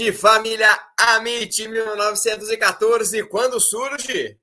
Surge, 0.00 0.12
família 0.12 0.80
Amit 0.98 1.68
1914. 1.68 3.22
Quando 3.24 3.60
surge? 3.60 4.40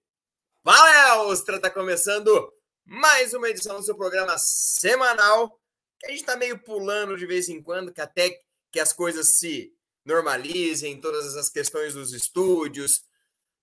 Palestra! 0.62 1.56
Está 1.56 1.71
começando 1.71 2.54
mais 2.86 3.34
uma 3.34 3.50
edição 3.50 3.78
do 3.78 3.84
seu 3.84 3.96
programa 3.96 4.38
semanal. 4.38 5.60
A 6.06 6.10
gente 6.10 6.20
está 6.20 6.36
meio 6.36 6.60
pulando 6.60 7.18
de 7.18 7.25
vez 7.25 7.50
em 7.50 7.60
quando, 7.60 7.92
que 7.92 8.00
até 8.00 8.39
que 8.71 8.79
as 8.79 8.93
coisas 8.93 9.39
se 9.39 9.74
normalizem, 10.06 11.01
todas 11.01 11.36
as 11.36 11.50
questões 11.50 11.96
dos 11.96 12.14
estúdios, 12.14 13.04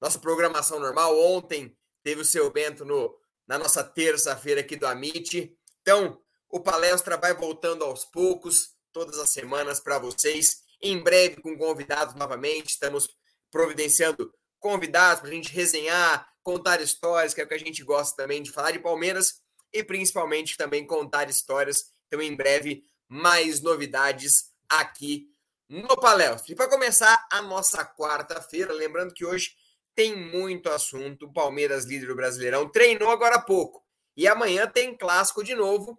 nossa 0.01 0.19
programação 0.19 0.80
normal. 0.80 1.16
Ontem 1.16 1.79
teve 2.02 2.23
o 2.23 2.24
seu 2.24 2.51
Bento 2.51 2.85
no, 2.85 3.16
na 3.47 3.57
nossa 3.57 3.85
terça-feira 3.85 4.63
aqui 4.63 4.74
do 4.74 4.87
Amit. 4.87 5.57
Então, 5.80 6.21
o 6.51 6.59
palestra 6.59 7.16
vai 7.16 7.35
voltando 7.35 7.85
aos 7.85 8.05
poucos, 8.05 8.74
todas 8.93 9.16
as 9.16 9.30
semanas 9.30 9.79
para 9.79 10.01
vocês 10.01 10.63
em 10.84 11.02
breve 11.02 11.41
com 11.41 11.56
convidados 11.56 12.15
novamente. 12.15 12.69
Estamos 12.69 13.09
providenciando 13.51 14.33
convidados 14.61 15.20
para 15.20 15.30
a 15.30 15.33
gente 15.33 15.51
resenhar, 15.51 16.29
contar 16.43 16.80
histórias, 16.80 17.33
que 17.33 17.41
é 17.41 17.45
o 17.45 17.48
que 17.48 17.55
a 17.55 17.59
gente 17.59 17.83
gosta 17.83 18.15
também 18.15 18.43
de 18.43 18.52
falar 18.52 18.70
de 18.70 18.79
Palmeiras 18.79 19.41
e 19.73 19.83
principalmente 19.83 20.57
também 20.57 20.87
contar 20.87 21.29
histórias. 21.29 21.93
Então, 22.07 22.20
em 22.20 22.37
breve, 22.37 22.84
mais 23.09 23.62
novidades 23.62 24.51
aqui 24.69 25.27
no 25.68 25.96
Palestra. 25.96 26.52
E 26.52 26.55
para 26.55 26.68
começar 26.68 27.27
a 27.32 27.40
nossa 27.40 27.85
quarta-feira, 27.85 28.73
lembrando 28.73 29.15
que 29.15 29.24
hoje 29.24 29.52
tem 29.95 30.15
muito 30.15 30.68
assunto. 30.68 31.32
Palmeiras, 31.32 31.87
líder 31.87 32.09
do 32.09 32.16
Brasileirão, 32.16 32.68
treinou 32.68 33.10
agora 33.10 33.37
há 33.37 33.43
pouco. 33.43 33.82
E 34.16 34.29
amanhã 34.29 34.66
tem 34.66 34.96
clássico 34.96 35.43
de 35.43 35.55
novo. 35.55 35.99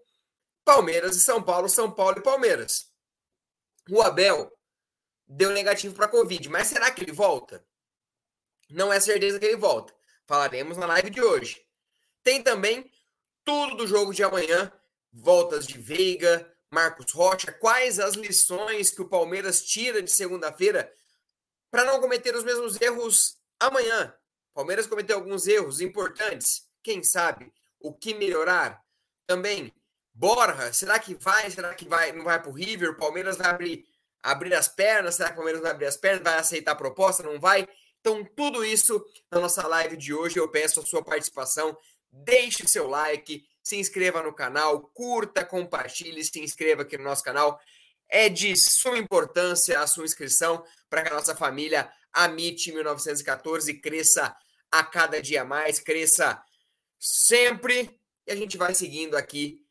Palmeiras 0.64 1.16
e 1.16 1.22
São 1.22 1.42
Paulo, 1.42 1.68
São 1.68 1.92
Paulo 1.92 2.20
e 2.20 2.24
Palmeiras. 2.24 2.92
O 3.90 4.02
Abel 4.02 4.55
deu 5.28 5.52
negativo 5.52 5.96
para 5.96 6.08
Covid. 6.08 6.50
Mas 6.50 6.68
será 6.68 6.92
que 6.92 7.04
ele 7.04 7.12
volta? 7.12 7.66
Não 8.70 8.92
é 8.92 9.00
certeza 9.00 9.40
que 9.40 9.46
ele 9.46 9.58
volta. 9.58 9.94
Falaremos 10.26 10.78
na 10.78 10.86
live 10.86 11.10
de 11.10 11.22
hoje. 11.22 11.64
Tem 12.24 12.42
também 12.42 12.92
tudo 13.44 13.76
do 13.76 13.88
jogo 13.88 14.14
de 14.14 14.24
amanhã, 14.24 14.72
voltas 15.14 15.68
de 15.68 15.78
Veiga, 15.78 16.52
Marcos 16.72 17.12
Rocha, 17.12 17.52
quais 17.54 18.00
as 18.00 18.16
lições 18.16 18.90
que 18.90 19.02
o 19.02 19.08
Palmeiras 19.08 19.64
tira 19.64 20.02
de 20.02 20.12
segunda-feira 20.12 20.92
para 21.70 21.86
não 21.86 22.00
cometer 22.00 22.36
os 22.36 22.44
mesmos 22.44 22.80
erros 22.82 23.38
amanhã. 23.60 24.14
Palmeiras 24.54 24.88
cometeu 24.88 25.18
alguns 25.18 25.46
erros 25.48 25.80
importantes, 25.82 26.68
quem 26.82 27.04
sabe 27.04 27.54
o 27.80 27.94
que 27.94 28.14
melhorar? 28.14 28.84
Também 29.28 29.74
Borja, 30.14 30.72
será 30.72 30.98
que 30.98 31.14
vai? 31.14 31.52
Será 31.52 31.74
que 31.74 31.88
vai? 31.88 32.14
Não 32.14 32.24
vai 32.24 32.42
para 32.42 32.50
o 32.50 32.54
River? 32.54 32.96
Palmeiras 32.96 33.36
vai 33.36 33.48
abrir 33.48 33.86
abrir 34.26 34.56
as 34.56 34.68
pernas? 34.68 35.16
Será 35.16 35.30
que 35.30 35.34
o 35.34 35.38
Palmeiras 35.38 35.62
vai 35.62 35.72
abrir 35.72 35.86
as 35.86 35.96
pernas? 35.96 36.24
Vai 36.24 36.40
aceitar 36.40 36.72
a 36.72 36.76
proposta? 36.76 37.22
Não 37.22 37.40
vai? 37.40 37.68
Então, 38.02 38.26
tudo 38.36 38.66
isso 38.66 39.04
na 39.32 39.40
nossa 39.40 39.66
live 39.68 39.96
de 39.96 40.14
hoje. 40.14 40.38
Eu 40.38 40.50
peço 40.50 40.80
a 40.80 40.86
sua 40.86 41.04
participação. 41.04 41.78
Deixe 42.12 42.68
seu 42.68 42.88
like, 42.88 43.46
se 43.62 43.76
inscreva 43.78 44.24
no 44.24 44.34
canal, 44.34 44.82
curta, 44.94 45.46
compartilhe, 45.46 46.24
se 46.24 46.40
inscreva 46.40 46.82
aqui 46.82 46.98
no 46.98 47.04
nosso 47.04 47.24
canal. 47.24 47.60
É 48.10 48.28
de 48.28 48.56
suma 48.56 48.98
importância 48.98 49.80
a 49.80 49.88
sua 49.88 50.06
inscrição 50.06 50.64
para 50.90 51.04
que 51.04 51.10
a 51.10 51.16
nossa 51.16 51.36
família 51.36 51.92
Amit 52.12 52.72
1914 52.72 53.74
cresça 53.80 54.36
a 54.72 54.84
cada 54.84 55.22
dia 55.22 55.44
mais, 55.44 55.80
cresça 55.80 56.42
sempre. 57.00 58.00
E 58.26 58.32
a 58.32 58.36
gente 58.36 58.58
vai 58.58 58.74
seguindo 58.74 59.16
aqui, 59.16 59.62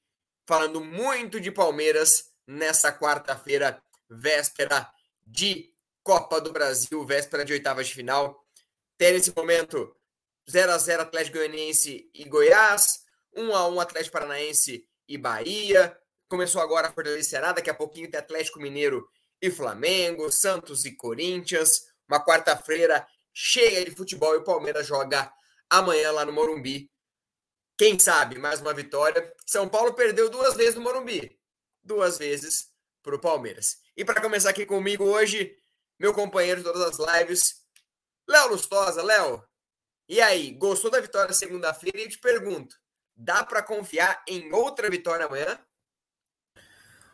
falando 0.46 0.84
muito 0.84 1.40
de 1.40 1.50
Palmeiras 1.50 2.30
nessa 2.46 2.92
quarta-feira 2.92 3.82
véspera 4.08 4.90
de 5.26 5.72
Copa 6.02 6.40
do 6.40 6.52
Brasil, 6.52 7.04
véspera 7.04 7.44
de 7.44 7.52
oitavas 7.52 7.86
de 7.86 7.94
final. 7.94 8.44
Tem 8.98 9.12
nesse 9.12 9.32
momento 9.34 9.96
0 10.50 10.72
a 10.72 10.78
0 10.78 11.02
Atlético 11.02 11.38
Goianiense 11.38 12.10
e 12.12 12.24
Goiás, 12.24 13.04
1 13.34 13.54
a 13.54 13.68
1 13.68 13.80
Atlético 13.80 14.12
Paranaense 14.12 14.86
e 15.08 15.16
Bahia. 15.16 15.98
Começou 16.28 16.60
agora 16.60 16.88
a 16.88 16.92
Fortaleza 16.92 17.30
Ceará, 17.30 17.52
daqui 17.52 17.70
a 17.70 17.74
pouquinho 17.74 18.10
tem 18.10 18.20
Atlético 18.20 18.60
Mineiro 18.60 19.08
e 19.40 19.50
Flamengo, 19.50 20.30
Santos 20.30 20.84
e 20.84 20.92
Corinthians. 20.92 21.86
Uma 22.06 22.22
quarta-feira 22.22 23.06
cheia 23.32 23.84
de 23.84 23.90
futebol 23.90 24.34
e 24.34 24.38
o 24.38 24.44
Palmeiras 24.44 24.86
joga 24.86 25.32
amanhã 25.70 26.10
lá 26.12 26.24
no 26.24 26.32
Morumbi. 26.32 26.90
Quem 27.76 27.98
sabe 27.98 28.38
mais 28.38 28.60
uma 28.60 28.74
vitória. 28.74 29.34
São 29.46 29.68
Paulo 29.68 29.94
perdeu 29.94 30.28
duas 30.28 30.54
vezes 30.54 30.74
no 30.74 30.82
Morumbi, 30.82 31.38
duas 31.82 32.18
vezes 32.18 32.73
para 33.04 33.14
o 33.14 33.20
Palmeiras. 33.20 33.76
E 33.94 34.04
para 34.04 34.20
começar 34.20 34.50
aqui 34.50 34.64
comigo 34.64 35.04
hoje, 35.04 35.54
meu 36.00 36.14
companheiro 36.14 36.62
de 36.62 36.66
todas 36.66 36.98
as 36.98 37.20
lives, 37.20 37.42
Léo 38.26 38.48
Lustosa. 38.48 39.02
Léo, 39.02 39.44
e 40.08 40.20
aí, 40.20 40.52
gostou 40.52 40.90
da 40.90 41.00
vitória 41.00 41.32
segunda-feira? 41.34 41.98
E 41.98 42.04
eu 42.04 42.08
te 42.08 42.18
pergunto, 42.18 42.74
dá 43.14 43.44
para 43.44 43.62
confiar 43.62 44.24
em 44.26 44.50
outra 44.52 44.88
vitória 44.88 45.26
amanhã? 45.26 45.58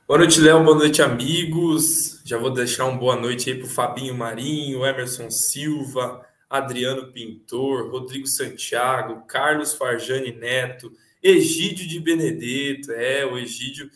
Boa 0.06 0.18
noite, 0.18 0.40
Léo. 0.40 0.64
Boa 0.64 0.76
noite, 0.76 1.02
amigos. 1.02 2.22
Já 2.24 2.38
vou 2.38 2.50
deixar 2.50 2.86
uma 2.86 2.98
boa 2.98 3.16
noite 3.16 3.50
aí 3.50 3.58
para 3.58 3.66
o 3.66 3.70
Fabinho 3.70 4.14
Marinho, 4.14 4.86
Emerson 4.86 5.28
Silva, 5.28 6.24
Adriano 6.48 7.12
Pintor, 7.12 7.90
Rodrigo 7.90 8.26
Santiago, 8.26 9.24
Carlos 9.26 9.74
Farjani 9.74 10.32
Neto, 10.32 10.92
Egídio 11.22 11.86
de 11.86 11.98
Benedetto. 11.98 12.92
É, 12.92 13.24
o 13.26 13.36
Egídio 13.36 13.90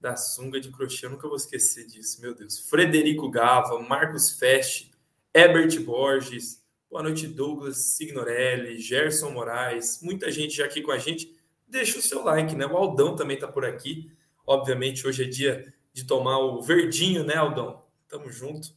da 0.00 0.16
sunga 0.16 0.60
de 0.60 0.70
crochê, 0.70 1.06
eu 1.06 1.10
nunca 1.10 1.26
vou 1.26 1.36
esquecer 1.36 1.86
disso, 1.86 2.20
meu 2.20 2.34
Deus. 2.34 2.58
Frederico 2.68 3.30
Gava, 3.30 3.80
Marcos 3.80 4.38
Feste, 4.38 4.90
Herbert 5.34 5.82
Borges, 5.84 6.62
boa 6.90 7.02
noite, 7.02 7.26
Douglas 7.26 7.78
Signorelli, 7.96 8.78
Gerson 8.78 9.30
Moraes, 9.30 10.00
muita 10.02 10.30
gente 10.30 10.56
já 10.56 10.64
aqui 10.64 10.82
com 10.82 10.92
a 10.92 10.98
gente. 10.98 11.34
Deixa 11.66 11.98
o 11.98 12.02
seu 12.02 12.22
like, 12.22 12.54
né? 12.54 12.66
O 12.66 12.76
Aldão 12.76 13.16
também 13.16 13.38
tá 13.38 13.48
por 13.48 13.64
aqui. 13.64 14.10
Obviamente, 14.46 15.06
hoje 15.06 15.24
é 15.24 15.26
dia 15.26 15.74
de 15.92 16.04
tomar 16.04 16.38
o 16.38 16.62
verdinho, 16.62 17.24
né, 17.24 17.34
Aldão? 17.34 17.82
Tamo 18.08 18.30
junto. 18.30 18.68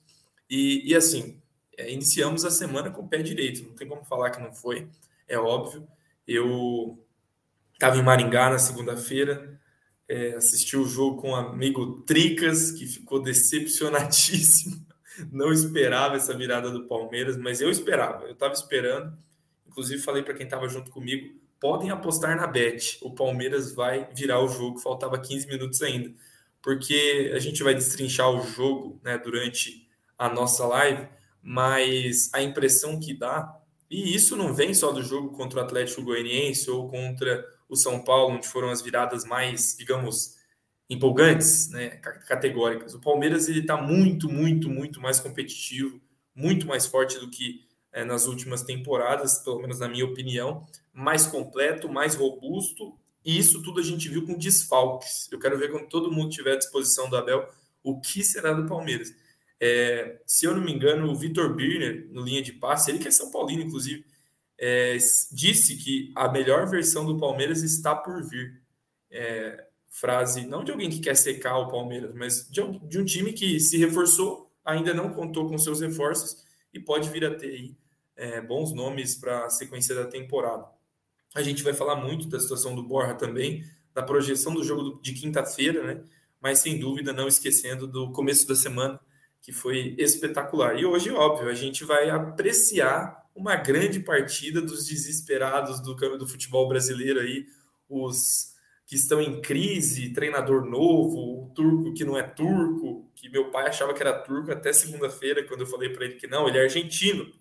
E, 0.50 0.90
e 0.90 0.96
assim, 0.96 1.40
é, 1.78 1.92
iniciamos 1.92 2.44
a 2.44 2.50
semana 2.50 2.90
com 2.90 3.04
o 3.04 3.08
pé 3.08 3.22
direito, 3.22 3.64
não 3.64 3.76
tem 3.76 3.88
como 3.88 4.04
falar 4.04 4.32
que 4.32 4.42
não 4.42 4.54
foi, 4.54 4.90
é 5.28 5.38
óbvio. 5.38 5.88
Eu 6.28 7.06
estava 7.74 7.98
em 7.98 8.04
Maringá 8.04 8.50
na 8.50 8.60
segunda-feira, 8.60 9.59
é, 10.10 10.34
assisti 10.34 10.76
o 10.76 10.86
jogo 10.86 11.22
com 11.22 11.32
o 11.32 11.36
amigo 11.36 12.02
Tricas, 12.02 12.72
que 12.72 12.88
ficou 12.88 13.22
decepcionadíssimo. 13.22 14.84
Não 15.32 15.54
esperava 15.54 16.16
essa 16.16 16.36
virada 16.36 16.72
do 16.72 16.88
Palmeiras, 16.88 17.38
mas 17.38 17.62
eu 17.62 17.70
esperava, 17.70 18.26
eu 18.26 18.32
estava 18.32 18.54
esperando. 18.54 19.16
Inclusive, 19.68 20.02
falei 20.02 20.24
para 20.24 20.34
quem 20.34 20.46
estava 20.46 20.68
junto 20.68 20.90
comigo: 20.90 21.40
podem 21.60 21.92
apostar 21.92 22.36
na 22.36 22.48
Bet, 22.48 22.98
o 23.02 23.14
Palmeiras 23.14 23.74
vai 23.74 24.10
virar 24.16 24.42
o 24.42 24.48
jogo. 24.48 24.80
Faltava 24.80 25.20
15 25.20 25.48
minutos 25.48 25.82
ainda, 25.84 26.12
porque 26.62 27.32
a 27.36 27.40
gente 27.40 27.62
vai 27.62 27.76
destrinchar 27.76 28.32
o 28.32 28.42
jogo 28.42 29.00
né, 29.04 29.18
durante 29.18 29.88
a 30.18 30.28
nossa 30.28 30.66
live, 30.66 31.08
mas 31.42 32.30
a 32.34 32.42
impressão 32.42 33.00
que 33.00 33.14
dá, 33.14 33.58
e 33.90 34.16
isso 34.16 34.36
não 34.36 34.54
vem 34.54 34.74
só 34.74 34.92
do 34.92 35.04
jogo 35.04 35.30
contra 35.30 35.60
o 35.60 35.64
Atlético 35.64 36.04
Goianiense 36.04 36.70
ou 36.70 36.88
contra 36.88 37.46
o 37.70 37.76
São 37.76 38.04
Paulo, 38.04 38.36
onde 38.36 38.48
foram 38.48 38.70
as 38.70 38.82
viradas 38.82 39.24
mais, 39.24 39.76
digamos, 39.78 40.36
empolgantes, 40.90 41.70
né, 41.70 41.90
categóricas. 42.28 42.96
O 42.96 43.00
Palmeiras 43.00 43.48
ele 43.48 43.60
está 43.60 43.78
muito, 43.78 44.28
muito, 44.28 44.70
muito 44.70 45.00
mais 45.00 45.20
competitivo, 45.20 46.02
muito 46.36 46.66
mais 46.66 46.88
forte 46.88 47.20
do 47.20 47.30
que 47.30 47.64
é, 47.94 48.04
nas 48.04 48.26
últimas 48.26 48.64
temporadas, 48.64 49.40
pelo 49.40 49.60
menos 49.60 49.80
na 49.80 49.88
minha 49.88 50.06
opinião, 50.06 50.66
mais 50.92 51.28
completo, 51.28 51.88
mais 51.88 52.16
robusto. 52.16 52.98
E 53.24 53.38
isso 53.38 53.62
tudo 53.62 53.80
a 53.80 53.84
gente 53.84 54.10
viu 54.10 54.26
com 54.26 54.38
desfalques. 54.38 55.32
Eu 55.32 55.40
quero 55.40 55.58
ver 55.58 55.72
quando 55.72 55.88
todo 55.88 56.12
mundo 56.12 56.30
tiver 56.30 56.54
à 56.54 56.58
disposição 56.58 57.10
do 57.10 57.18
Abel 57.18 57.48
o 57.84 58.00
que 58.00 58.24
será 58.24 58.54
do 58.54 58.66
Palmeiras. 58.66 59.14
É, 59.60 60.22
se 60.26 60.46
eu 60.46 60.56
não 60.56 60.64
me 60.64 60.72
engano, 60.72 61.12
o 61.12 61.16
Vitor 61.16 61.54
Birner, 61.54 62.08
no 62.12 62.24
linha 62.24 62.42
de 62.42 62.54
passe, 62.54 62.90
ele 62.90 63.00
que 63.00 63.08
é 63.08 63.12
São 63.12 63.30
Paulino, 63.30 63.64
inclusive, 63.64 64.06
é, 64.60 64.98
disse 65.32 65.78
que 65.78 66.12
a 66.14 66.30
melhor 66.30 66.68
versão 66.68 67.06
do 67.06 67.18
Palmeiras 67.18 67.64
está 67.64 67.96
por 67.96 68.22
vir. 68.22 68.62
É, 69.10 69.66
frase 69.90 70.46
não 70.46 70.64
de 70.64 70.72
alguém 70.72 70.90
que 70.90 71.00
quer 71.00 71.16
secar 71.16 71.58
o 71.58 71.68
Palmeiras, 71.68 72.14
mas 72.14 72.48
de, 72.50 72.62
de, 72.88 73.00
um 73.00 73.06
time 73.06 73.34
que 73.34 73.60
se 73.60 73.78
reforçou, 73.78 74.52
ainda 74.64 74.94
não 74.94 75.12
contou 75.12 75.50
com 75.50 75.58
seus 75.58 75.82
reforços 75.82 76.44
e 76.74 76.80
pode 76.80 77.10
vir 77.10 77.26
a 77.26 77.34
ter 77.34 77.48
aí, 77.48 77.76
é, 78.16 78.40
bons 78.40 78.72
nomes 78.72 79.16
para 79.16 79.46
a 79.46 79.50
sequência 79.50 79.96
da 79.96 80.06
temporada. 80.06 80.68
A 81.34 81.42
gente 81.42 81.64
vai 81.64 81.74
falar 81.74 81.96
muito 81.96 82.28
da 82.28 82.40
situação 82.40 82.76
do 82.76 82.84
Borja 82.84 83.16
também, 83.16 83.64
da 83.94 84.04
projeção 84.04 84.54
do 84.54 84.64
jogo 84.64 85.02
de 85.02 85.14
quinta-feira, 85.14 85.84
né? 85.84 86.04
Mas 86.40 86.60
sem 86.60 86.80
dúvida 86.80 87.12
não 87.12 87.28
esquecendo 87.28 87.88
do 87.88 88.12
começo 88.12 88.48
da 88.48 88.56
semana, 88.56 89.00
que 89.42 89.52
foi 89.52 89.96
espetacular. 89.98 90.78
E 90.80 90.86
hoje, 90.86 91.10
óbvio, 91.12 91.50
a 91.50 91.54
gente 91.54 91.84
vai 91.84 92.10
apreciar 92.10 93.19
uma 93.36 93.56
grande 93.56 94.00
partida 94.00 94.62
dos 94.62 94.86
desesperados 94.86 95.80
do 95.80 95.96
campo 95.96 96.18
do 96.18 96.28
futebol 96.28 96.68
brasileiro 96.68 97.20
aí, 97.20 97.46
os 97.88 98.54
que 98.86 98.96
estão 98.96 99.22
em 99.22 99.40
crise, 99.40 100.14
treinador 100.14 100.66
novo, 100.66 101.44
o 101.44 101.52
turco 101.54 101.94
que 101.94 102.04
não 102.04 102.18
é 102.18 102.24
turco, 102.24 103.10
que 103.16 103.30
meu 103.30 103.52
pai 103.52 103.68
achava 103.68 103.94
que 103.94 104.02
era 104.02 104.20
turco 104.20 104.52
até 104.52 104.74
segunda-feira, 104.74 105.44
quando 105.48 105.62
eu 105.62 105.68
falei 105.68 105.90
para 105.90 106.06
ele 106.06 106.16
que 106.16 106.26
não, 106.26 106.48
ele 106.48 106.58
é 106.58 106.64
argentino, 106.64 107.32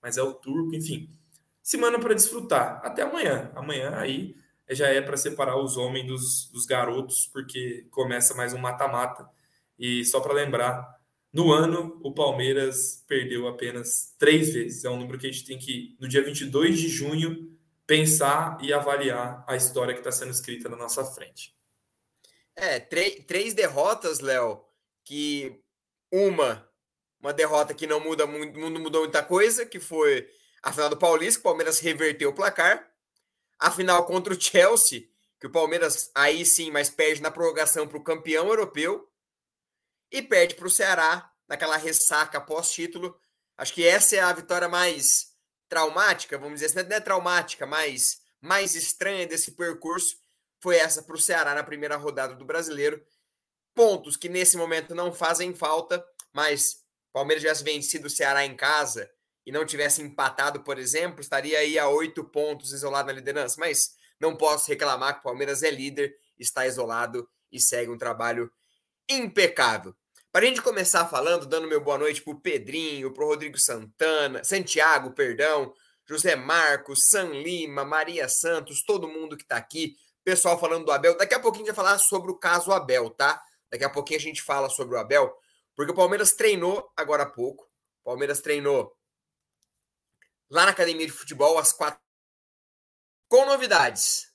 mas 0.00 0.16
é 0.16 0.22
o 0.22 0.32
turco, 0.32 0.74
enfim. 0.74 1.10
Semana 1.62 1.98
para 1.98 2.14
desfrutar. 2.14 2.80
Até 2.84 3.02
amanhã. 3.02 3.50
Amanhã 3.54 3.94
aí 3.96 4.36
já 4.70 4.88
é 4.88 5.00
para 5.00 5.16
separar 5.16 5.56
os 5.56 5.76
homens 5.76 6.06
dos, 6.06 6.50
dos 6.52 6.66
garotos, 6.66 7.26
porque 7.32 7.86
começa 7.90 8.34
mais 8.34 8.52
um 8.52 8.58
mata-mata. 8.58 9.28
E 9.78 10.04
só 10.04 10.20
para 10.20 10.32
lembrar, 10.32 11.00
no 11.32 11.50
ano, 11.50 11.98
o 12.02 12.12
Palmeiras 12.12 13.02
perdeu 13.08 13.48
apenas 13.48 14.14
três 14.18 14.52
vezes. 14.52 14.84
É 14.84 14.90
um 14.90 14.98
número 14.98 15.18
que 15.18 15.26
a 15.26 15.32
gente 15.32 15.46
tem 15.46 15.58
que, 15.58 15.96
no 15.98 16.06
dia 16.06 16.22
22 16.22 16.78
de 16.78 16.88
junho, 16.88 17.58
pensar 17.86 18.58
e 18.60 18.72
avaliar 18.72 19.42
a 19.48 19.56
história 19.56 19.94
que 19.94 20.00
está 20.00 20.12
sendo 20.12 20.30
escrita 20.30 20.68
na 20.68 20.76
nossa 20.76 21.04
frente. 21.04 21.56
É, 22.54 22.78
três 22.78 23.54
derrotas, 23.54 24.20
Léo, 24.20 24.62
que 25.04 25.58
uma, 26.12 26.68
uma 27.18 27.32
derrota 27.32 27.72
que 27.72 27.86
não 27.86 27.98
muda 27.98 28.26
muito, 28.26 28.58
não 28.58 28.70
mudou 28.70 29.02
muita 29.02 29.22
coisa, 29.22 29.64
que 29.64 29.80
foi 29.80 30.28
a 30.62 30.70
final 30.70 30.90
do 30.90 30.98
Paulista, 30.98 31.40
que 31.40 31.46
o 31.46 31.50
Palmeiras 31.50 31.78
reverteu 31.78 32.28
o 32.28 32.34
placar. 32.34 32.90
A 33.58 33.70
final 33.70 34.04
contra 34.04 34.34
o 34.34 34.40
Chelsea, 34.40 35.08
que 35.40 35.46
o 35.46 35.50
Palmeiras 35.50 36.10
aí 36.14 36.44
sim, 36.44 36.70
mas 36.70 36.90
perde 36.90 37.22
na 37.22 37.30
prorrogação 37.30 37.88
para 37.88 37.96
o 37.96 38.04
campeão 38.04 38.48
europeu 38.48 39.08
e 40.12 40.20
perde 40.20 40.54
para 40.54 40.66
o 40.66 40.70
Ceará 40.70 41.32
naquela 41.48 41.76
ressaca 41.76 42.40
pós-título. 42.40 43.18
Acho 43.56 43.72
que 43.72 43.86
essa 43.86 44.16
é 44.16 44.20
a 44.20 44.32
vitória 44.32 44.68
mais 44.68 45.32
traumática, 45.68 46.36
vamos 46.36 46.60
dizer 46.60 46.78
assim, 46.78 46.88
não 46.88 46.96
é 46.96 47.00
traumática, 47.00 47.66
mas 47.66 48.20
mais 48.40 48.74
estranha 48.74 49.26
desse 49.26 49.52
percurso 49.52 50.16
foi 50.60 50.76
essa 50.76 51.02
para 51.02 51.16
o 51.16 51.20
Ceará 51.20 51.54
na 51.54 51.64
primeira 51.64 51.96
rodada 51.96 52.34
do 52.34 52.44
Brasileiro. 52.44 53.02
Pontos 53.74 54.16
que 54.16 54.28
nesse 54.28 54.56
momento 54.56 54.94
não 54.94 55.12
fazem 55.12 55.54
falta, 55.54 56.04
mas 56.32 56.82
Palmeiras 57.12 57.42
tivesse 57.42 57.64
vencido 57.64 58.06
o 58.06 58.10
Ceará 58.10 58.44
em 58.44 58.56
casa 58.56 59.10
e 59.44 59.50
não 59.50 59.66
tivesse 59.66 60.02
empatado, 60.02 60.60
por 60.62 60.78
exemplo, 60.78 61.20
estaria 61.20 61.58
aí 61.58 61.78
a 61.78 61.88
oito 61.88 62.22
pontos 62.24 62.72
isolado 62.72 63.08
na 63.08 63.12
liderança. 63.12 63.56
Mas 63.58 63.96
não 64.20 64.36
posso 64.36 64.68
reclamar 64.68 65.14
que 65.14 65.20
o 65.20 65.24
Palmeiras 65.24 65.62
é 65.62 65.70
líder, 65.70 66.16
está 66.38 66.66
isolado 66.66 67.28
e 67.50 67.60
segue 67.60 67.90
um 67.90 67.98
trabalho 67.98 68.50
impecável. 69.08 69.94
Para 70.32 70.46
a 70.46 70.48
gente 70.48 70.62
começar 70.62 71.06
falando, 71.08 71.44
dando 71.44 71.68
meu 71.68 71.78
boa 71.78 71.98
noite 71.98 72.22
para 72.22 72.32
o 72.32 72.40
Pedrinho, 72.40 73.12
para 73.12 73.22
o 73.22 73.26
Rodrigo 73.26 73.58
Santana, 73.58 74.42
Santiago, 74.42 75.12
perdão, 75.12 75.74
José 76.06 76.34
Marcos, 76.34 77.00
San 77.10 77.28
Lima, 77.42 77.84
Maria 77.84 78.26
Santos, 78.30 78.82
todo 78.82 79.06
mundo 79.06 79.36
que 79.36 79.42
está 79.42 79.58
aqui, 79.58 79.94
pessoal 80.24 80.58
falando 80.58 80.86
do 80.86 80.90
Abel. 80.90 81.18
Daqui 81.18 81.34
a 81.34 81.38
pouquinho 81.38 81.66
a 81.66 81.68
gente 81.68 81.76
vai 81.76 81.84
falar 81.84 81.98
sobre 81.98 82.30
o 82.30 82.38
caso 82.38 82.72
Abel, 82.72 83.10
tá? 83.10 83.44
Daqui 83.70 83.84
a 83.84 83.90
pouquinho 83.90 84.18
a 84.18 84.22
gente 84.22 84.40
fala 84.40 84.70
sobre 84.70 84.96
o 84.96 84.98
Abel, 84.98 85.38
porque 85.76 85.92
o 85.92 85.94
Palmeiras 85.94 86.32
treinou 86.32 86.90
agora 86.96 87.24
há 87.24 87.30
pouco. 87.30 87.64
O 88.00 88.04
Palmeiras 88.04 88.40
treinou 88.40 88.96
lá 90.48 90.64
na 90.64 90.70
academia 90.70 91.04
de 91.04 91.12
futebol 91.12 91.58
às 91.58 91.74
quatro. 91.74 92.00
Com 93.28 93.44
novidades: 93.44 94.32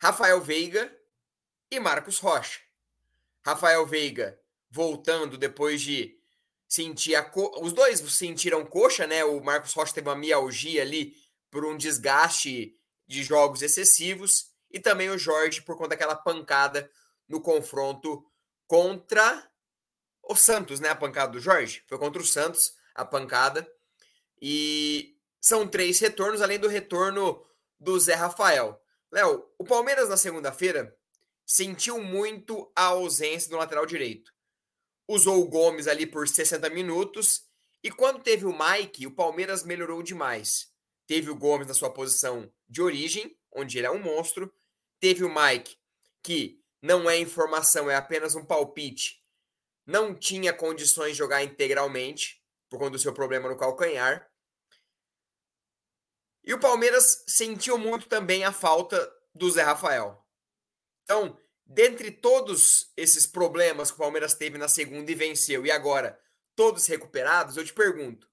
Rafael 0.00 0.40
Veiga 0.40 0.96
e 1.68 1.80
Marcos 1.80 2.20
Rocha. 2.20 2.60
Rafael 3.44 3.84
Veiga 3.84 4.39
voltando 4.70 5.36
depois 5.36 5.80
de 5.80 6.16
sentir 6.68 7.16
a 7.16 7.24
co... 7.24 7.52
os 7.60 7.72
dois 7.72 7.98
sentiram 8.12 8.64
coxa, 8.64 9.06
né? 9.06 9.24
O 9.24 9.42
Marcos 9.42 9.72
Rocha 9.72 9.92
teve 9.92 10.08
uma 10.08 10.14
mialgia 10.14 10.82
ali 10.82 11.16
por 11.50 11.64
um 11.64 11.76
desgaste 11.76 12.76
de 13.06 13.24
jogos 13.24 13.60
excessivos 13.60 14.50
e 14.70 14.78
também 14.78 15.10
o 15.10 15.18
Jorge 15.18 15.62
por 15.62 15.76
conta 15.76 15.90
daquela 15.90 16.14
pancada 16.14 16.88
no 17.28 17.40
confronto 17.40 18.24
contra 18.68 19.50
o 20.22 20.36
Santos, 20.36 20.78
né? 20.78 20.90
A 20.90 20.96
pancada 20.96 21.32
do 21.32 21.40
Jorge 21.40 21.82
foi 21.88 21.98
contra 21.98 22.22
o 22.22 22.26
Santos 22.26 22.74
a 22.94 23.04
pancada 23.04 23.68
e 24.40 25.16
são 25.40 25.66
três 25.66 25.98
retornos 25.98 26.40
além 26.40 26.58
do 26.58 26.68
retorno 26.68 27.44
do 27.80 27.98
Zé 27.98 28.14
Rafael. 28.14 28.80
Léo, 29.10 29.44
o 29.58 29.64
Palmeiras 29.64 30.08
na 30.08 30.16
segunda-feira 30.16 30.96
sentiu 31.44 32.00
muito 32.00 32.70
a 32.76 32.84
ausência 32.84 33.50
do 33.50 33.56
lateral 33.56 33.84
direito 33.84 34.32
usou 35.12 35.42
o 35.42 35.48
Gomes 35.48 35.88
ali 35.88 36.06
por 36.06 36.28
60 36.28 36.70
minutos. 36.70 37.42
E 37.82 37.90
quando 37.90 38.22
teve 38.22 38.46
o 38.46 38.56
Mike, 38.56 39.06
o 39.06 39.10
Palmeiras 39.10 39.64
melhorou 39.64 40.02
demais. 40.02 40.72
Teve 41.06 41.30
o 41.30 41.36
Gomes 41.36 41.66
na 41.66 41.74
sua 41.74 41.92
posição 41.92 42.50
de 42.68 42.80
origem, 42.80 43.36
onde 43.52 43.76
ele 43.76 43.88
é 43.88 43.90
um 43.90 44.00
monstro. 44.00 44.52
Teve 45.00 45.24
o 45.24 45.34
Mike, 45.34 45.76
que 46.22 46.62
não 46.80 47.10
é 47.10 47.18
informação, 47.18 47.90
é 47.90 47.96
apenas 47.96 48.36
um 48.36 48.44
palpite. 48.44 49.20
Não 49.84 50.14
tinha 50.14 50.52
condições 50.52 51.12
de 51.12 51.18
jogar 51.18 51.42
integralmente, 51.42 52.40
por 52.68 52.78
conta 52.78 52.92
do 52.92 52.98
seu 52.98 53.12
problema 53.12 53.48
no 53.48 53.56
calcanhar. 53.56 54.30
E 56.44 56.54
o 56.54 56.60
Palmeiras 56.60 57.24
sentiu 57.26 57.76
muito 57.76 58.08
também 58.08 58.44
a 58.44 58.52
falta 58.52 59.12
do 59.34 59.50
Zé 59.50 59.62
Rafael. 59.62 60.24
Então, 61.02 61.36
dentre 61.70 62.10
todos 62.10 62.90
esses 62.96 63.28
problemas 63.28 63.90
que 63.90 63.94
o 63.94 64.00
Palmeiras 64.00 64.34
teve 64.34 64.58
na 64.58 64.66
segunda 64.66 65.10
e 65.10 65.14
venceu, 65.14 65.64
e 65.64 65.70
agora 65.70 66.18
todos 66.56 66.86
recuperados, 66.86 67.56
eu 67.56 67.64
te 67.64 67.72
pergunto: 67.72 68.28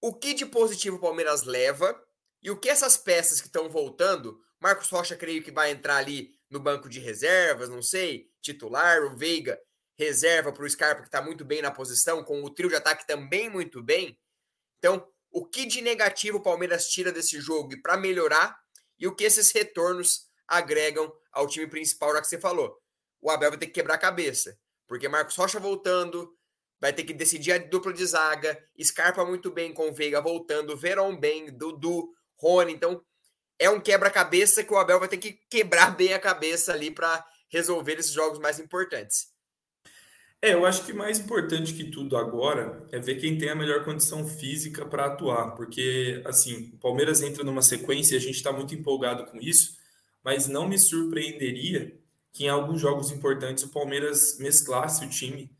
o 0.00 0.14
que 0.14 0.32
de 0.32 0.46
positivo 0.46 0.96
o 0.96 1.00
Palmeiras 1.00 1.42
leva 1.42 2.00
e 2.40 2.48
o 2.48 2.56
que 2.56 2.68
essas 2.68 2.96
peças 2.96 3.40
que 3.40 3.48
estão 3.48 3.68
voltando, 3.68 4.40
Marcos 4.60 4.88
Rocha 4.88 5.16
creio 5.16 5.42
que 5.42 5.50
vai 5.50 5.72
entrar 5.72 5.96
ali 5.96 6.32
no 6.48 6.60
banco 6.60 6.88
de 6.88 7.00
reservas, 7.00 7.68
não 7.68 7.82
sei, 7.82 8.30
titular, 8.40 9.02
o 9.02 9.16
Veiga 9.16 9.60
reserva 9.98 10.52
para 10.52 10.64
o 10.64 10.70
Scarpa 10.70 11.02
que 11.02 11.08
está 11.08 11.20
muito 11.20 11.44
bem 11.44 11.60
na 11.60 11.70
posição, 11.70 12.24
com 12.24 12.42
o 12.42 12.50
trio 12.50 12.68
de 12.68 12.76
ataque 12.76 13.06
também 13.06 13.50
muito 13.50 13.82
bem. 13.82 14.18
Então, 14.78 15.06
o 15.30 15.44
que 15.44 15.66
de 15.66 15.80
negativo 15.80 16.38
o 16.38 16.42
Palmeiras 16.42 16.88
tira 16.88 17.12
desse 17.12 17.40
jogo 17.40 17.74
e 17.74 17.82
para 17.82 17.96
melhorar 17.96 18.58
e 18.98 19.06
o 19.06 19.14
que 19.14 19.24
esses 19.24 19.50
retornos 19.50 20.28
agregam 20.46 21.12
ao 21.32 21.46
time 21.46 21.66
principal, 21.66 22.12
já 22.12 22.20
que 22.20 22.28
você 22.28 22.38
falou. 22.38 22.78
O 23.20 23.30
Abel 23.30 23.50
vai 23.50 23.58
ter 23.58 23.66
que 23.66 23.72
quebrar 23.72 23.94
a 23.94 23.98
cabeça, 23.98 24.58
porque 24.86 25.08
Marcos 25.08 25.36
Rocha 25.36 25.58
voltando, 25.58 26.36
vai 26.80 26.92
ter 26.92 27.04
que 27.04 27.12
decidir 27.12 27.52
a 27.52 27.58
dupla 27.58 27.92
de 27.92 28.04
zaga, 28.04 28.62
Scarpa 28.82 29.24
muito 29.24 29.50
bem 29.50 29.72
com 29.72 29.92
Veiga 29.92 30.20
voltando, 30.20 30.76
Verón 30.76 31.16
bem, 31.16 31.46
Dudu, 31.46 32.12
Rony, 32.36 32.72
então 32.72 33.02
é 33.58 33.70
um 33.70 33.80
quebra-cabeça 33.80 34.64
que 34.64 34.72
o 34.72 34.76
Abel 34.76 34.98
vai 34.98 35.08
ter 35.08 35.18
que 35.18 35.38
quebrar 35.48 35.96
bem 35.96 36.12
a 36.12 36.18
cabeça 36.18 36.72
ali 36.72 36.90
para 36.90 37.24
resolver 37.48 37.92
esses 37.98 38.12
jogos 38.12 38.40
mais 38.40 38.58
importantes. 38.58 39.32
É, 40.44 40.54
eu 40.54 40.66
acho 40.66 40.84
que 40.84 40.92
mais 40.92 41.20
importante 41.20 41.72
que 41.72 41.84
tudo 41.84 42.16
agora 42.16 42.84
é 42.90 42.98
ver 42.98 43.14
quem 43.14 43.38
tem 43.38 43.48
a 43.48 43.54
melhor 43.54 43.84
condição 43.84 44.26
física 44.26 44.84
para 44.84 45.06
atuar, 45.06 45.52
porque 45.52 46.20
assim, 46.26 46.72
o 46.74 46.78
Palmeiras 46.78 47.22
entra 47.22 47.44
numa 47.44 47.62
sequência 47.62 48.14
e 48.14 48.18
a 48.18 48.20
gente 48.20 48.34
está 48.34 48.52
muito 48.52 48.74
empolgado 48.74 49.24
com 49.26 49.38
isso, 49.38 49.76
mas 50.24 50.48
não 50.48 50.68
me 50.68 50.78
surpreenderia 50.78 51.98
que 52.32 52.44
em 52.44 52.48
alguns 52.48 52.80
jogos 52.80 53.10
importantes 53.10 53.64
o 53.64 53.68
Palmeiras 53.68 54.38
mesclasse 54.38 55.04
o 55.04 55.08
time, 55.08 55.50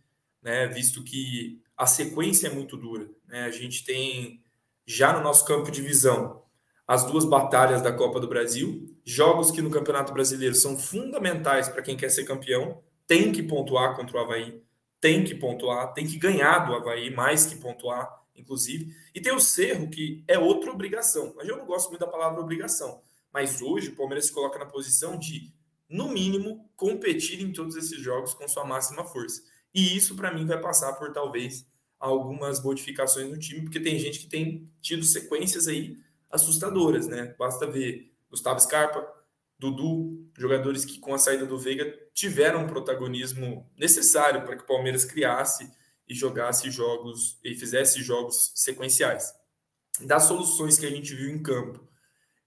né, 0.42 0.66
visto 0.68 1.04
que 1.04 1.60
a 1.76 1.86
sequência 1.86 2.46
é 2.46 2.50
muito 2.50 2.76
dura. 2.76 3.08
Né? 3.26 3.44
A 3.44 3.50
gente 3.50 3.84
tem 3.84 4.42
já 4.86 5.12
no 5.12 5.22
nosso 5.22 5.44
campo 5.44 5.70
de 5.70 5.82
visão 5.82 6.42
as 6.86 7.04
duas 7.04 7.24
batalhas 7.24 7.80
da 7.80 7.92
Copa 7.92 8.18
do 8.18 8.28
Brasil, 8.28 8.86
jogos 9.04 9.50
que 9.50 9.62
no 9.62 9.70
Campeonato 9.70 10.12
Brasileiro 10.12 10.54
são 10.54 10.76
fundamentais 10.76 11.68
para 11.68 11.82
quem 11.82 11.96
quer 11.96 12.10
ser 12.10 12.24
campeão, 12.24 12.82
tem 13.06 13.32
que 13.32 13.42
pontuar 13.42 13.94
contra 13.96 14.16
o 14.16 14.20
Havaí, 14.20 14.60
tem 15.00 15.24
que 15.24 15.34
pontuar, 15.34 15.92
tem 15.94 16.06
que 16.06 16.18
ganhar 16.18 16.60
do 16.60 16.74
Havaí, 16.74 17.10
mais 17.14 17.46
que 17.46 17.56
pontuar, 17.56 18.10
inclusive. 18.34 18.94
E 19.14 19.20
tem 19.20 19.32
o 19.32 19.40
Cerro, 19.40 19.88
que 19.88 20.24
é 20.26 20.38
outra 20.38 20.70
obrigação. 20.70 21.32
Mas 21.36 21.48
eu 21.48 21.56
não 21.56 21.66
gosto 21.66 21.88
muito 21.88 22.00
da 22.00 22.06
palavra 22.06 22.40
obrigação 22.40 23.00
mas 23.32 23.62
hoje 23.62 23.90
o 23.90 23.96
Palmeiras 23.96 24.26
se 24.26 24.32
coloca 24.32 24.58
na 24.58 24.66
posição 24.66 25.18
de, 25.18 25.52
no 25.88 26.08
mínimo, 26.08 26.70
competir 26.76 27.40
em 27.40 27.52
todos 27.52 27.76
esses 27.76 28.00
jogos 28.00 28.34
com 28.34 28.46
sua 28.48 28.64
máxima 28.64 29.04
força. 29.04 29.42
E 29.74 29.96
isso, 29.96 30.14
para 30.14 30.32
mim, 30.32 30.46
vai 30.46 30.60
passar 30.60 30.92
por 30.94 31.12
talvez 31.12 31.66
algumas 31.98 32.62
modificações 32.62 33.30
no 33.30 33.38
time, 33.38 33.62
porque 33.62 33.80
tem 33.80 33.98
gente 33.98 34.18
que 34.18 34.26
tem 34.26 34.70
tido 34.80 35.04
sequências 35.04 35.68
aí 35.68 35.96
assustadoras, 36.30 37.06
né? 37.06 37.34
Basta 37.38 37.66
ver 37.66 38.12
Gustavo 38.28 38.58
Scarpa, 38.60 39.06
Dudu, 39.58 40.28
jogadores 40.36 40.84
que 40.84 40.98
com 40.98 41.14
a 41.14 41.18
saída 41.18 41.46
do 41.46 41.58
Veiga 41.58 41.96
tiveram 42.12 42.64
um 42.64 42.66
protagonismo 42.66 43.70
necessário 43.78 44.42
para 44.44 44.56
que 44.56 44.64
o 44.64 44.66
Palmeiras 44.66 45.04
criasse 45.04 45.70
e 46.08 46.14
jogasse 46.14 46.70
jogos 46.70 47.38
e 47.44 47.54
fizesse 47.54 48.02
jogos 48.02 48.50
sequenciais. 48.56 49.32
Das 50.00 50.24
soluções 50.24 50.78
que 50.78 50.86
a 50.86 50.90
gente 50.90 51.14
viu 51.14 51.30
em 51.30 51.40
campo, 51.40 51.86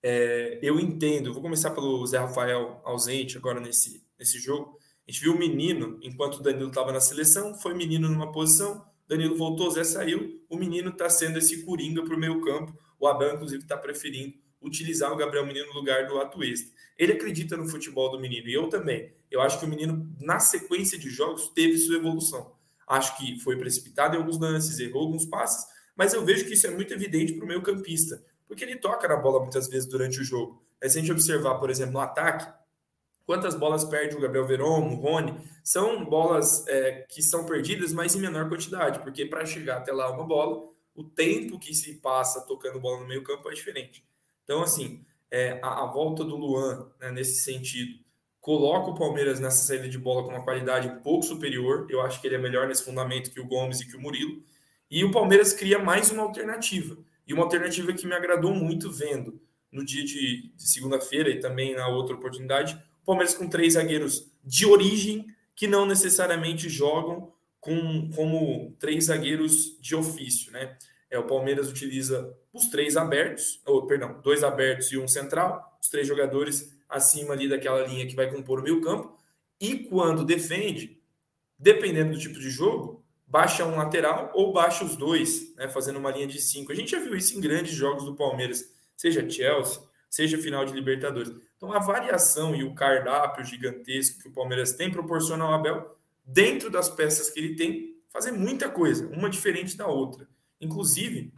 é, 0.07 0.59
eu 0.61 0.79
entendo, 0.79 1.33
vou 1.33 1.41
começar 1.41 1.71
pelo 1.71 2.05
Zé 2.05 2.19
Rafael 2.19 2.79
ausente 2.83 3.39
agora 3.39 3.59
nesse, 3.59 4.05
nesse 4.19 4.37
jogo. 4.37 4.77
A 5.07 5.11
gente 5.11 5.19
viu 5.19 5.33
o 5.33 5.39
menino, 5.39 5.99
enquanto 6.03 6.35
o 6.35 6.43
Danilo 6.43 6.67
estava 6.67 6.91
na 6.91 6.99
seleção, 6.99 7.55
foi 7.55 7.73
menino 7.73 8.07
numa 8.07 8.31
posição, 8.31 8.85
Danilo 9.07 9.35
voltou, 9.35 9.71
Zé 9.71 9.83
saiu, 9.83 10.45
o 10.47 10.57
menino 10.57 10.91
está 10.91 11.09
sendo 11.09 11.39
esse 11.39 11.65
coringa 11.65 12.03
para 12.03 12.15
o 12.15 12.19
meio 12.19 12.39
campo. 12.41 12.77
O 12.99 13.07
Abel, 13.07 13.33
inclusive, 13.33 13.63
está 13.63 13.75
preferindo 13.75 14.35
utilizar 14.61 15.11
o 15.11 15.15
Gabriel 15.15 15.45
Menino 15.45 15.67
no 15.69 15.73
lugar 15.73 16.07
do 16.07 16.19
Atuesta. 16.19 16.71
Ele 16.99 17.13
acredita 17.13 17.57
no 17.57 17.67
futebol 17.67 18.11
do 18.11 18.19
menino, 18.19 18.47
e 18.47 18.53
eu 18.53 18.69
também. 18.69 19.11
Eu 19.31 19.41
acho 19.41 19.59
que 19.59 19.65
o 19.65 19.67
menino, 19.67 20.15
na 20.19 20.39
sequência 20.39 20.99
de 20.99 21.09
jogos, 21.09 21.49
teve 21.55 21.79
sua 21.79 21.95
evolução. 21.95 22.55
Acho 22.87 23.17
que 23.17 23.39
foi 23.39 23.57
precipitado 23.57 24.15
em 24.15 24.19
alguns 24.19 24.39
lances, 24.39 24.79
errou 24.79 25.01
alguns 25.01 25.25
passes, 25.25 25.65
mas 25.95 26.13
eu 26.13 26.23
vejo 26.23 26.45
que 26.45 26.53
isso 26.53 26.67
é 26.67 26.69
muito 26.69 26.93
evidente 26.93 27.33
para 27.33 27.43
o 27.43 27.47
meio 27.47 27.63
campista, 27.63 28.23
porque 28.55 28.63
ele 28.63 28.77
toca 28.77 29.05
na 29.05 29.17
bola 29.17 29.41
muitas 29.41 29.67
vezes 29.67 29.85
durante 29.87 30.21
o 30.21 30.23
jogo. 30.23 30.63
É, 30.81 30.87
se 30.87 30.97
a 30.97 31.01
gente 31.01 31.11
observar, 31.11 31.55
por 31.55 31.69
exemplo, 31.69 31.91
no 31.91 31.99
ataque, 31.99 32.49
quantas 33.25 33.53
bolas 33.53 33.83
perde 33.83 34.15
o 34.15 34.21
Gabriel 34.21 34.47
Veron, 34.47 34.93
o 34.93 34.95
Rony, 34.95 35.37
são 35.61 36.05
bolas 36.05 36.65
é, 36.67 37.05
que 37.09 37.21
são 37.21 37.45
perdidas, 37.45 37.91
mas 37.91 38.15
em 38.15 38.21
menor 38.21 38.47
quantidade, 38.47 38.99
porque 38.99 39.25
para 39.25 39.45
chegar 39.45 39.77
até 39.77 39.91
lá 39.91 40.09
uma 40.09 40.23
bola, 40.23 40.69
o 40.95 41.03
tempo 41.03 41.59
que 41.59 41.73
se 41.75 41.95
passa 41.95 42.47
tocando 42.47 42.79
bola 42.79 43.01
no 43.01 43.07
meio 43.07 43.23
campo 43.23 43.49
é 43.51 43.53
diferente. 43.53 44.05
Então, 44.45 44.63
assim, 44.63 45.05
é, 45.29 45.59
a, 45.61 45.83
a, 45.83 45.85
volta 45.87 46.23
do 46.23 46.37
Luan, 46.37 46.89
né, 46.99 47.11
nesse 47.11 47.41
sentido, 47.41 47.99
coloca 48.39 48.91
o 48.91 48.95
Palmeiras 48.95 49.39
nessa 49.39 49.65
saída 49.65 49.89
de 49.89 49.97
bola 49.97 50.23
com 50.23 50.29
uma 50.29 50.43
qualidade 50.43 50.87
um 50.87 51.01
pouco 51.01 51.25
superior. 51.25 51.87
Eu 51.89 52.01
acho 52.01 52.21
que 52.21 52.27
ele 52.27 52.35
é 52.35 52.39
melhor 52.39 52.67
nesse 52.67 52.85
fundamento 52.85 53.31
que 53.31 53.41
o 53.41 53.47
Gomes 53.47 53.81
e 53.81 53.87
que 53.87 53.97
o 53.97 53.99
Murilo. 53.99 54.41
E 54.89 55.03
o 55.03 55.11
Palmeiras 55.11 55.51
cria 55.51 55.77
mais 55.77 56.11
uma 56.11 56.23
alternativa. 56.23 56.95
E 57.27 57.33
uma 57.33 57.43
alternativa 57.43 57.93
que 57.93 58.05
me 58.05 58.13
agradou 58.13 58.53
muito 58.53 58.91
vendo 58.91 59.39
no 59.71 59.83
dia 59.83 60.03
de, 60.03 60.51
de 60.55 60.69
segunda-feira 60.69 61.29
e 61.29 61.39
também 61.39 61.75
na 61.75 61.87
outra 61.87 62.15
oportunidade, 62.15 62.75
o 63.01 63.05
Palmeiras 63.05 63.33
com 63.33 63.47
três 63.47 63.73
zagueiros 63.73 64.31
de 64.43 64.65
origem 64.65 65.25
que 65.55 65.67
não 65.67 65.85
necessariamente 65.85 66.69
jogam 66.69 67.33
com, 67.59 68.09
como 68.11 68.75
três 68.79 69.05
zagueiros 69.05 69.77
de 69.79 69.95
ofício, 69.95 70.51
né? 70.51 70.77
É, 71.09 71.17
o 71.17 71.25
Palmeiras 71.27 71.69
utiliza 71.69 72.35
os 72.51 72.67
três 72.67 72.97
abertos, 72.97 73.61
ou 73.65 73.85
perdão, 73.85 74.19
dois 74.21 74.43
abertos 74.43 74.91
e 74.91 74.97
um 74.97 75.07
central, 75.07 75.77
os 75.81 75.87
três 75.87 76.07
jogadores 76.07 76.75
acima 76.89 77.33
ali 77.33 77.47
daquela 77.47 77.85
linha 77.85 78.07
que 78.07 78.15
vai 78.15 78.29
compor 78.29 78.59
o 78.59 78.63
meio 78.63 78.81
campo. 78.81 79.17
E 79.59 79.77
quando 79.77 80.25
defende, 80.25 80.99
dependendo 81.57 82.13
do 82.13 82.19
tipo 82.19 82.39
de 82.39 82.49
jogo, 82.49 83.04
baixa 83.27 83.65
um 83.65 83.75
lateral 83.75 84.31
ou 84.33 84.53
baixa 84.53 84.85
os 84.85 84.95
dois, 84.95 85.53
né, 85.55 85.67
fazendo 85.67 85.97
uma 85.99 86.11
linha 86.11 86.27
de 86.27 86.39
cinco. 86.39 86.71
A 86.71 86.75
gente 86.75 86.91
já 86.91 86.99
viu 86.99 87.15
isso 87.15 87.37
em 87.37 87.41
grandes 87.41 87.73
jogos 87.73 88.05
do 88.05 88.15
Palmeiras, 88.15 88.71
seja 88.95 89.27
Chelsea, 89.29 89.81
seja 90.09 90.37
final 90.37 90.65
de 90.65 90.73
Libertadores. 90.73 91.31
Então 91.57 91.73
a 91.73 91.79
variação 91.79 92.55
e 92.55 92.63
o 92.63 92.73
cardápio 92.73 93.43
gigantesco 93.43 94.21
que 94.21 94.29
o 94.29 94.33
Palmeiras 94.33 94.73
tem 94.73 94.91
proporciona 94.91 95.43
ao 95.43 95.53
Abel, 95.53 95.97
dentro 96.25 96.69
das 96.69 96.89
peças 96.89 97.29
que 97.29 97.39
ele 97.39 97.55
tem, 97.55 97.95
fazer 98.09 98.31
muita 98.31 98.69
coisa, 98.69 99.07
uma 99.07 99.29
diferente 99.29 99.75
da 99.75 99.87
outra. 99.87 100.27
Inclusive, 100.61 101.33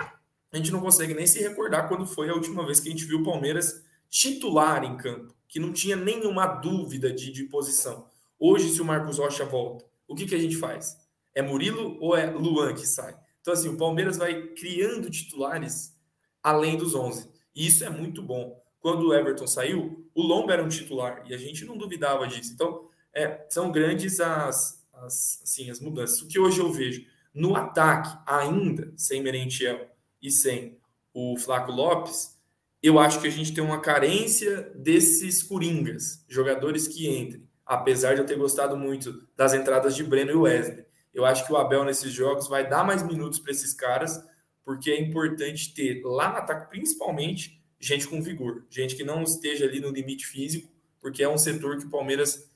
a 0.52 0.58
gente 0.58 0.72
não 0.72 0.80
consegue 0.80 1.14
nem 1.14 1.26
se 1.26 1.42
recordar 1.42 1.88
quando 1.88 2.06
foi 2.06 2.30
a 2.30 2.34
última 2.34 2.66
vez 2.66 2.80
que 2.80 2.88
a 2.88 2.92
gente 2.92 3.06
viu 3.06 3.20
o 3.20 3.24
Palmeiras 3.24 3.84
titular 4.10 4.84
em 4.84 4.96
campo, 4.96 5.34
que 5.48 5.60
não 5.60 5.74
tinha 5.74 5.96
nenhuma 5.96 6.46
dúvida 6.46 7.12
de, 7.12 7.32
de 7.32 7.44
posição. 7.46 8.08
Hoje, 8.40 8.70
se 8.70 8.82
o 8.82 8.86
Marcos 8.86 9.18
Rocha 9.18 9.44
volta, 9.44 9.86
o 10.08 10.16
que, 10.16 10.26
que 10.26 10.36
a 10.36 10.40
gente 10.40 10.56
faz? 10.56 10.96
É 11.38 11.42
Murilo 11.44 12.00
ou 12.02 12.18
é 12.18 12.26
Luan 12.32 12.74
que 12.74 12.88
sai? 12.88 13.16
Então, 13.40 13.54
assim, 13.54 13.70
o 13.70 13.78
Palmeiras 13.78 14.18
vai 14.18 14.48
criando 14.54 15.08
titulares 15.08 15.96
além 16.42 16.76
dos 16.76 16.96
11. 16.96 17.30
E 17.56 17.68
isso 17.68 17.86
é 17.86 17.92
muito 17.92 18.24
bom. 18.24 18.60
Quando 18.80 19.08
o 19.08 19.14
Everton 19.14 19.46
saiu, 19.46 20.10
o 20.16 20.24
Lomba 20.24 20.54
era 20.54 20.64
um 20.64 20.68
titular 20.68 21.24
e 21.30 21.36
a 21.36 21.38
gente 21.38 21.64
não 21.64 21.78
duvidava 21.78 22.28
disso. 22.28 22.54
Então, 22.56 22.90
é, 23.14 23.46
são 23.52 23.72
grandes 23.72 24.20
as, 24.20 24.84
as, 24.92 25.42
assim, 25.44 25.70
as 25.70 25.80
mudanças. 25.80 26.24
O 26.24 26.28
que 26.28 26.40
hoje 26.40 26.60
eu 26.60 26.74
vejo 26.74 27.06
no 27.32 27.56
ataque, 27.56 28.18
ainda 28.26 28.92
sem 28.98 29.22
Merentiel 29.22 29.92
e 30.20 30.32
sem 30.32 30.80
o 31.14 31.38
Flaco 31.38 31.72
Lopes, 31.72 32.36
eu 32.82 32.98
acho 32.98 33.22
que 33.22 33.28
a 33.28 33.32
gente 33.32 33.54
tem 33.54 33.64
uma 33.64 33.80
carência 33.80 34.72
desses 34.74 35.44
coringas, 35.44 36.26
jogadores 36.28 36.88
que 36.88 37.08
entrem. 37.08 37.48
Apesar 37.64 38.16
de 38.16 38.22
eu 38.22 38.26
ter 38.26 38.40
gostado 38.40 38.76
muito 38.76 39.28
das 39.36 39.54
entradas 39.54 39.96
de 39.96 40.04
Breno 40.04 40.32
e 40.32 40.36
Wesley. 40.36 40.87
Eu 41.18 41.26
acho 41.26 41.48
que 41.48 41.52
o 41.52 41.58
Abel 41.58 41.84
nesses 41.84 42.14
jogos 42.14 42.48
vai 42.48 42.70
dar 42.70 42.84
mais 42.86 43.02
minutos 43.02 43.40
para 43.40 43.52
esses 43.52 43.74
caras, 43.74 44.24
porque 44.64 44.92
é 44.92 45.02
importante 45.02 45.74
ter 45.74 46.04
lá 46.06 46.30
no 46.30 46.38
ataque, 46.38 46.70
principalmente, 46.70 47.60
gente 47.80 48.08
com 48.08 48.22
vigor, 48.22 48.64
gente 48.70 48.96
que 48.96 49.04
não 49.04 49.24
esteja 49.24 49.66
ali 49.66 49.80
no 49.80 49.90
limite 49.90 50.28
físico, 50.28 50.72
porque 51.02 51.24
é 51.24 51.28
um 51.28 51.38
setor 51.38 51.80
que 51.80 51.88
o 51.88 51.90
Palmeiras 51.90 52.48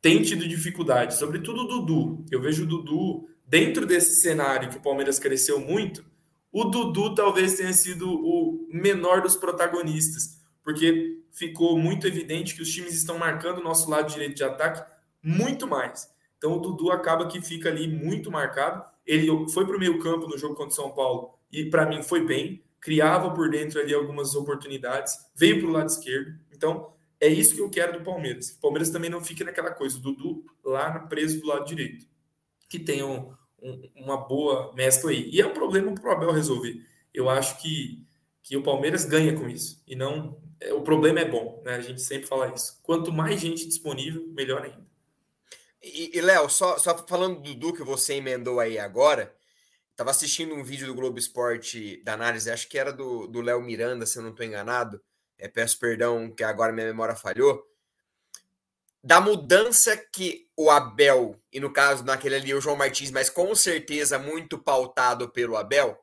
tem 0.00 0.22
tido 0.22 0.48
dificuldade, 0.48 1.18
sobretudo 1.18 1.64
o 1.64 1.68
Dudu. 1.68 2.24
Eu 2.30 2.40
vejo 2.40 2.62
o 2.62 2.66
Dudu 2.66 3.28
dentro 3.46 3.84
desse 3.84 4.22
cenário 4.22 4.70
que 4.70 4.78
o 4.78 4.82
Palmeiras 4.82 5.18
cresceu 5.18 5.60
muito, 5.60 6.02
o 6.50 6.64
Dudu 6.64 7.14
talvez 7.14 7.58
tenha 7.58 7.74
sido 7.74 8.08
o 8.10 8.66
menor 8.72 9.20
dos 9.20 9.36
protagonistas, 9.36 10.40
porque 10.62 11.20
ficou 11.30 11.78
muito 11.78 12.06
evidente 12.06 12.54
que 12.54 12.62
os 12.62 12.72
times 12.72 12.94
estão 12.94 13.18
marcando 13.18 13.58
o 13.58 13.62
nosso 13.62 13.90
lado 13.90 14.10
direito 14.10 14.34
de 14.34 14.44
ataque 14.44 14.82
muito 15.22 15.66
mais. 15.66 16.08
Então 16.38 16.56
o 16.56 16.60
Dudu 16.60 16.90
acaba 16.90 17.26
que 17.26 17.40
fica 17.40 17.68
ali 17.68 17.86
muito 17.86 18.30
marcado. 18.30 18.82
Ele 19.06 19.28
foi 19.50 19.66
para 19.66 19.76
o 19.76 19.78
meio 19.78 19.98
campo 19.98 20.26
no 20.26 20.38
jogo 20.38 20.54
contra 20.54 20.72
o 20.72 20.76
São 20.76 20.90
Paulo 20.90 21.34
e 21.50 21.66
para 21.66 21.86
mim 21.86 22.02
foi 22.02 22.24
bem, 22.24 22.62
criava 22.80 23.30
por 23.30 23.50
dentro 23.50 23.80
ali 23.80 23.92
algumas 23.92 24.34
oportunidades, 24.34 25.14
veio 25.34 25.60
para 25.60 25.68
o 25.68 25.72
lado 25.72 25.88
esquerdo. 25.88 26.38
Então 26.52 26.92
é 27.20 27.28
isso 27.28 27.54
que 27.54 27.60
eu 27.60 27.70
quero 27.70 27.98
do 27.98 28.04
Palmeiras. 28.04 28.50
O 28.50 28.60
Palmeiras 28.60 28.90
também 28.90 29.10
não 29.10 29.20
fique 29.22 29.44
naquela 29.44 29.70
coisa, 29.70 29.98
o 29.98 30.00
Dudu 30.00 30.44
lá 30.64 31.00
preso 31.00 31.40
do 31.40 31.48
lado 31.48 31.66
direito 31.66 32.06
que 32.68 32.78
tenham 32.78 33.34
um, 33.60 33.90
uma 33.96 34.16
boa 34.16 34.72
mescla 34.74 35.10
aí. 35.10 35.28
E 35.30 35.40
é 35.40 35.46
um 35.46 35.54
problema 35.54 35.92
para 35.94 36.08
o 36.08 36.12
Abel 36.12 36.32
resolver. 36.32 36.84
Eu 37.12 37.28
acho 37.28 37.60
que, 37.60 38.04
que 38.42 38.56
o 38.56 38.62
Palmeiras 38.62 39.04
ganha 39.04 39.34
com 39.34 39.48
isso. 39.48 39.82
E 39.86 39.96
não. 39.96 40.38
É, 40.60 40.72
o 40.72 40.82
problema 40.82 41.20
é 41.20 41.24
bom, 41.24 41.62
né? 41.64 41.76
A 41.76 41.80
gente 41.80 42.02
sempre 42.02 42.26
fala 42.26 42.52
isso. 42.54 42.78
Quanto 42.82 43.12
mais 43.12 43.40
gente 43.40 43.66
disponível, 43.66 44.26
melhor 44.28 44.62
ainda. 44.62 44.86
E, 45.82 46.16
e 46.16 46.20
Léo, 46.20 46.48
só, 46.48 46.78
só 46.78 46.96
falando 47.06 47.40
do 47.40 47.54
Dudu 47.54 47.72
que 47.74 47.82
você 47.82 48.14
emendou 48.14 48.60
aí 48.60 48.78
agora, 48.78 49.34
estava 49.90 50.10
assistindo 50.10 50.54
um 50.54 50.64
vídeo 50.64 50.86
do 50.86 50.94
Globo 50.94 51.18
Esporte 51.18 52.02
da 52.04 52.14
análise, 52.14 52.50
acho 52.50 52.68
que 52.68 52.78
era 52.78 52.92
do 52.92 53.40
Léo 53.40 53.60
Miranda, 53.60 54.06
se 54.06 54.18
eu 54.18 54.22
não 54.22 54.30
estou 54.30 54.44
enganado. 54.44 55.00
É, 55.38 55.46
peço 55.46 55.78
perdão 55.78 56.30
que 56.30 56.42
agora 56.42 56.72
minha 56.72 56.86
memória 56.86 57.14
falhou 57.14 57.64
da 59.02 59.20
mudança 59.20 59.96
que 59.96 60.48
o 60.56 60.70
Abel, 60.70 61.40
e 61.52 61.60
no 61.60 61.72
caso 61.72 62.04
naquele 62.04 62.34
ali 62.34 62.54
o 62.54 62.60
João 62.60 62.76
Martins, 62.76 63.10
mas 63.10 63.30
com 63.30 63.54
certeza 63.54 64.18
muito 64.18 64.58
pautado 64.58 65.28
pelo 65.30 65.56
Abel, 65.56 65.98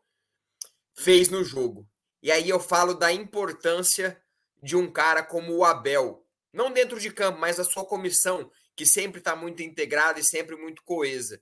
fez 0.94 1.30
no 1.30 1.44
jogo. 1.44 1.88
E 2.22 2.32
aí 2.32 2.50
eu 2.50 2.60
falo 2.60 2.94
da 2.94 3.12
importância 3.12 4.20
de 4.64 4.76
um 4.76 4.92
cara 4.92 5.22
como 5.22 5.54
o 5.54 5.64
Abel, 5.64 6.26
não 6.52 6.72
dentro 6.72 7.00
de 7.00 7.12
campo, 7.12 7.38
mas 7.38 7.60
a 7.60 7.64
sua 7.64 7.86
comissão, 7.86 8.50
que 8.76 8.86
sempre 8.86 9.20
está 9.20 9.36
muito 9.36 9.64
integrada 9.64 10.20
e 10.20 10.24
sempre 10.24 10.56
muito 10.56 10.84
coesa. 10.84 11.42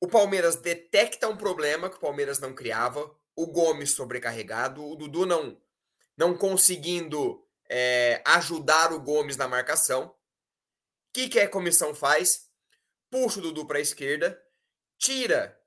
O 0.00 0.08
Palmeiras 0.08 0.56
detecta 0.56 1.28
um 1.28 1.36
problema 1.36 1.90
que 1.90 1.96
o 1.96 2.00
Palmeiras 2.00 2.38
não 2.38 2.54
criava, 2.54 3.14
o 3.36 3.46
Gomes 3.46 3.92
sobrecarregado, 3.92 4.84
o 4.84 4.96
Dudu 4.96 5.26
não 5.26 5.60
não 6.16 6.36
conseguindo 6.36 7.42
é, 7.66 8.22
ajudar 8.26 8.92
o 8.92 9.00
Gomes 9.00 9.38
na 9.38 9.48
marcação. 9.48 10.08
O 10.08 10.14
que, 11.14 11.30
que 11.30 11.40
a 11.40 11.48
comissão 11.48 11.94
faz? 11.94 12.50
Puxa 13.10 13.38
o 13.38 13.42
Dudu 13.42 13.66
para 13.66 13.78
a 13.78 13.80
esquerda, 13.80 14.38
tira 14.98 15.58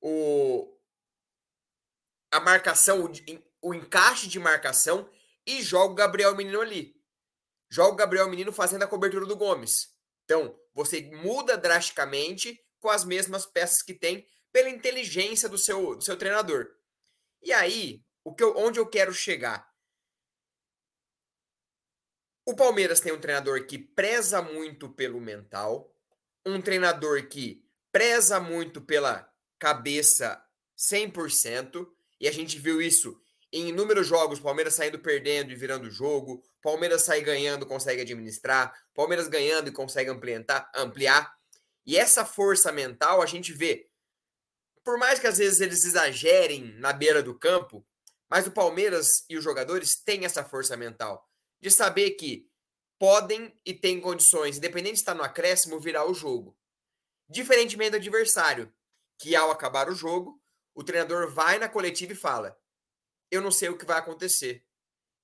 o, 0.00 0.74
a 2.30 2.40
marcação, 2.40 3.04
o, 3.04 3.12
o 3.60 3.74
encaixe 3.74 4.26
de 4.26 4.38
marcação 4.38 5.10
e 5.46 5.62
joga 5.62 5.92
o 5.92 5.94
Gabriel 5.94 6.34
Menino 6.34 6.62
ali. 6.62 6.97
Joga 7.70 7.92
o 7.92 7.96
Gabriel 7.96 8.28
Menino 8.28 8.52
fazendo 8.52 8.82
a 8.82 8.86
cobertura 8.86 9.26
do 9.26 9.36
Gomes. 9.36 9.94
Então, 10.24 10.58
você 10.74 11.02
muda 11.22 11.56
drasticamente 11.56 12.60
com 12.80 12.88
as 12.88 13.04
mesmas 13.04 13.44
peças 13.44 13.82
que 13.82 13.94
tem 13.94 14.26
pela 14.52 14.68
inteligência 14.68 15.48
do 15.48 15.58
seu, 15.58 15.96
do 15.96 16.02
seu 16.02 16.16
treinador. 16.16 16.68
E 17.42 17.52
aí, 17.52 18.02
o 18.24 18.34
que 18.34 18.42
eu, 18.42 18.56
onde 18.56 18.78
eu 18.78 18.86
quero 18.86 19.12
chegar? 19.12 19.68
O 22.46 22.56
Palmeiras 22.56 23.00
tem 23.00 23.12
um 23.12 23.20
treinador 23.20 23.66
que 23.66 23.78
preza 23.78 24.40
muito 24.40 24.88
pelo 24.88 25.20
mental, 25.20 25.94
um 26.46 26.60
treinador 26.62 27.28
que 27.28 27.62
preza 27.92 28.40
muito 28.40 28.80
pela 28.80 29.30
cabeça 29.58 30.42
100%, 30.76 31.86
e 32.20 32.26
a 32.26 32.32
gente 32.32 32.58
viu 32.58 32.80
isso 32.80 33.20
em 33.52 33.68
inúmeros 33.68 34.06
jogos, 34.06 34.40
Palmeiras 34.40 34.74
saindo 34.74 34.98
perdendo 34.98 35.50
e 35.50 35.56
virando 35.56 35.90
jogo, 35.90 36.42
Palmeiras 36.62 37.02
sai 37.02 37.22
ganhando, 37.22 37.66
consegue 37.66 38.02
administrar, 38.02 38.74
Palmeiras 38.94 39.28
ganhando 39.28 39.68
e 39.68 39.72
consegue 39.72 40.10
ampliar, 40.10 40.70
ampliar. 40.74 41.34
E 41.86 41.96
essa 41.96 42.24
força 42.24 42.70
mental 42.70 43.22
a 43.22 43.26
gente 43.26 43.52
vê. 43.52 43.88
Por 44.84 44.98
mais 44.98 45.18
que 45.18 45.26
às 45.26 45.38
vezes 45.38 45.60
eles 45.60 45.84
exagerem 45.84 46.74
na 46.78 46.92
beira 46.92 47.22
do 47.22 47.38
campo, 47.38 47.86
mas 48.28 48.46
o 48.46 48.52
Palmeiras 48.52 49.24
e 49.28 49.36
os 49.36 49.44
jogadores 49.44 49.96
têm 49.96 50.24
essa 50.24 50.44
força 50.44 50.76
mental 50.76 51.26
de 51.60 51.70
saber 51.70 52.10
que 52.12 52.46
podem 52.98 53.54
e 53.64 53.72
têm 53.72 54.00
condições, 54.00 54.58
independente 54.58 54.94
de 54.94 55.00
estar 55.00 55.14
no 55.14 55.22
acréscimo, 55.22 55.80
virar 55.80 56.04
o 56.04 56.14
jogo. 56.14 56.56
Diferentemente 57.28 57.92
do 57.92 57.96
adversário, 57.96 58.72
que 59.18 59.34
ao 59.34 59.50
acabar 59.50 59.88
o 59.88 59.94
jogo, 59.94 60.40
o 60.74 60.84
treinador 60.84 61.32
vai 61.32 61.58
na 61.58 61.68
coletiva 61.68 62.12
e 62.12 62.16
fala: 62.16 62.58
Eu 63.30 63.40
não 63.40 63.50
sei 63.50 63.68
o 63.68 63.76
que 63.76 63.84
vai 63.84 63.98
acontecer. 63.98 64.64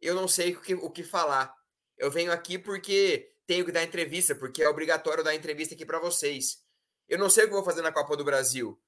eu 0.00 0.14
não 0.14 0.28
sei 0.28 0.54
o 0.54 0.60
que, 0.60 0.74
o 0.74 0.90
que 0.90 1.02
falar. 1.02 1.54
Eu 1.96 2.10
venho 2.10 2.32
aqui 2.32 2.58
porque 2.58 3.32
tenho 3.46 3.64
que 3.64 3.72
dar 3.72 3.82
entrevista, 3.82 4.34
porque 4.34 4.62
é 4.62 4.68
obrigatório 4.68 5.24
dar 5.24 5.34
entrevista 5.34 5.74
aqui 5.74 5.86
para 5.86 5.98
vocês. 5.98 6.58
Eu 7.08 7.18
não 7.18 7.30
sei 7.30 7.44
o 7.44 7.48
que 7.48 7.54
vou 7.54 7.64
fazer 7.64 7.82
na 7.82 7.92
Copa 7.92 8.16
do 8.16 8.24
Brasil. 8.24 8.80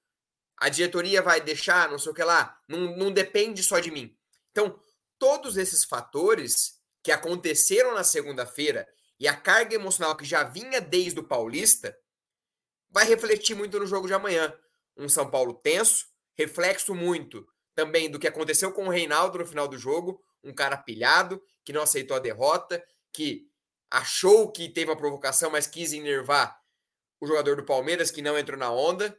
A 0.59 0.69
diretoria 0.69 1.23
vai 1.23 1.41
deixar, 1.41 1.91
não 1.91 1.99
sei 1.99 2.13
o 2.13 2.15
que 2.15 2.23
lá. 2.23 2.59
Não, 2.69 2.97
não 2.97 3.13
depende 3.13 3.63
só 3.63 3.79
de 3.79 3.91
mim. 3.91 4.17
Então, 4.51 4.79
todos 5.19 5.57
esses 5.57 5.85
fatores 5.85 6.81
que 7.03 7.13
aconteceram 7.13 7.95
na 7.95 8.03
segunda-feira 8.03 8.89
e 9.19 9.29
a 9.29 9.37
carga 9.37 9.75
emocional 9.75 10.17
que 10.17 10.25
já 10.25 10.43
vinha 10.45 10.81
desde 10.81 11.21
o 11.21 11.25
Paulista 11.25 11.97
vai 12.91 13.07
refletir 13.07 13.55
muito 13.55 13.79
no 13.79 13.87
jogo 13.87 14.07
de 14.07 14.15
amanhã. 14.15 14.55
Um 14.97 15.09
São 15.09 15.31
Paulo 15.31 15.55
tenso, 15.55 16.07
reflexo 16.37 16.95
muito 16.95 17.47
também 17.77 18.11
do 18.11 18.19
que 18.19 18.27
aconteceu 18.27 18.73
com 18.73 18.87
o 18.87 18.91
Reinaldo 18.91 19.39
no 19.39 19.47
final 19.47 19.69
do 19.69 19.79
jogo, 19.79 20.21
um 20.43 20.53
cara 20.53 20.77
pilhado, 20.77 21.41
que 21.63 21.73
não 21.73 21.83
aceitou 21.83 22.17
a 22.17 22.21
derrota, 22.21 22.85
que 23.13 23.49
achou 23.91 24.51
que 24.51 24.69
teve 24.69 24.91
uma 24.91 24.97
provocação, 24.97 25.51
mas 25.51 25.67
quis 25.67 25.93
enervar 25.93 26.59
o 27.21 27.27
jogador 27.27 27.57
do 27.57 27.65
Palmeiras, 27.65 28.11
que 28.11 28.23
não 28.23 28.39
entrou 28.39 28.59
na 28.59 28.73
onda. 28.73 29.17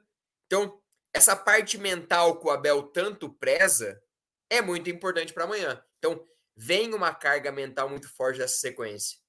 Então, 0.47 0.81
essa 1.13 1.35
parte 1.35 1.77
mental 1.77 2.39
que 2.39 2.47
o 2.47 2.49
Abel 2.49 2.83
tanto 2.83 3.31
preza 3.31 4.01
é 4.49 4.61
muito 4.61 4.89
importante 4.89 5.33
para 5.33 5.43
amanhã. 5.43 5.81
Então, 5.99 6.25
vem 6.55 6.93
uma 6.93 7.13
carga 7.13 7.51
mental 7.51 7.87
muito 7.87 8.09
forte 8.09 8.39
dessa 8.39 8.57
sequência. 8.57 9.19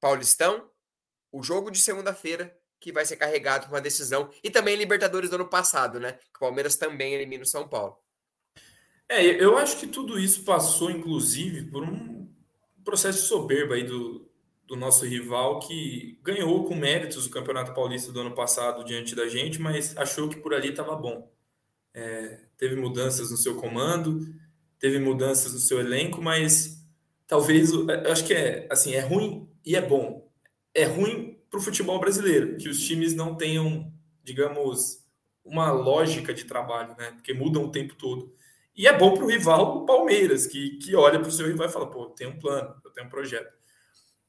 Paulistão, 0.00 0.70
o 1.30 1.42
jogo 1.42 1.70
de 1.70 1.80
segunda-feira, 1.80 2.58
que 2.80 2.92
vai 2.92 3.04
ser 3.04 3.16
carregado 3.16 3.66
com 3.66 3.74
uma 3.74 3.80
decisão. 3.80 4.32
E 4.42 4.50
também 4.50 4.74
Libertadores 4.74 5.30
do 5.30 5.36
ano 5.36 5.48
passado, 5.48 6.00
né? 6.00 6.18
O 6.34 6.40
Palmeiras 6.40 6.76
também 6.76 7.14
elimina 7.14 7.44
o 7.44 7.46
São 7.46 7.68
Paulo. 7.68 8.01
É, 9.12 9.44
eu 9.44 9.58
acho 9.58 9.78
que 9.78 9.86
tudo 9.86 10.18
isso 10.18 10.42
passou, 10.42 10.90
inclusive, 10.90 11.64
por 11.64 11.84
um 11.84 12.26
processo 12.82 13.20
de 13.20 13.26
soberba 13.26 13.74
aí 13.74 13.84
do, 13.84 14.26
do 14.66 14.74
nosso 14.74 15.04
rival, 15.04 15.60
que 15.60 16.18
ganhou 16.22 16.64
com 16.64 16.74
méritos 16.74 17.26
o 17.26 17.30
Campeonato 17.30 17.74
Paulista 17.74 18.10
do 18.10 18.20
ano 18.20 18.34
passado 18.34 18.82
diante 18.82 19.14
da 19.14 19.28
gente, 19.28 19.60
mas 19.60 19.94
achou 19.98 20.30
que 20.30 20.40
por 20.40 20.54
ali 20.54 20.70
estava 20.70 20.96
bom. 20.96 21.30
É, 21.92 22.40
teve 22.56 22.74
mudanças 22.74 23.30
no 23.30 23.36
seu 23.36 23.56
comando, 23.56 24.34
teve 24.78 24.98
mudanças 24.98 25.52
no 25.52 25.60
seu 25.60 25.78
elenco, 25.78 26.22
mas 26.22 26.82
talvez, 27.26 27.70
eu 27.70 28.10
acho 28.10 28.24
que 28.24 28.32
é 28.32 28.66
assim, 28.70 28.94
é 28.94 29.00
ruim 29.00 29.46
e 29.62 29.76
é 29.76 29.82
bom. 29.82 30.26
É 30.72 30.84
ruim 30.84 31.38
para 31.50 31.60
o 31.60 31.62
futebol 31.62 32.00
brasileiro, 32.00 32.56
que 32.56 32.66
os 32.66 32.82
times 32.82 33.14
não 33.14 33.34
tenham, 33.34 33.92
digamos, 34.24 35.04
uma 35.44 35.70
lógica 35.70 36.32
de 36.32 36.44
trabalho, 36.44 36.96
né? 36.96 37.10
Porque 37.10 37.34
mudam 37.34 37.64
o 37.64 37.70
tempo 37.70 37.94
todo. 37.94 38.32
E 38.74 38.86
é 38.86 38.96
bom 38.96 39.14
para 39.14 39.24
o 39.24 39.28
rival, 39.28 39.78
o 39.78 39.86
Palmeiras, 39.86 40.46
que, 40.46 40.78
que 40.78 40.94
olha 40.96 41.18
para 41.18 41.28
o 41.28 41.32
seu 41.32 41.46
rival 41.46 41.68
e 41.68 41.72
fala: 41.72 41.90
pô, 41.90 42.06
tem 42.06 42.26
um 42.26 42.38
plano, 42.38 42.74
eu 42.84 42.90
tenho 42.90 43.06
um 43.06 43.10
projeto. 43.10 43.52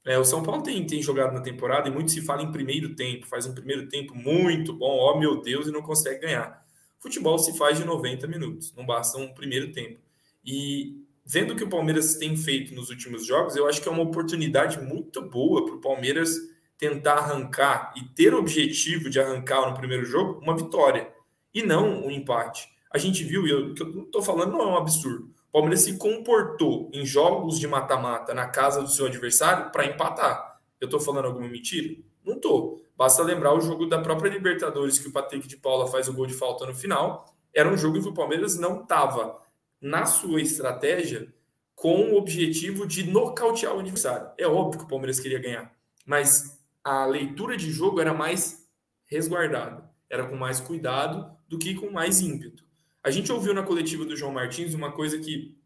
É, 0.06 0.20
o 0.20 0.26
São 0.26 0.44
Paulo 0.44 0.62
tem, 0.62 0.86
tem 0.86 1.02
jogado 1.02 1.34
na 1.34 1.40
temporada 1.40 1.88
e 1.88 1.92
muito 1.92 2.12
se 2.12 2.22
fala 2.22 2.42
em 2.42 2.52
primeiro 2.52 2.94
tempo, 2.94 3.26
faz 3.26 3.46
um 3.46 3.54
primeiro 3.54 3.88
tempo 3.88 4.14
muito 4.14 4.74
bom, 4.74 4.98
ó 4.98 5.18
meu 5.18 5.42
Deus, 5.42 5.68
e 5.68 5.72
não 5.72 5.82
consegue 5.82 6.20
ganhar. 6.20 6.62
Futebol 7.00 7.40
se 7.40 7.58
faz 7.58 7.78
de 7.78 7.86
90 7.86 8.28
minutos, 8.28 8.74
não 8.76 8.86
basta 8.86 9.18
um 9.18 9.34
primeiro 9.34 9.72
tempo. 9.72 10.00
E 10.44 11.02
vendo 11.26 11.54
o 11.54 11.56
que 11.56 11.64
o 11.64 11.70
Palmeiras 11.70 12.16
tem 12.16 12.36
feito 12.36 12.76
nos 12.76 12.90
últimos 12.90 13.26
jogos, 13.26 13.56
eu 13.56 13.66
acho 13.66 13.82
que 13.82 13.88
é 13.88 13.92
uma 13.92 14.04
oportunidade 14.04 14.82
muito 14.82 15.22
boa 15.22 15.66
para 15.66 15.76
o 15.76 15.82
Palmeiras 15.82 16.36
tentar 16.78 17.14
arrancar 17.14 17.94
e 17.96 18.04
ter 18.14 18.34
o 18.34 18.40
objetivo 18.40 19.10
de 19.10 19.22
arrancar 19.22 19.70
no 19.70 19.78
primeiro 19.78 20.04
jogo 20.04 20.42
uma 20.42 20.56
vitória 20.56 21.10
e 21.54 21.64
não 21.64 22.06
um 22.06 22.12
empate 22.12 22.73
a 22.94 23.00
gente 23.00 23.24
viu, 23.24 23.48
e 23.48 23.50
eu, 23.50 23.74
que 23.74 23.82
eu 23.82 24.04
estou 24.04 24.22
falando 24.22 24.52
não 24.52 24.62
é 24.62 24.68
um 24.68 24.78
absurdo. 24.78 25.34
O 25.50 25.52
Palmeiras 25.52 25.82
se 25.82 25.98
comportou 25.98 26.92
em 26.94 27.04
jogos 27.06 27.60
de 27.60 27.68
mata-mata 27.68 28.34
na 28.36 28.48
casa 28.48 28.84
do 28.84 28.90
seu 28.90 29.08
adversário 29.08 29.72
para 29.72 29.86
empatar. 29.86 30.62
Eu 30.80 30.86
estou 30.86 31.00
falando 31.00 31.26
alguma 31.26 31.48
mentira? 31.48 31.96
Não 32.24 32.36
estou. 32.36 32.82
Basta 32.96 33.24
lembrar 33.24 33.54
o 33.56 33.62
jogo 33.62 33.88
da 33.88 34.00
própria 34.00 34.30
Libertadores, 34.30 35.00
que 35.00 35.08
o 35.08 35.12
Patrick 35.12 35.48
de 35.48 35.58
Paula 35.58 35.88
faz 35.88 36.08
o 36.08 36.14
gol 36.14 36.28
de 36.28 36.36
falta 36.36 36.68
no 36.68 36.76
final. 36.76 37.34
Era 37.52 37.68
um 37.68 37.78
jogo 37.78 37.98
em 37.98 38.02
que 38.02 38.10
o 38.10 38.14
Palmeiras 38.14 38.60
não 38.60 38.84
estava 38.84 39.42
na 39.82 40.06
sua 40.06 40.40
estratégia 40.40 41.34
com 41.76 42.12
o 42.12 42.18
objetivo 42.18 42.86
de 42.86 43.10
nocautear 43.10 43.76
o 43.76 43.80
adversário. 43.80 44.30
É 44.38 44.48
óbvio 44.48 44.80
que 44.80 44.86
o 44.86 44.88
Palmeiras 44.88 45.20
queria 45.20 45.40
ganhar, 45.40 45.74
mas 46.06 46.62
a 46.84 47.06
leitura 47.06 47.58
de 47.58 47.72
jogo 47.72 48.00
era 48.00 48.14
mais 48.14 48.70
resguardada, 49.06 49.90
era 50.10 50.26
com 50.26 50.36
mais 50.36 50.60
cuidado 50.60 51.36
do 51.48 51.58
que 51.58 51.76
com 51.76 51.90
mais 51.92 52.22
ímpeto. 52.22 52.64
A 53.04 53.12
gente 53.12 53.32
ouviu 53.32 53.54
na 53.54 53.64
coletiva 53.64 54.06
do 54.06 54.16
João 54.16 54.32
Martins 54.32 54.74
uma 54.74 54.94
coisa 54.94 55.20
que 55.20 55.58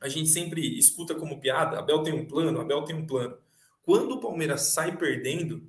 a 0.00 0.08
gente 0.08 0.30
sempre 0.30 0.78
escuta 0.78 1.14
como 1.14 1.38
piada: 1.38 1.78
Abel 1.78 2.02
tem 2.02 2.14
um 2.14 2.26
plano, 2.26 2.58
Abel 2.58 2.82
tem 2.84 2.96
um 2.96 3.06
plano. 3.06 3.36
Quando 3.82 4.12
o 4.12 4.20
Palmeiras 4.20 4.72
sai 4.72 4.96
perdendo, 4.96 5.62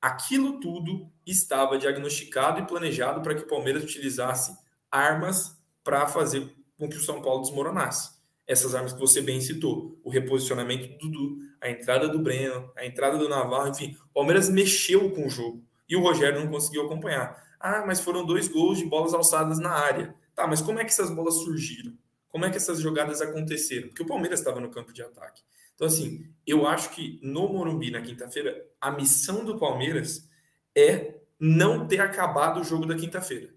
aquilo 0.00 0.60
tudo 0.60 1.10
estava 1.26 1.76
diagnosticado 1.76 2.60
e 2.60 2.66
planejado 2.66 3.20
para 3.20 3.34
que 3.34 3.42
o 3.42 3.48
Palmeiras 3.48 3.82
utilizasse 3.82 4.56
armas 4.90 5.60
para 5.82 6.06
fazer 6.06 6.54
com 6.78 6.88
que 6.88 6.96
o 6.96 7.02
São 7.02 7.20
Paulo 7.20 7.42
desmoronasse. 7.42 8.16
Essas 8.46 8.74
armas 8.74 8.92
que 8.94 9.00
você 9.00 9.20
bem 9.20 9.40
citou, 9.40 10.00
o 10.02 10.08
reposicionamento 10.08 10.88
do 10.88 10.98
Dudu, 10.98 11.38
a 11.60 11.68
entrada 11.68 12.08
do 12.08 12.20
Breno, 12.20 12.70
a 12.76 12.86
entrada 12.86 13.18
do 13.18 13.28
Navarro, 13.28 13.68
enfim, 13.68 13.96
o 14.10 14.14
Palmeiras 14.14 14.48
mexeu 14.48 15.10
com 15.10 15.26
o 15.26 15.30
jogo 15.30 15.62
e 15.88 15.96
o 15.96 16.00
Rogério 16.00 16.40
não 16.40 16.50
conseguiu 16.50 16.86
acompanhar. 16.86 17.36
Ah, 17.60 17.84
mas 17.86 18.00
foram 18.00 18.24
dois 18.24 18.48
gols 18.48 18.78
de 18.78 18.86
bolas 18.86 19.12
alçadas 19.12 19.58
na 19.58 19.70
área. 19.70 20.14
Tá, 20.38 20.46
mas 20.46 20.62
como 20.62 20.78
é 20.78 20.84
que 20.84 20.90
essas 20.92 21.10
bolas 21.10 21.34
surgiram? 21.42 21.92
Como 22.28 22.44
é 22.44 22.50
que 22.50 22.56
essas 22.56 22.80
jogadas 22.80 23.20
aconteceram? 23.20 23.88
Porque 23.88 24.04
o 24.04 24.06
Palmeiras 24.06 24.38
estava 24.38 24.60
no 24.60 24.70
campo 24.70 24.92
de 24.92 25.02
ataque. 25.02 25.42
Então, 25.74 25.84
assim, 25.84 26.32
eu 26.46 26.64
acho 26.64 26.90
que 26.90 27.18
no 27.24 27.52
Morumbi, 27.52 27.90
na 27.90 28.00
quinta-feira, 28.00 28.64
a 28.80 28.92
missão 28.92 29.44
do 29.44 29.58
Palmeiras 29.58 30.30
é 30.76 31.16
não 31.40 31.88
ter 31.88 32.00
acabado 32.00 32.60
o 32.60 32.64
jogo 32.64 32.86
da 32.86 32.94
quinta-feira. 32.94 33.52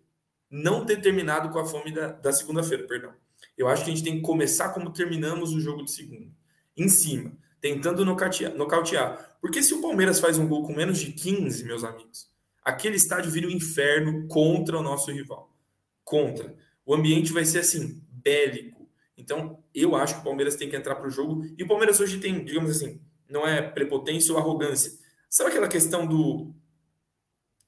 Não 0.50 0.84
ter 0.84 1.00
terminado 1.00 1.50
com 1.50 1.60
a 1.60 1.68
fome 1.68 1.92
da, 1.92 2.14
da 2.14 2.34
segunda-feira, 2.34 2.88
perdão. 2.88 3.14
Eu 3.56 3.68
acho 3.68 3.86
que 3.86 3.92
a 3.92 3.94
gente 3.94 4.04
tem 4.04 4.16
que 4.16 4.24
começar 4.24 4.70
como 4.70 4.92
terminamos 4.92 5.54
o 5.54 5.60
jogo 5.60 5.86
de 5.86 5.92
segunda. 5.92 6.32
Em 6.76 6.90
cima, 6.90 7.32
tentando 7.62 8.04
nocautear, 8.04 8.56
nocautear. 8.56 9.38
Porque 9.40 9.62
se 9.62 9.76
o 9.76 9.84
Palmeiras 9.84 10.20
faz 10.20 10.40
um 10.40 10.48
gol 10.48 10.66
com 10.66 10.74
menos 10.74 10.98
de 10.98 11.12
15, 11.12 11.64
meus 11.64 11.84
amigos, 11.84 12.28
aquele 12.64 12.96
estádio 12.96 13.30
vira 13.30 13.46
um 13.46 13.52
inferno 13.52 14.28
contra 14.28 14.80
o 14.80 14.82
nosso 14.82 15.12
rival. 15.12 15.56
Contra 16.04 16.60
o 16.86 16.94
ambiente 16.94 17.32
vai 17.32 17.46
ser 17.46 17.60
assim, 17.60 18.04
bélico. 18.10 18.90
Então, 19.18 19.64
eu 19.74 19.96
acho 19.96 20.16
que 20.16 20.22
o 20.22 20.24
Palmeiras 20.24 20.56
tem 20.56 20.70
que 20.70 20.76
entrar 20.76 20.96
para 20.96 21.08
o 21.08 21.12
jogo. 21.12 21.46
E 21.58 21.64
o 21.64 21.68
Palmeiras 21.68 22.00
hoje 22.00 22.20
tem, 22.20 22.44
digamos 22.44 22.72
assim, 22.72 23.02
não 23.30 23.48
é 23.48 23.62
prepotência 23.62 24.34
ou 24.34 24.40
arrogância. 24.40 24.92
Sabe 25.30 25.52
aquela 25.52 25.68
questão 25.68 26.06
do 26.06 26.54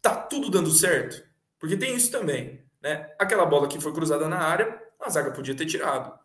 tá 0.01 0.15
tudo 0.15 0.49
dando 0.49 0.69
certo? 0.71 1.23
Porque 1.59 1.77
tem 1.77 1.95
isso 1.95 2.11
também, 2.11 2.61
né? 2.81 3.13
Aquela 3.17 3.45
bola 3.45 3.67
que 3.67 3.79
foi 3.79 3.93
cruzada 3.93 4.27
na 4.27 4.39
área, 4.39 4.81
a 4.99 5.09
zaga 5.09 5.31
podia 5.31 5.55
ter 5.55 5.65
tirado. 5.65 6.19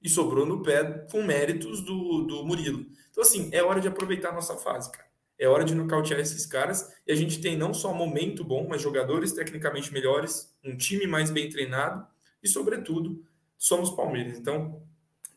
E 0.00 0.08
sobrou 0.08 0.46
no 0.46 0.62
pé 0.62 1.06
com 1.10 1.22
méritos 1.22 1.82
do, 1.82 2.22
do 2.22 2.44
Murilo. 2.44 2.86
Então, 3.10 3.22
assim, 3.22 3.50
é 3.52 3.62
hora 3.62 3.80
de 3.80 3.88
aproveitar 3.88 4.30
a 4.30 4.34
nossa 4.34 4.56
fase, 4.56 4.90
cara. 4.90 5.10
É 5.38 5.48
hora 5.48 5.64
de 5.64 5.74
nocautear 5.74 6.20
esses 6.20 6.46
caras. 6.46 6.90
E 7.06 7.12
a 7.12 7.14
gente 7.14 7.40
tem 7.40 7.56
não 7.56 7.74
só 7.74 7.92
momento 7.92 8.44
bom, 8.44 8.66
mas 8.68 8.80
jogadores 8.80 9.32
tecnicamente 9.32 9.92
melhores, 9.92 10.56
um 10.64 10.76
time 10.76 11.06
mais 11.06 11.30
bem 11.30 11.50
treinado 11.50 12.06
e, 12.42 12.48
sobretudo, 12.48 13.24
somos 13.56 13.90
Palmeiras. 13.90 14.38
Então, 14.38 14.82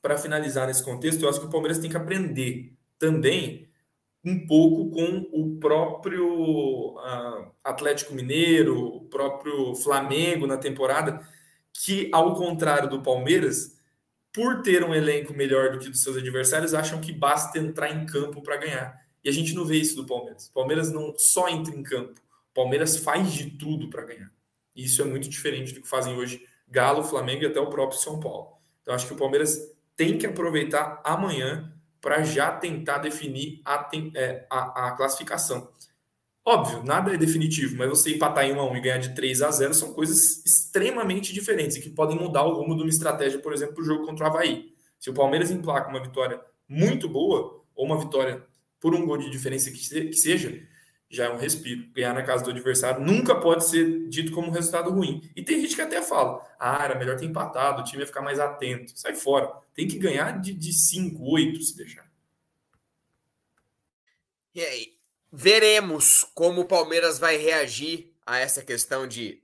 para 0.01 0.17
finalizar 0.17 0.67
nesse 0.67 0.83
contexto, 0.83 1.21
eu 1.21 1.29
acho 1.29 1.39
que 1.39 1.45
o 1.45 1.49
Palmeiras 1.49 1.79
tem 1.79 1.89
que 1.89 1.97
aprender 1.97 2.73
também 2.97 3.67
um 4.23 4.47
pouco 4.47 4.89
com 4.89 5.27
o 5.31 5.59
próprio 5.59 6.95
uh, 6.95 7.51
Atlético 7.63 8.15
Mineiro, 8.15 8.79
o 8.79 9.01
próprio 9.01 9.75
Flamengo 9.75 10.47
na 10.47 10.57
temporada, 10.57 11.27
que, 11.71 12.09
ao 12.11 12.33
contrário 12.35 12.89
do 12.89 13.03
Palmeiras, 13.03 13.77
por 14.33 14.63
ter 14.63 14.83
um 14.83 14.95
elenco 14.95 15.33
melhor 15.33 15.71
do 15.71 15.79
que 15.79 15.89
dos 15.89 16.01
seus 16.01 16.17
adversários, 16.17 16.73
acham 16.73 16.99
que 16.99 17.13
basta 17.13 17.59
entrar 17.59 17.91
em 17.91 18.05
campo 18.05 18.41
para 18.41 18.57
ganhar. 18.57 18.99
E 19.23 19.29
a 19.29 19.31
gente 19.31 19.53
não 19.53 19.63
vê 19.63 19.77
isso 19.77 19.95
do 19.95 20.05
Palmeiras. 20.05 20.47
O 20.47 20.53
Palmeiras 20.53 20.91
não 20.91 21.13
só 21.17 21.47
entra 21.47 21.75
em 21.75 21.83
campo, 21.83 22.19
o 22.51 22.53
Palmeiras 22.53 22.97
faz 22.97 23.31
de 23.31 23.51
tudo 23.51 23.89
para 23.89 24.05
ganhar. 24.05 24.31
E 24.75 24.85
isso 24.85 25.01
é 25.01 25.05
muito 25.05 25.29
diferente 25.29 25.73
do 25.73 25.81
que 25.81 25.87
fazem 25.87 26.15
hoje 26.15 26.45
Galo, 26.75 27.05
Flamengo 27.05 27.43
e 27.43 27.45
até 27.45 27.59
o 27.61 27.69
próprio 27.69 27.97
São 27.97 28.19
Paulo. 28.19 28.57
Então, 28.81 28.93
acho 28.93 29.07
que 29.07 29.13
o 29.13 29.17
Palmeiras 29.17 29.57
tem 29.95 30.17
que 30.17 30.27
aproveitar 30.27 31.01
amanhã 31.05 31.73
para 32.01 32.21
já 32.23 32.51
tentar 32.51 32.97
definir 32.97 33.61
a, 33.63 33.89
é, 34.13 34.45
a, 34.51 34.89
a, 34.89 34.91
classificação. 34.91 35.69
Óbvio, 36.43 36.83
nada 36.83 37.13
é 37.13 37.17
definitivo, 37.17 37.77
mas 37.77 37.89
você 37.89 38.13
empatar 38.13 38.45
em 38.45 38.53
1 38.53 38.59
a 38.59 38.71
1 38.71 38.77
e 38.77 38.81
ganhar 38.81 38.97
de 38.97 39.15
3 39.15 39.41
a 39.41 39.49
0 39.49 39.73
são 39.73 39.93
coisas 39.93 40.45
extremamente 40.45 41.33
diferentes 41.33 41.77
e 41.77 41.81
que 41.81 41.89
podem 41.89 42.19
mudar 42.19 42.43
o 42.43 42.53
rumo 42.53 42.75
de 42.75 42.83
uma 42.83 42.89
estratégia, 42.89 43.39
por 43.39 43.53
exemplo, 43.53 43.75
para 43.75 43.81
o 43.81 43.85
jogo 43.85 44.05
contra 44.05 44.25
o 44.25 44.27
Havaí. 44.27 44.73
Se 44.99 45.09
o 45.09 45.13
Palmeiras 45.13 45.49
emplaca 45.49 45.89
uma 45.89 46.03
vitória 46.03 46.39
muito 46.67 47.07
boa, 47.07 47.63
ou 47.73 47.85
uma 47.85 47.97
vitória 47.97 48.43
por 48.81 48.93
um 48.93 49.05
gol 49.05 49.17
de 49.17 49.29
diferença 49.29 49.71
que 49.71 50.13
seja, 50.13 50.61
já 51.09 51.25
é 51.25 51.29
um 51.29 51.37
respiro. 51.37 51.87
Ganhar 51.93 52.13
na 52.13 52.23
casa 52.23 52.43
do 52.43 52.51
adversário 52.51 53.03
nunca 53.03 53.35
pode 53.35 53.65
ser 53.65 54.07
dito 54.09 54.31
como 54.31 54.47
um 54.47 54.51
resultado 54.51 54.89
ruim. 54.91 55.29
E 55.35 55.43
tem 55.43 55.61
gente 55.61 55.75
que 55.75 55.81
até 55.81 56.01
fala: 56.01 56.45
ah, 56.59 56.83
era 56.83 56.95
melhor 56.95 57.17
ter 57.17 57.25
empatado, 57.25 57.81
o 57.81 57.83
time 57.85 58.01
ia 58.01 58.07
ficar 58.07 58.21
mais 58.21 58.39
atento. 58.39 58.97
Sai 58.97 59.15
fora. 59.15 59.51
Tem 59.73 59.87
que 59.87 59.97
ganhar 59.97 60.39
de 60.41 60.73
5, 60.73 61.23
8 61.23 61.61
se 61.61 61.77
deixar. 61.77 62.09
E 64.53 64.61
aí, 64.61 64.97
veremos 65.31 66.23
como 66.33 66.61
o 66.61 66.65
Palmeiras 66.65 67.19
vai 67.19 67.35
reagir 67.35 68.13
a 68.25 68.39
essa 68.39 68.63
questão 68.63 69.05
de 69.05 69.43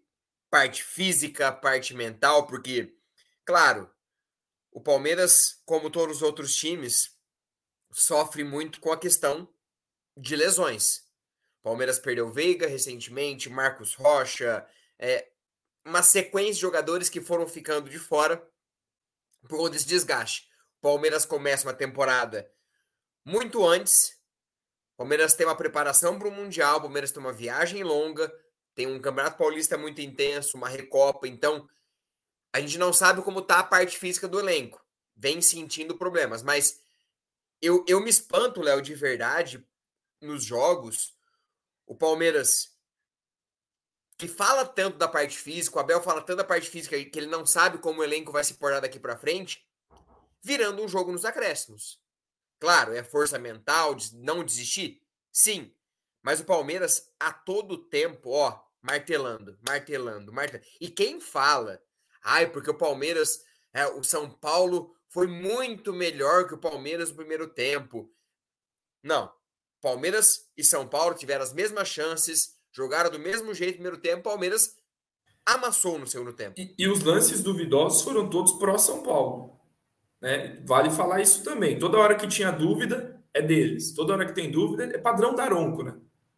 parte 0.50 0.84
física, 0.84 1.52
parte 1.52 1.93
mental, 1.93 2.47
porque, 2.47 2.93
claro, 3.43 3.89
o 4.71 4.80
Palmeiras, 4.80 5.62
como 5.65 5.89
todos 5.89 6.17
os 6.17 6.21
outros 6.21 6.56
times, 6.56 7.13
sofre 7.91 8.43
muito 8.43 8.80
com 8.80 8.91
a 8.91 8.97
questão 8.97 9.47
de 10.15 10.36
lesões. 10.36 11.06
Palmeiras 11.63 12.00
perdeu 12.00 12.32
Veiga 12.32 12.67
recentemente, 12.67 13.50
Marcos 13.50 13.93
Rocha, 13.95 14.65
é, 14.97 15.28
uma 15.86 16.02
sequência 16.02 16.56
de 16.56 16.62
jogadores 16.62 17.10
que 17.10 17.21
foram 17.21 17.47
ficando 17.47 17.89
de 17.89 18.00
fora 18.00 18.38
por 19.47 19.58
conta 19.58 19.71
desse 19.71 19.88
desgaste. 19.88 20.50
Palmeiras 20.80 21.26
começa 21.26 21.67
uma 21.67 21.74
temporada 21.74 22.52
muito 23.24 23.65
antes. 23.65 24.19
Palmeiras 24.97 25.34
tem 25.34 25.45
uma 25.45 25.56
preparação 25.56 26.17
para 26.17 26.28
o 26.28 26.32
Mundial, 26.32 26.82
Palmeiras 26.82 27.12
tem 27.12 27.21
uma 27.21 27.34
viagem 27.34 27.84
longa, 27.84 28.32
tem 28.76 28.88
um 28.88 29.00
Campeonato 29.00 29.38
Paulista 29.38 29.78
muito 29.78 30.02
intenso, 30.02 30.58
uma 30.58 30.69
Recopa, 30.69 31.28
então 31.28 31.67
a 32.54 32.60
gente 32.60 32.78
não 32.78 32.91
sabe 32.93 33.21
como 33.21 33.41
tá 33.41 33.60
a 33.60 33.63
parte 33.63 33.97
física 33.97 34.28
do 34.28 34.39
elenco. 34.39 34.84
Vem 35.15 35.41
sentindo 35.41 35.97
problemas, 35.97 36.43
mas 36.43 36.80
eu, 37.62 37.84
eu 37.88 38.00
me 38.02 38.10
espanto, 38.10 38.62
Léo, 38.62 38.82
de 38.82 38.93
verdade, 38.93 39.65
nos 40.19 40.43
jogos, 40.43 41.15
o 41.91 41.95
Palmeiras, 41.95 42.73
que 44.17 44.25
fala 44.25 44.65
tanto 44.65 44.97
da 44.97 45.10
parte 45.10 45.38
física, 45.38 45.75
o 45.75 45.80
Abel 45.82 46.01
fala 46.01 46.21
tanto 46.21 46.38
da 46.38 46.43
parte 46.45 46.69
física 46.69 46.97
que 47.04 47.19
ele 47.19 47.27
não 47.27 47.45
sabe 47.45 47.80
como 47.80 47.99
o 47.99 48.04
elenco 48.04 48.32
vai 48.32 48.45
se 48.45 48.54
portar 48.54 48.80
daqui 48.80 48.97
para 48.97 49.17
frente, 49.17 49.67
virando 50.41 50.82
um 50.82 50.88
jogo 50.88 51.12
nos 51.12 51.25
acréscimos. 51.25 52.01
Claro, 52.62 52.93
é 52.93 53.04
força 53.04 53.38
mental, 53.38 53.97
não 54.13 54.41
desistir? 54.41 55.06
Sim. 55.34 55.75
Mas 56.21 56.39
o 56.39 56.45
Palmeiras, 56.45 57.12
a 57.19 57.34
todo 57.34 57.89
tempo, 57.89 58.30
ó, 58.30 58.63
martelando, 58.82 59.60
martelando, 59.67 60.32
martelando. 60.32 60.65
E 60.80 60.89
quem 60.89 61.19
fala, 61.19 61.84
ai, 62.23 62.49
porque 62.49 62.69
o 62.69 62.77
Palmeiras, 62.77 63.43
é, 63.73 63.86
o 63.88 64.01
São 64.01 64.32
Paulo 64.32 64.95
foi 65.10 65.27
muito 65.27 65.91
melhor 65.91 66.47
que 66.47 66.54
o 66.54 66.58
Palmeiras 66.58 67.10
no 67.10 67.17
primeiro 67.17 67.49
tempo. 67.49 68.10
Não. 69.04 69.40
Palmeiras 69.82 70.48
e 70.56 70.63
São 70.63 70.88
Paulo 70.88 71.15
tiveram 71.15 71.44
as 71.44 71.54
mesmas 71.54 71.88
chances, 71.88 72.56
jogaram 72.72 73.10
do 73.10 73.20
mesmo 73.20 73.54
jeito 73.54 73.72
no 73.72 73.84
primeiro 73.84 73.98
tempo, 73.98 74.24
Palmeiras 74.24 74.76
amassou 75.46 75.98
no 75.98 76.08
segundo 76.08 76.34
tempo. 76.34 76.54
E, 76.60 76.74
e 76.78 76.88
os 76.88 77.04
lances 77.04 77.41
duvidosos 77.41 78.04
foram 78.04 78.30
todos 78.30 78.54
pró-São 78.54 79.02
Paulo. 79.02 79.60
Né? 80.22 80.62
Vale 80.65 80.91
falar 80.91 81.20
isso 81.20 81.44
também. 81.44 81.80
Toda 81.80 81.98
hora 81.98 82.15
que 82.15 82.28
tinha 82.28 82.52
dúvida, 82.52 83.20
é 83.34 83.41
deles. 83.41 83.94
Toda 83.94 84.13
hora 84.13 84.26
que 84.26 84.34
tem 84.34 84.52
dúvida, 84.52 84.84
é 84.84 84.98
padrão 84.98 85.34
Daronco, 85.34 85.84
né? 85.84 85.96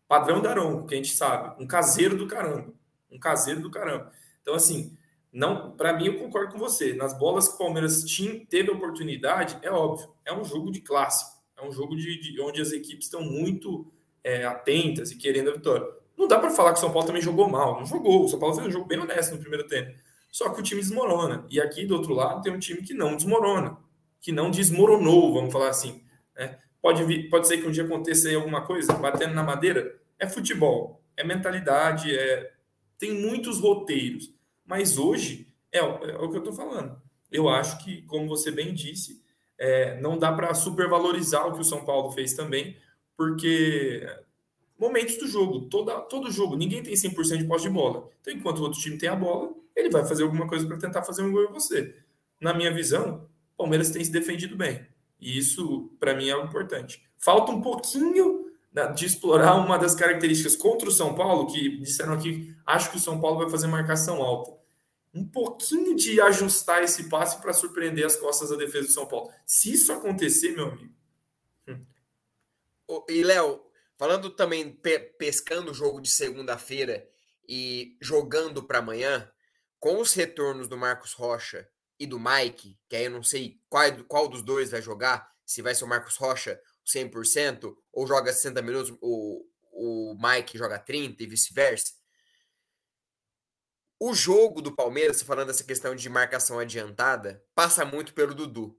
Padrão 0.08 0.42
Daronco, 0.42 0.88
que 0.88 0.94
a 0.94 0.98
gente 0.98 1.14
sabe. 1.14 1.62
Um 1.62 1.68
caseiro 1.68 2.16
do 2.16 2.28
caramba. 2.28 2.74
Um 3.12 3.20
caseiro 3.20 3.62
do 3.62 3.70
caramba. 3.70 4.12
Então, 4.42 4.54
assim, 4.54 4.96
não, 5.32 5.72
para 5.76 5.94
mim, 5.94 6.06
eu 6.06 6.20
concordo 6.20 6.54
com 6.54 6.60
você. 6.60 6.94
Nas 6.94 7.18
bolas 7.18 7.48
que 7.48 7.56
o 7.56 7.58
Palmeiras 7.58 8.04
tinha, 8.04 8.46
teve 8.46 8.70
oportunidade, 8.70 9.58
é 9.62 9.72
óbvio. 9.72 10.14
É 10.24 10.34
um 10.34 10.44
jogo 10.44 10.72
de 10.72 10.82
clássico. 10.82 11.43
É 11.64 11.68
um 11.68 11.72
jogo 11.72 11.96
de, 11.96 12.20
de 12.20 12.42
onde 12.42 12.62
as 12.62 12.72
equipes 12.74 13.06
estão 13.06 13.22
muito 13.22 13.88
é, 14.22 14.44
atentas 14.44 15.12
e 15.12 15.18
querendo 15.18 15.50
a 15.50 15.54
vitória. 15.54 15.88
Não 16.18 16.28
dá 16.28 16.38
para 16.38 16.50
falar 16.52 16.74
que 16.74 16.78
o 16.78 16.82
São 16.82 16.92
Paulo 16.92 17.08
também 17.08 17.22
jogou 17.22 17.50
mal. 17.50 17.80
Não 17.80 17.86
jogou. 17.86 18.26
O 18.26 18.28
São 18.28 18.38
Paulo 18.38 18.54
fez 18.56 18.68
um 18.68 18.72
jogo 18.72 18.86
bem 18.86 19.00
honesto 19.00 19.34
no 19.34 19.40
primeiro 19.40 19.66
tempo. 19.66 19.98
Só 20.30 20.50
que 20.50 20.60
o 20.60 20.64
time 20.64 20.82
desmorona. 20.82 21.46
E 21.50 21.62
aqui, 21.62 21.86
do 21.86 21.96
outro 21.96 22.14
lado, 22.14 22.42
tem 22.42 22.52
um 22.52 22.60
time 22.60 22.82
que 22.82 22.94
não 22.94 23.16
desmorona. 23.16 23.78
Que 24.20 24.32
não 24.32 24.52
desmoronou, 24.52 25.34
vamos 25.34 25.54
falar 25.54 25.70
assim. 25.70 26.04
Né? 26.36 26.60
Pode, 26.82 27.04
vir, 27.06 27.30
pode 27.30 27.48
ser 27.48 27.58
que 27.58 27.68
um 27.68 27.72
dia 27.72 27.84
aconteça 27.84 28.28
aí 28.28 28.36
alguma 28.36 28.62
coisa, 28.66 28.94
batendo 28.94 29.34
na 29.34 29.44
madeira. 29.44 30.00
É 30.20 30.28
futebol. 30.28 31.02
É 31.16 31.24
mentalidade. 31.24 32.14
É... 32.14 32.52
Tem 33.00 33.14
muitos 33.14 33.60
roteiros. 33.60 34.34
Mas 34.66 34.98
hoje, 34.98 35.48
é, 35.72 35.80
é 35.80 35.84
o 35.84 36.30
que 36.30 36.36
eu 36.36 36.40
estou 36.40 36.54
falando. 36.54 37.02
Eu 37.32 37.48
acho 37.50 37.84
que, 37.84 38.02
como 38.04 38.28
você 38.28 38.52
bem 38.52 38.74
disse, 38.74 39.23
é, 39.64 39.98
não 40.02 40.18
dá 40.18 40.30
para 40.30 40.54
supervalorizar 40.54 41.48
o 41.48 41.54
que 41.54 41.62
o 41.62 41.64
São 41.64 41.86
Paulo 41.86 42.12
fez 42.12 42.34
também, 42.34 42.76
porque 43.16 44.06
momentos 44.78 45.16
do 45.16 45.26
jogo, 45.26 45.70
toda, 45.70 46.02
todo 46.02 46.30
jogo, 46.30 46.58
ninguém 46.58 46.84
tem 46.84 46.94
100% 46.94 47.38
de 47.38 47.46
posse 47.46 47.64
de 47.64 47.70
bola. 47.70 48.10
Então, 48.20 48.34
enquanto 48.34 48.60
o 48.60 48.64
outro 48.64 48.78
time 48.82 48.98
tem 48.98 49.08
a 49.08 49.16
bola, 49.16 49.54
ele 49.74 49.90
vai 49.90 50.06
fazer 50.06 50.24
alguma 50.24 50.46
coisa 50.48 50.68
para 50.68 50.76
tentar 50.76 51.04
fazer 51.04 51.24
um 51.24 51.32
gol 51.32 51.46
em 51.46 51.54
você. 51.54 51.96
Na 52.42 52.54
minha 52.54 52.74
visão, 52.74 53.26
o 53.54 53.58
Palmeiras 53.60 53.90
tem 53.90 54.04
se 54.04 54.12
defendido 54.12 54.58
bem. 54.58 54.86
E 55.18 55.38
isso, 55.38 55.90
para 55.98 56.14
mim, 56.14 56.30
é 56.30 56.38
importante. 56.38 57.02
Falta 57.18 57.54
um 57.54 57.62
pouquinho 57.62 58.52
de 58.96 59.06
explorar 59.06 59.56
uma 59.56 59.78
das 59.78 59.96
características 59.96 60.58
contra 60.58 60.90
o 60.90 60.92
São 60.92 61.16
Paulo, 61.16 61.48
que 61.48 61.78
disseram 61.78 62.12
aqui, 62.12 62.54
acho 62.66 62.92
que 62.92 62.98
o 62.98 63.00
São 63.00 63.22
Paulo 63.22 63.38
vai 63.38 63.50
fazer 63.50 63.68
marcação 63.68 64.22
alta 64.22 64.62
um 65.14 65.28
pouquinho 65.28 65.96
de 65.96 66.20
ajustar 66.20 66.82
esse 66.82 67.08
passe 67.08 67.40
para 67.40 67.54
surpreender 67.54 68.06
as 68.06 68.16
costas 68.16 68.50
da 68.50 68.56
defesa 68.56 68.88
do 68.88 68.94
São 68.94 69.08
Paulo. 69.08 69.32
Se 69.46 69.72
isso 69.72 69.94
acontecer, 69.94 70.54
meu 70.54 70.66
amigo. 70.66 70.94
Hum. 71.68 71.86
E, 73.08 73.24
Léo, 73.24 73.64
falando 73.96 74.32
também, 74.32 74.72
pe 74.72 75.00
pescando 75.00 75.72
o 75.72 75.74
jogo 75.74 76.02
de 76.02 76.10
segunda-feira 76.10 77.08
e 77.48 77.96
jogando 78.02 78.64
para 78.64 78.80
amanhã, 78.80 79.32
com 79.80 80.00
os 80.00 80.14
retornos 80.14 80.68
do 80.68 80.78
Marcos 80.78 81.14
Rocha 81.14 81.70
e 82.00 82.08
do 82.08 82.20
Mike, 82.20 82.80
que 82.90 82.96
aí 82.96 83.06
eu 83.06 83.12
não 83.12 83.24
sei 83.24 83.62
qual, 83.70 83.84
qual 84.08 84.28
dos 84.28 84.42
dois 84.42 84.72
vai 84.72 84.82
jogar, 84.82 85.32
se 85.46 85.62
vai 85.62 85.76
ser 85.76 85.84
o 85.84 85.88
Marcos 85.88 86.16
Rocha 86.16 86.60
100% 86.88 87.76
ou 87.92 88.08
joga 88.08 88.34
60 88.34 88.62
minutos, 88.62 88.98
o, 89.00 89.46
o 89.72 90.18
Mike 90.20 90.58
joga 90.58 90.80
30 90.80 91.22
e 91.22 91.28
vice-versa 91.28 91.94
o 94.06 94.14
jogo 94.14 94.62
do 94.62 94.76
Palmeiras, 94.76 95.22
falando 95.22 95.48
dessa 95.48 95.64
questão 95.64 95.96
de 95.96 96.10
marcação 96.10 96.60
adiantada, 96.60 97.42
passa 97.56 97.86
muito 97.86 98.14
pelo 98.14 98.36
Dudu. 98.36 98.78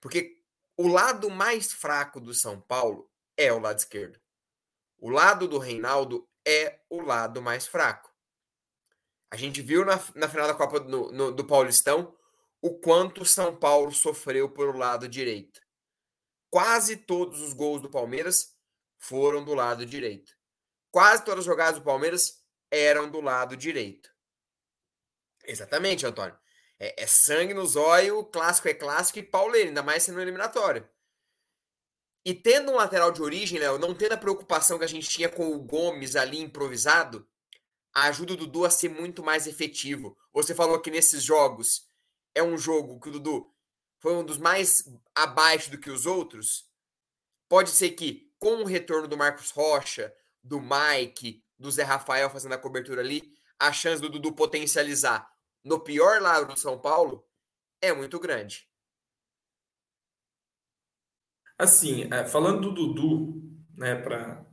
Porque 0.00 0.40
o 0.76 0.86
lado 0.86 1.28
mais 1.28 1.72
fraco 1.72 2.20
do 2.20 2.32
São 2.32 2.60
Paulo 2.60 3.10
é 3.36 3.52
o 3.52 3.58
lado 3.58 3.80
esquerdo. 3.80 4.20
O 4.98 5.10
lado 5.10 5.48
do 5.48 5.58
Reinaldo 5.58 6.28
é 6.46 6.78
o 6.88 7.00
lado 7.00 7.42
mais 7.42 7.66
fraco. 7.66 8.14
A 9.32 9.36
gente 9.36 9.60
viu 9.60 9.84
na, 9.84 10.00
na 10.14 10.28
final 10.28 10.46
da 10.46 10.54
Copa 10.54 10.78
do, 10.78 11.10
no, 11.10 11.32
do 11.32 11.44
Paulistão 11.44 12.16
o 12.60 12.78
quanto 12.78 13.22
o 13.22 13.26
São 13.26 13.56
Paulo 13.56 13.90
sofreu 13.90 14.48
pelo 14.48 14.78
lado 14.78 15.08
direito. 15.08 15.60
Quase 16.48 16.98
todos 16.98 17.40
os 17.40 17.52
gols 17.52 17.82
do 17.82 17.90
Palmeiras 17.90 18.56
foram 18.96 19.44
do 19.44 19.54
lado 19.54 19.84
direito. 19.84 20.32
Quase 20.92 21.24
todas 21.24 21.40
as 21.40 21.46
jogadas 21.46 21.80
do 21.80 21.84
Palmeiras 21.84 22.44
eram 22.70 23.10
do 23.10 23.20
lado 23.20 23.56
direito. 23.56 24.12
Exatamente, 25.44 26.06
Antônio. 26.06 26.36
É, 26.78 27.02
é 27.02 27.06
sangue 27.06 27.54
no 27.54 27.66
zóio, 27.66 28.24
clássico 28.24 28.68
é 28.68 28.74
clássico 28.74 29.18
e 29.18 29.22
pauleiro, 29.22 29.68
ainda 29.68 29.82
mais 29.82 30.02
sendo 30.02 30.20
eliminatório. 30.20 30.88
E 32.24 32.34
tendo 32.34 32.72
um 32.72 32.76
lateral 32.76 33.10
de 33.10 33.20
origem, 33.20 33.58
Léo, 33.58 33.78
não 33.78 33.94
tendo 33.94 34.12
a 34.12 34.16
preocupação 34.16 34.78
que 34.78 34.84
a 34.84 34.88
gente 34.88 35.08
tinha 35.08 35.28
com 35.28 35.52
o 35.52 35.60
Gomes 35.60 36.14
ali 36.14 36.38
improvisado, 36.38 37.28
ajuda 37.94 38.34
o 38.34 38.36
Dudu 38.36 38.64
a 38.64 38.70
ser 38.70 38.88
muito 38.88 39.22
mais 39.22 39.46
efetivo. 39.46 40.16
Você 40.32 40.54
falou 40.54 40.80
que 40.80 40.90
nesses 40.90 41.22
jogos 41.22 41.88
é 42.34 42.42
um 42.42 42.56
jogo 42.56 43.00
que 43.00 43.08
o 43.08 43.12
Dudu 43.12 43.52
foi 43.98 44.14
um 44.14 44.24
dos 44.24 44.38
mais 44.38 44.84
abaixo 45.14 45.70
do 45.70 45.78
que 45.78 45.90
os 45.90 46.06
outros. 46.06 46.68
Pode 47.48 47.70
ser 47.70 47.90
que, 47.90 48.32
com 48.38 48.62
o 48.62 48.64
retorno 48.64 49.06
do 49.06 49.16
Marcos 49.16 49.50
Rocha, 49.50 50.14
do 50.42 50.60
Mike, 50.60 51.44
do 51.58 51.70
Zé 51.70 51.82
Rafael 51.82 52.30
fazendo 52.30 52.54
a 52.54 52.58
cobertura 52.58 53.00
ali, 53.00 53.32
a 53.58 53.72
chance 53.72 54.02
do 54.02 54.08
Dudu 54.08 54.32
potencializar 54.32 55.31
no 55.64 55.80
pior 55.80 56.20
lado 56.20 56.52
do 56.52 56.58
São 56.58 56.78
Paulo 56.78 57.24
é 57.80 57.92
muito 57.92 58.18
grande. 58.18 58.68
Assim, 61.58 62.12
é, 62.12 62.24
falando 62.24 62.60
do 62.60 62.72
Dudu, 62.72 63.42
né, 63.76 63.94
para 63.94 64.44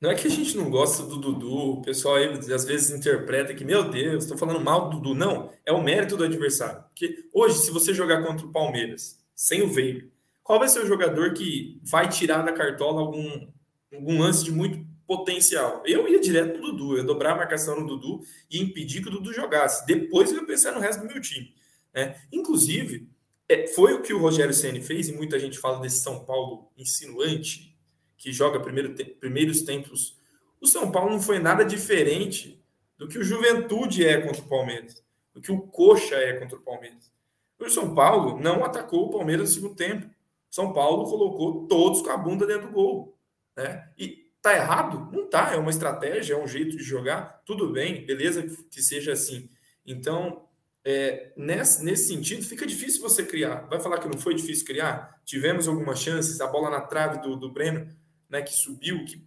não 0.00 0.10
é 0.10 0.14
que 0.14 0.26
a 0.26 0.30
gente 0.30 0.56
não 0.56 0.70
gosta 0.70 1.02
do 1.04 1.16
Dudu, 1.16 1.78
o 1.78 1.82
pessoal 1.82 2.16
aí 2.16 2.28
às 2.52 2.64
vezes 2.64 2.90
interpreta 2.90 3.54
que, 3.54 3.64
meu 3.64 3.90
Deus, 3.90 4.24
estou 4.24 4.36
falando 4.36 4.62
mal 4.62 4.90
do 4.90 5.00
Dudu. 5.00 5.14
Não, 5.14 5.50
é 5.64 5.72
o 5.72 5.82
mérito 5.82 6.16
do 6.16 6.24
adversário. 6.24 6.82
Porque 6.82 7.28
hoje, 7.32 7.58
se 7.58 7.70
você 7.70 7.94
jogar 7.94 8.22
contra 8.22 8.46
o 8.46 8.52
Palmeiras, 8.52 9.18
sem 9.34 9.62
o 9.62 9.68
Veiga, 9.68 10.06
qual 10.42 10.58
vai 10.58 10.68
ser 10.68 10.80
o 10.80 10.86
jogador 10.86 11.32
que 11.32 11.80
vai 11.82 12.08
tirar 12.08 12.42
da 12.42 12.52
cartola 12.52 13.00
algum, 13.00 13.48
algum 13.92 14.20
lance 14.20 14.44
de 14.44 14.52
muito 14.52 14.86
potencial. 15.06 15.82
Eu 15.86 16.08
ia 16.08 16.20
direto 16.20 16.58
no 16.58 16.72
Dudu, 16.72 16.92
eu 16.92 16.98
ia 16.98 17.04
dobrar 17.04 17.32
a 17.32 17.36
marcação 17.36 17.80
no 17.80 17.86
Dudu 17.86 18.22
e 18.50 18.60
impedir 18.60 19.02
que 19.02 19.08
o 19.08 19.10
Dudu 19.12 19.32
jogasse. 19.32 19.86
Depois 19.86 20.30
eu 20.30 20.38
ia 20.38 20.46
pensar 20.46 20.72
no 20.72 20.80
resto 20.80 21.00
do 21.00 21.06
meu 21.06 21.20
time. 21.20 21.54
Né? 21.94 22.20
Inclusive, 22.32 23.08
é, 23.48 23.66
foi 23.68 23.94
o 23.94 24.02
que 24.02 24.12
o 24.12 24.18
Rogério 24.18 24.52
Ceni 24.52 24.82
fez, 24.82 25.08
e 25.08 25.12
muita 25.12 25.38
gente 25.38 25.58
fala 25.58 25.80
desse 25.80 26.00
São 26.00 26.24
Paulo 26.24 26.70
insinuante, 26.76 27.76
que 28.18 28.32
joga 28.32 28.60
primeiro 28.60 28.94
te 28.94 29.04
primeiros 29.04 29.62
tempos 29.62 30.18
O 30.60 30.66
São 30.66 30.90
Paulo 30.90 31.12
não 31.12 31.20
foi 31.20 31.38
nada 31.38 31.64
diferente 31.64 32.60
do 32.98 33.06
que 33.06 33.18
o 33.18 33.24
Juventude 33.24 34.04
é 34.04 34.20
contra 34.20 34.42
o 34.42 34.48
Palmeiras, 34.48 35.04
do 35.32 35.40
que 35.40 35.52
o 35.52 35.60
Coxa 35.60 36.16
é 36.16 36.32
contra 36.34 36.56
o 36.56 36.62
Palmeiras. 36.62 37.12
O 37.58 37.70
São 37.70 37.94
Paulo 37.94 38.38
não 38.40 38.64
atacou 38.64 39.06
o 39.06 39.10
Palmeiras 39.10 39.50
no 39.50 39.54
segundo 39.54 39.76
tempo. 39.76 40.10
São 40.50 40.72
Paulo 40.72 41.08
colocou 41.08 41.66
todos 41.66 42.02
com 42.02 42.10
a 42.10 42.16
bunda 42.16 42.46
dentro 42.46 42.68
do 42.68 42.72
gol. 42.72 43.16
Né? 43.56 43.90
E 43.98 44.25
tá 44.46 44.56
errado? 44.56 45.10
Não 45.12 45.28
tá. 45.28 45.54
É 45.54 45.56
uma 45.56 45.70
estratégia, 45.70 46.34
é 46.34 46.42
um 46.42 46.46
jeito 46.46 46.76
de 46.76 46.82
jogar. 46.84 47.42
Tudo 47.44 47.72
bem, 47.72 48.06
beleza 48.06 48.42
que 48.70 48.82
seja 48.82 49.12
assim. 49.12 49.50
Então, 49.84 50.46
é, 50.84 51.32
nesse, 51.36 51.84
nesse 51.84 52.08
sentido, 52.08 52.44
fica 52.44 52.66
difícil 52.66 53.00
você 53.00 53.24
criar. 53.24 53.66
Vai 53.68 53.80
falar 53.80 53.98
que 53.98 54.08
não 54.08 54.18
foi 54.18 54.34
difícil 54.34 54.64
criar? 54.64 55.20
Tivemos 55.24 55.66
algumas 55.66 56.00
chances, 56.00 56.40
a 56.40 56.46
bola 56.46 56.70
na 56.70 56.80
trave 56.80 57.20
do, 57.20 57.36
do 57.36 57.52
Breno, 57.52 57.88
né, 58.30 58.40
que 58.42 58.52
subiu, 58.52 59.04
que 59.04 59.24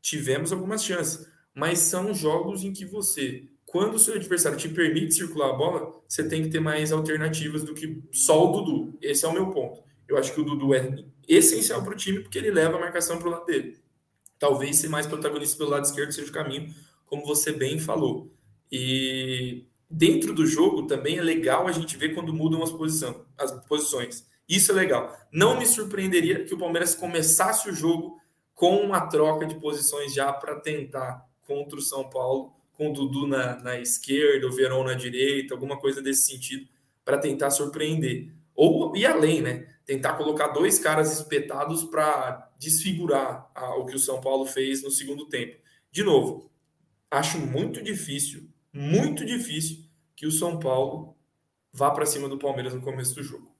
tivemos 0.00 0.52
algumas 0.52 0.82
chances. 0.82 1.26
Mas 1.54 1.80
são 1.80 2.14
jogos 2.14 2.64
em 2.64 2.72
que 2.72 2.84
você 2.84 3.48
quando 3.66 3.96
o 3.96 3.98
seu 3.98 4.14
adversário 4.14 4.56
te 4.56 4.68
permite 4.68 5.16
circular 5.16 5.50
a 5.50 5.52
bola, 5.52 6.00
você 6.08 6.26
tem 6.26 6.42
que 6.42 6.48
ter 6.48 6.60
mais 6.60 6.92
alternativas 6.92 7.64
do 7.64 7.74
que 7.74 8.00
só 8.12 8.48
o 8.48 8.52
Dudu. 8.52 8.98
Esse 9.02 9.24
é 9.24 9.28
o 9.28 9.32
meu 9.32 9.50
ponto. 9.50 9.82
Eu 10.08 10.16
acho 10.16 10.32
que 10.32 10.40
o 10.40 10.44
Dudu 10.44 10.72
é 10.72 11.04
essencial 11.28 11.82
para 11.82 11.92
o 11.92 11.96
time 11.96 12.20
porque 12.20 12.38
ele 12.38 12.52
leva 12.52 12.76
a 12.76 12.80
marcação 12.80 13.18
para 13.18 13.26
o 13.26 13.30
lado 13.32 13.44
dele. 13.44 13.76
Talvez 14.38 14.76
ser 14.76 14.88
mais 14.88 15.06
protagonista 15.06 15.56
pelo 15.56 15.70
lado 15.70 15.84
esquerdo 15.84 16.12
seja 16.12 16.30
o 16.30 16.34
caminho, 16.34 16.74
como 17.06 17.24
você 17.24 17.52
bem 17.52 17.78
falou. 17.78 18.30
E 18.70 19.64
dentro 19.88 20.34
do 20.34 20.46
jogo 20.46 20.86
também 20.86 21.18
é 21.18 21.22
legal 21.22 21.66
a 21.66 21.72
gente 21.72 21.96
ver 21.96 22.14
quando 22.14 22.34
mudam 22.34 22.62
as, 22.62 22.70
posição, 22.70 23.24
as 23.38 23.52
posições. 23.66 24.26
Isso 24.48 24.72
é 24.72 24.74
legal. 24.74 25.16
Não 25.32 25.58
me 25.58 25.66
surpreenderia 25.66 26.44
que 26.44 26.54
o 26.54 26.58
Palmeiras 26.58 26.94
começasse 26.94 27.68
o 27.68 27.74
jogo 27.74 28.20
com 28.54 28.76
uma 28.76 29.06
troca 29.06 29.46
de 29.46 29.54
posições 29.56 30.14
já 30.14 30.32
para 30.32 30.60
tentar 30.60 31.26
contra 31.46 31.78
o 31.78 31.82
São 31.82 32.08
Paulo 32.08 32.56
com 32.76 32.90
o 32.90 32.92
Dudu 32.92 33.26
na, 33.26 33.58
na 33.62 33.80
esquerda, 33.80 34.46
o 34.46 34.52
Verão 34.52 34.84
na 34.84 34.94
direita, 34.94 35.54
alguma 35.54 35.78
coisa 35.78 36.02
desse 36.02 36.26
sentido, 36.26 36.68
para 37.04 37.18
tentar 37.18 37.50
surpreender. 37.50 38.35
Ou 38.56 38.96
ir 38.96 39.06
além, 39.06 39.42
né? 39.42 39.68
Tentar 39.84 40.14
colocar 40.14 40.48
dois 40.48 40.78
caras 40.78 41.12
espetados 41.12 41.84
para 41.84 42.50
desfigurar 42.58 43.50
a, 43.54 43.76
o 43.76 43.84
que 43.86 43.94
o 43.94 43.98
São 43.98 44.20
Paulo 44.20 44.46
fez 44.46 44.82
no 44.82 44.90
segundo 44.90 45.28
tempo. 45.28 45.60
De 45.92 46.02
novo, 46.02 46.50
acho 47.10 47.38
muito 47.38 47.82
difícil, 47.82 48.50
muito 48.72 49.24
difícil 49.24 49.84
que 50.16 50.26
o 50.26 50.32
São 50.32 50.58
Paulo 50.58 51.16
vá 51.72 51.90
para 51.90 52.06
cima 52.06 52.28
do 52.28 52.38
Palmeiras 52.38 52.72
no 52.72 52.80
começo 52.80 53.14
do 53.14 53.22
jogo. 53.22 53.54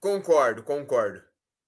Concordo, 0.00 0.62
concordo. 0.62 1.22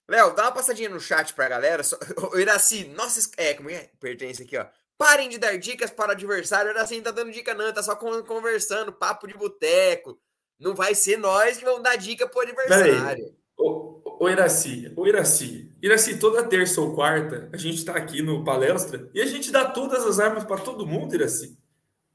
Léo, 0.08 0.34
dá 0.34 0.44
uma 0.44 0.52
passadinha 0.52 0.88
no 0.88 1.00
chat 1.00 1.34
pra 1.34 1.48
galera. 1.48 1.82
O 2.32 2.38
Iraci, 2.38 2.84
nossa, 2.88 3.30
é, 3.36 3.54
como 3.54 3.70
é? 3.70 3.90
Pertence 4.00 4.42
aqui, 4.42 4.56
ó. 4.56 4.66
Parem 4.96 5.28
de 5.28 5.38
dar 5.38 5.58
dicas 5.58 5.90
para 5.90 6.10
o 6.10 6.12
adversário. 6.12 6.70
Era 6.70 6.82
assim, 6.82 7.02
tá 7.02 7.10
dando 7.10 7.32
dica, 7.32 7.54
não, 7.54 7.72
tá 7.72 7.82
só 7.82 7.96
conversando, 7.96 8.92
papo 8.92 9.26
de 9.26 9.34
boteco. 9.34 10.18
Não 10.58 10.74
vai 10.74 10.94
ser 10.94 11.18
nós 11.18 11.58
que 11.58 11.64
vamos 11.64 11.82
dar 11.82 11.96
dica 11.96 12.26
pro 12.26 12.40
adversário. 12.40 13.34
Ô, 13.56 14.00
ô 14.20 14.28
Iraci, 14.28 14.92
ô 14.96 15.06
Iraci, 15.06 15.72
Iraci, 15.82 16.18
toda 16.18 16.42
terça 16.44 16.80
ou 16.80 16.94
quarta 16.94 17.48
a 17.52 17.56
gente 17.56 17.84
tá 17.84 17.94
aqui 17.94 18.22
no 18.22 18.44
palestra 18.44 19.10
e 19.14 19.20
a 19.20 19.26
gente 19.26 19.50
dá 19.50 19.64
todas 19.64 20.04
as 20.04 20.18
armas 20.18 20.44
para 20.44 20.60
todo 20.60 20.86
mundo, 20.86 21.14
Iraci. 21.14 21.58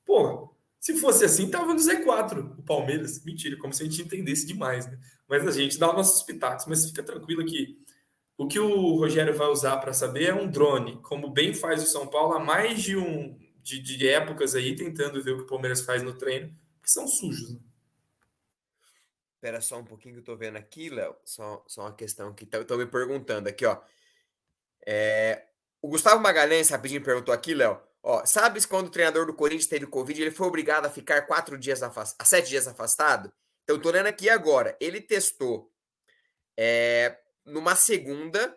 Porra, 0.05 0.49
se 0.79 0.97
fosse 0.97 1.23
assim, 1.23 1.49
tava 1.49 1.73
no 1.73 1.79
Z4, 1.79 2.57
o 2.57 2.63
Palmeiras. 2.63 3.23
Mentira, 3.23 3.55
como 3.57 3.73
se 3.73 3.83
a 3.83 3.85
gente 3.85 4.01
entendesse 4.01 4.47
demais, 4.47 4.87
né? 4.87 4.97
Mas 5.27 5.47
a 5.47 5.51
gente 5.51 5.77
dá 5.77 5.93
nossos 5.93 6.23
pitacos, 6.23 6.65
mas 6.67 6.85
fica 6.85 7.03
tranquilo 7.03 7.45
que 7.45 7.79
o 8.37 8.47
que 8.47 8.59
o 8.59 8.97
Rogério 8.97 9.35
vai 9.35 9.47
usar 9.49 9.77
para 9.77 9.93
saber 9.93 10.29
é 10.29 10.33
um 10.33 10.49
drone, 10.49 10.99
como 11.03 11.29
bem 11.29 11.53
faz 11.53 11.83
o 11.83 11.85
São 11.85 12.07
Paulo 12.07 12.33
há 12.33 12.39
mais 12.39 12.81
de 12.81 12.97
um 12.97 13.37
de, 13.61 13.79
de 13.79 14.07
épocas 14.07 14.55
aí, 14.55 14.75
tentando 14.75 15.23
ver 15.23 15.33
o 15.33 15.37
que 15.37 15.43
o 15.43 15.47
Palmeiras 15.47 15.81
faz 15.81 16.01
no 16.01 16.13
treino, 16.13 16.47
que 16.81 16.89
são 16.89 17.07
sujos. 17.07 17.53
Né? 17.53 17.59
Espera 19.41 19.59
só 19.59 19.79
um 19.79 19.83
pouquinho 19.83 20.13
que 20.13 20.19
eu 20.19 20.23
tô 20.23 20.35
vendo 20.35 20.55
aqui, 20.57 20.87
Léo. 20.87 21.15
Só, 21.25 21.65
só 21.67 21.81
uma 21.81 21.95
questão 21.95 22.31
que 22.31 22.43
estão 22.43 22.77
me 22.77 22.85
perguntando 22.85 23.49
aqui, 23.49 23.65
ó. 23.65 23.81
É, 24.85 25.47
o 25.81 25.87
Gustavo 25.87 26.21
Magalhães 26.21 26.69
rapidinho 26.69 27.03
perguntou 27.03 27.33
aqui, 27.33 27.55
Léo. 27.55 27.81
Ó, 28.03 28.23
sabes 28.23 28.67
quando 28.67 28.85
o 28.85 28.91
treinador 28.91 29.25
do 29.25 29.33
Corinthians 29.33 29.65
teve 29.65 29.87
Covid, 29.87 30.21
ele 30.21 30.29
foi 30.29 30.45
obrigado 30.45 30.85
a 30.85 30.91
ficar 30.91 31.23
quatro 31.23 31.57
dias 31.57 31.81
afastado, 31.81 32.27
sete 32.27 32.49
dias 32.49 32.67
afastado? 32.67 33.33
Então, 33.63 33.81
tô 33.81 33.89
lendo 33.89 34.05
aqui 34.05 34.29
agora. 34.29 34.77
Ele 34.79 35.01
testou 35.01 35.73
é, 36.55 37.17
numa 37.43 37.75
segunda 37.75 38.55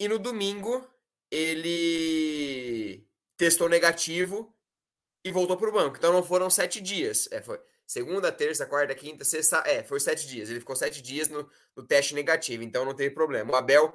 e 0.00 0.08
no 0.08 0.18
domingo 0.18 0.84
ele 1.30 3.06
testou 3.36 3.68
negativo 3.68 4.52
e 5.24 5.30
voltou 5.30 5.56
para 5.56 5.68
o 5.68 5.72
banco. 5.72 5.96
Então 5.96 6.12
não 6.12 6.24
foram 6.24 6.50
sete 6.50 6.80
dias. 6.80 7.28
É, 7.30 7.40
foi 7.40 7.60
segunda, 7.90 8.30
terça, 8.30 8.64
quarta, 8.66 8.94
quinta, 8.94 9.24
sexta. 9.24 9.64
É, 9.66 9.82
foi 9.82 9.98
sete 9.98 10.24
dias. 10.28 10.48
Ele 10.48 10.60
ficou 10.60 10.76
sete 10.76 11.02
dias 11.02 11.28
no, 11.28 11.50
no 11.74 11.84
teste 11.84 12.14
negativo, 12.14 12.62
então 12.62 12.84
não 12.84 12.94
teve 12.94 13.12
problema. 13.12 13.52
O 13.52 13.56
Abel 13.56 13.92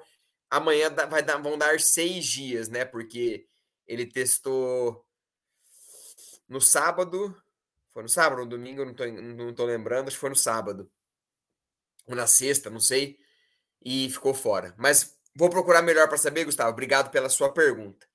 amanhã 0.49 0.89
vai 1.09 1.23
dar, 1.23 1.37
vão 1.37 1.57
dar 1.57 1.79
seis 1.79 2.25
dias, 2.25 2.67
né? 2.67 2.83
Porque 2.83 3.47
ele 3.87 4.05
testou 4.05 5.05
no 6.45 6.59
sábado. 6.59 7.33
Foi 7.93 8.03
no 8.03 8.09
sábado 8.09 8.41
ou 8.41 8.45
domingo, 8.45 8.83
não 8.83 8.93
tô, 8.93 9.05
não 9.05 9.53
tô 9.53 9.63
lembrando, 9.63 10.09
acho 10.09 10.17
que 10.17 10.21
foi 10.21 10.29
no 10.29 10.35
sábado 10.35 10.91
ou 12.05 12.13
na 12.13 12.27
sexta, 12.27 12.69
não 12.69 12.81
sei, 12.81 13.17
e 13.81 14.09
ficou 14.09 14.33
fora. 14.33 14.75
Mas 14.77 15.17
vou 15.33 15.49
procurar 15.49 15.81
melhor 15.81 16.09
para 16.09 16.17
saber, 16.17 16.43
Gustavo. 16.43 16.71
Obrigado 16.71 17.09
pela 17.09 17.29
sua 17.29 17.53
pergunta. 17.53 18.05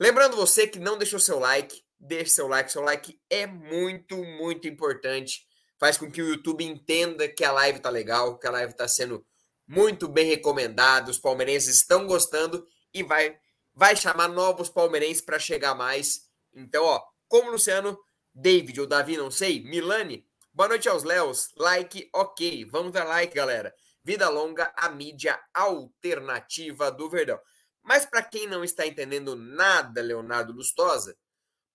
Lembrando 0.00 0.34
você 0.34 0.66
que 0.66 0.78
não 0.78 0.96
deixou 0.96 1.20
seu 1.20 1.38
like, 1.38 1.84
deixe 2.04 2.30
seu 2.30 2.46
like. 2.48 2.70
Seu 2.70 2.82
like 2.82 3.18
é 3.30 3.46
muito, 3.46 4.16
muito 4.16 4.68
importante. 4.68 5.46
Faz 5.78 5.96
com 5.96 6.10
que 6.10 6.22
o 6.22 6.28
YouTube 6.28 6.64
entenda 6.64 7.28
que 7.28 7.44
a 7.44 7.52
live 7.52 7.80
tá 7.80 7.90
legal, 7.90 8.38
que 8.38 8.46
a 8.46 8.50
live 8.50 8.74
tá 8.74 8.86
sendo 8.86 9.26
muito 9.66 10.08
bem 10.08 10.26
recomendada, 10.26 11.10
os 11.10 11.18
palmeirenses 11.18 11.76
estão 11.76 12.06
gostando 12.06 12.66
e 12.92 13.02
vai 13.02 13.38
vai 13.76 13.96
chamar 13.96 14.28
novos 14.28 14.68
palmeirenses 14.68 15.20
para 15.20 15.38
chegar 15.38 15.74
mais. 15.74 16.28
Então, 16.54 16.84
ó, 16.84 17.02
como 17.26 17.50
Luciano, 17.50 17.98
David 18.32 18.80
ou 18.80 18.86
Davi, 18.86 19.16
não 19.16 19.32
sei, 19.32 19.64
Milani, 19.64 20.24
Boa 20.56 20.68
noite 20.68 20.88
aos 20.88 21.02
Léos. 21.02 21.48
Like, 21.56 22.08
ok. 22.14 22.64
Vamos 22.66 22.92
dar 22.92 23.02
like, 23.02 23.34
galera. 23.34 23.74
Vida 24.04 24.28
longa, 24.28 24.72
a 24.76 24.88
mídia 24.88 25.36
alternativa 25.52 26.92
do 26.92 27.10
Verdão. 27.10 27.40
Mas 27.82 28.06
para 28.06 28.22
quem 28.22 28.46
não 28.46 28.62
está 28.62 28.86
entendendo 28.86 29.34
nada, 29.34 30.00
Leonardo 30.00 30.52
Lustosa, 30.52 31.16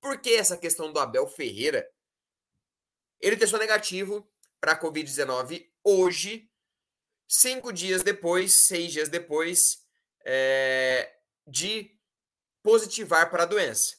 por 0.02 0.20
que 0.20 0.34
essa 0.34 0.58
questão 0.58 0.92
do 0.92 1.00
Abel 1.00 1.28
Ferreira? 1.28 1.90
Ele 3.20 3.38
testou 3.38 3.60
negativo 3.60 4.30
para 4.60 4.74
a 4.74 4.82
Covid-19 4.82 5.70
hoje, 5.84 6.50
cinco 7.28 7.72
dias 7.72 8.04
depois, 8.04 8.66
seis 8.68 8.92
dias 8.92 9.10
depois 9.10 9.86
é, 10.26 11.20
de 11.46 11.98
positivar 12.64 13.30
para 13.30 13.44
a 13.44 13.46
doença. 13.46 13.98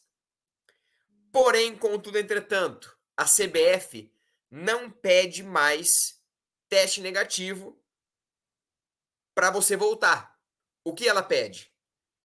Porém, 1.33 1.77
contudo, 1.77 2.19
entretanto, 2.19 2.99
a 3.17 3.25
CBF 3.25 4.13
não 4.51 4.91
pede 4.91 5.43
mais 5.43 6.21
teste 6.69 7.01
negativo 7.01 7.81
para 9.35 9.51
você 9.51 9.77
voltar. 9.77 10.39
O 10.85 10.95
que 10.95 11.09
ela 11.09 11.23
pede? 11.23 11.73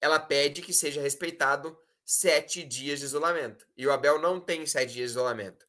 Ela 0.02 0.20
pede 0.20 0.62
que 0.62 0.74
seja 0.74 1.02
respeitado 1.02 1.78
sete 2.06 2.64
dias 2.64 3.00
de 3.00 3.06
isolamento. 3.06 3.66
E 3.76 3.88
o 3.88 3.92
Abel 3.92 4.20
não 4.20 4.40
tem 4.40 4.66
sete 4.66 4.94
dias 4.94 5.10
de 5.10 5.14
isolamento. 5.18 5.66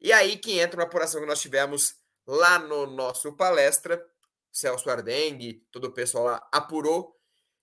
E 0.00 0.12
aí 0.12 0.38
que 0.38 0.58
entra 0.58 0.80
uma 0.80 0.86
apuração 0.86 1.20
que 1.20 1.26
nós 1.26 1.40
tivemos 1.40 1.96
lá 2.26 2.58
no 2.58 2.86
nosso 2.86 3.32
palestra. 3.34 4.04
Celso 4.50 4.90
Ardengue, 4.90 5.64
todo 5.70 5.84
o 5.84 5.92
pessoal 5.92 6.24
lá 6.24 6.48
apurou 6.50 7.16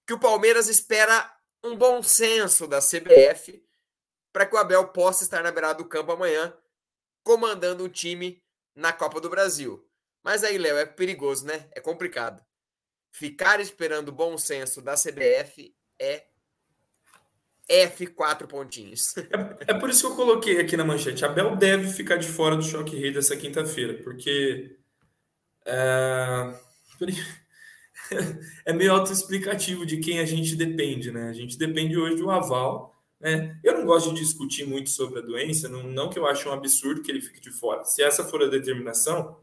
que 0.06 0.14
o 0.14 0.20
Palmeiras 0.20 0.70
espera 0.70 1.36
um 1.62 1.76
bom 1.76 2.02
senso 2.02 2.66
da 2.66 2.80
CBF 2.80 3.62
para 4.32 4.46
que 4.46 4.56
o 4.56 4.58
Abel 4.58 4.88
possa 4.90 5.24
estar 5.24 5.44
na 5.44 5.52
beirada 5.52 5.80
do 5.80 5.90
campo 5.90 6.14
amanhã 6.14 6.56
comandando 7.24 7.84
o 7.84 7.90
time 7.90 8.42
na 8.74 8.94
Copa 8.94 9.20
do 9.20 9.30
Brasil. 9.30 9.86
Mas 10.24 10.46
aí, 10.46 10.58
Léo, 10.58 10.78
é 10.78 10.86
perigoso, 10.86 11.46
né? 11.46 11.68
É 11.74 11.82
complicado. 11.82 12.42
Ficar 13.12 13.60
esperando 13.60 14.10
o 14.10 14.14
bom 14.14 14.38
senso 14.38 14.82
da 14.82 14.94
CBF 14.94 15.76
é 16.00 16.28
F4 17.70 18.48
pontinhos. 18.48 19.16
É, 19.18 19.72
é, 19.72 19.74
por 19.74 19.90
isso 19.90 20.02
que 20.02 20.12
eu 20.14 20.16
coloquei 20.16 20.60
aqui 20.60 20.78
na 20.78 20.86
manchete. 20.86 21.26
Abel 21.26 21.56
deve 21.56 21.90
ficar 21.92 22.18
de 22.18 22.28
fora 22.28 22.56
do 22.56 22.64
choque 22.64 22.96
rei 22.96 23.12
dessa 23.12 23.36
quinta-feira, 23.36 23.96
porque 24.04 24.78
é, 25.66 26.54
é 28.66 28.74
meio 28.74 28.94
autoexplicativo 28.94 29.86
de 29.86 29.98
quem 29.98 30.20
a 30.20 30.26
gente 30.26 30.56
depende, 30.56 31.12
né? 31.12 31.30
A 31.30 31.34
gente 31.34 31.58
depende 31.58 31.98
hoje 31.98 32.16
do 32.16 32.32
aval 32.32 32.98
né? 33.20 33.60
Eu 33.64 33.74
não 33.78 33.86
gosto 33.86 34.14
de 34.14 34.22
discutir 34.22 34.66
muito 34.66 34.90
sobre 34.90 35.20
a 35.20 35.24
doença, 35.24 35.68
não, 35.68 35.84
não 35.84 36.10
que 36.10 36.20
eu 36.20 36.28
ache 36.28 36.48
um 36.48 36.52
absurdo 36.52 37.02
que 37.02 37.12
ele 37.12 37.22
fique 37.22 37.42
de 37.42 37.52
fora. 37.52 37.84
Se 37.84 38.04
essa 38.04 38.24
for 38.24 38.44
a 38.44 38.48
determinação, 38.48 39.40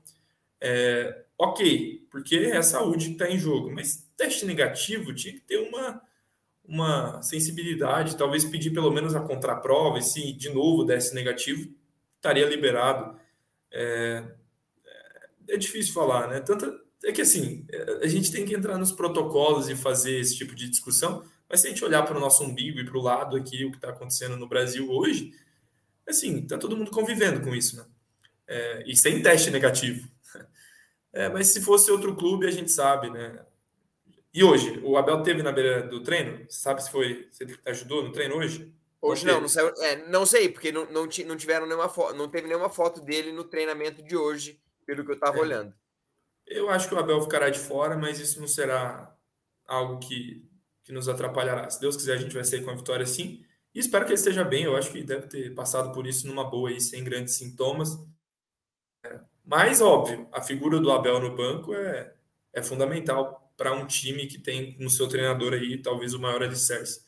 é, 0.61 1.25
ok, 1.37 2.07
porque 2.11 2.37
é 2.37 2.57
a 2.57 2.63
saúde 2.63 3.07
que 3.07 3.13
está 3.13 3.29
em 3.29 3.39
jogo. 3.39 3.73
Mas 3.73 4.09
teste 4.17 4.45
negativo 4.47 5.15
tinha 5.15 5.35
que 5.35 5.41
ter 5.41 5.59
uma, 5.59 6.01
uma 6.67 7.21
sensibilidade, 7.23 8.17
talvez 8.17 8.45
pedir 8.45 8.71
pelo 8.71 8.91
menos 8.91 9.15
a 9.15 9.21
contraprova, 9.21 9.99
e 9.99 10.03
se 10.03 10.33
de 10.33 10.49
novo 10.51 10.85
desse 10.85 11.15
negativo, 11.15 11.71
estaria 12.17 12.47
liberado. 12.49 13.19
É, 13.71 14.25
é, 15.49 15.55
é 15.55 15.57
difícil 15.57 15.93
falar, 15.93 16.29
né? 16.29 16.41
Tanto, 16.41 16.81
é 17.05 17.13
que 17.13 17.21
assim, 17.21 17.67
a 18.03 18.07
gente 18.07 18.33
tem 18.33 18.47
que 18.47 18.55
entrar 18.55 18.79
nos 18.79 18.93
protocolos 18.93 19.69
e 19.69 19.77
fazer 19.77 20.19
esse 20.19 20.37
tipo 20.37 20.55
de 20.55 20.69
discussão, 20.69 21.23
mas 21.49 21.61
se 21.61 21.67
a 21.67 21.71
gente 21.71 21.85
olhar 21.85 22.03
para 22.03 22.17
o 22.17 22.21
nosso 22.21 22.43
umbigo 22.43 22.81
e 22.81 22.85
para 22.85 22.97
o 22.97 23.03
lado 23.03 23.37
aqui, 23.37 23.65
o 23.65 23.71
que 23.71 23.77
está 23.77 23.91
acontecendo 23.91 24.37
no 24.37 24.49
Brasil 24.49 24.91
hoje, 24.91 25.33
assim, 26.09 26.41
está 26.41 26.57
todo 26.57 26.77
mundo 26.77 26.91
convivendo 26.91 27.41
com 27.43 27.55
isso, 27.55 27.77
né? 27.77 27.85
É, 28.47 28.85
e 28.87 28.97
sem 28.97 29.23
teste 29.23 29.51
negativo. 29.51 30.09
É, 31.17 31.29
mas 31.29 31.47
se 31.47 31.61
fosse 31.61 31.93
outro 31.93 32.17
clube, 32.17 32.45
a 32.45 32.51
gente 32.51 32.73
sabe, 32.73 33.09
né? 33.09 33.39
E 34.35 34.43
hoje, 34.43 34.81
o 34.83 34.97
Abel 34.97 35.23
teve 35.23 35.45
na 35.45 35.53
beira 35.53 35.83
do 35.83 36.03
treino? 36.03 36.45
Sabe 36.49 36.83
se 36.83 36.91
foi, 36.91 37.29
se 37.31 37.45
ele 37.45 37.57
ajudou 37.67 38.03
no 38.03 38.11
treino 38.11 38.37
hoje? 38.37 38.75
Hoje 39.01 39.25
não, 39.25 39.41
não, 39.41 39.49
saiu, 39.49 39.69
é, 39.79 40.09
não 40.09 40.27
sei, 40.27 40.49
porque 40.49 40.73
não, 40.73 40.87
não, 40.87 41.07
não 41.27 41.37
tiveram 41.37 41.67
nenhuma 41.67 41.89
foto, 41.89 42.17
não 42.17 42.29
teve 42.29 42.49
nenhuma 42.49 42.69
foto 42.69 43.01
dele 43.01 43.31
no 43.31 43.45
treinamento 43.45 44.03
de 44.03 44.17
hoje, 44.17 44.61
pelo 44.85 45.05
que 45.05 45.11
eu 45.13 45.15
estava 45.15 45.37
é. 45.39 45.41
olhando. 45.41 45.75
Eu 46.47 46.69
acho 46.69 46.89
que 46.89 46.95
o 46.97 46.99
Abel 46.99 47.21
ficará 47.21 47.49
de 47.49 47.61
fora, 47.61 47.97
mas 47.97 48.19
isso 48.19 48.41
não 48.41 48.49
será 48.49 49.15
algo 49.67 50.01
que, 50.01 50.45
que 50.83 50.93
nos 50.93 51.09
atrapalhará. 51.09 51.71
Se 51.71 51.81
Deus 51.81 51.97
quiser, 51.97 52.15
a 52.15 52.21
gente 52.21 52.35
vai 52.35 52.43
sair 52.43 52.65
com 52.65 52.71
a 52.71 52.75
vitória 52.75 53.07
sim. 53.07 53.45
E 53.73 53.79
espero 53.79 54.05
que 54.05 54.11
ele 54.11 54.19
esteja 54.19 54.43
bem. 54.43 54.65
Eu 54.65 54.77
acho 54.77 54.91
que 54.91 55.03
deve 55.03 55.29
ter 55.29 55.55
passado 55.55 55.93
por 55.93 56.07
isso 56.07 56.27
numa 56.27 56.45
boa 56.45 56.71
aí, 56.71 56.81
sem 56.81 57.05
grandes 57.05 57.35
sintomas. 57.35 57.97
É. 59.05 59.21
Mas, 59.45 59.81
óbvio, 59.81 60.29
a 60.33 60.43
figura 60.43 60.81
do 60.81 60.91
Abel 60.91 61.21
no 61.21 61.37
banco 61.37 61.73
é, 61.73 62.15
é 62.53 62.63
fundamental 62.63 63.44
para 63.57 63.73
um 63.73 63.87
time 63.87 64.27
que 64.27 64.39
tem 64.39 64.77
no 64.79 64.91
seu 64.91 65.09
treinador 65.09 65.53
aí 65.53 65.81
talvez 65.81 66.15
o 66.15 66.21
maior 66.21 66.43
alicerce. 66.43 67.05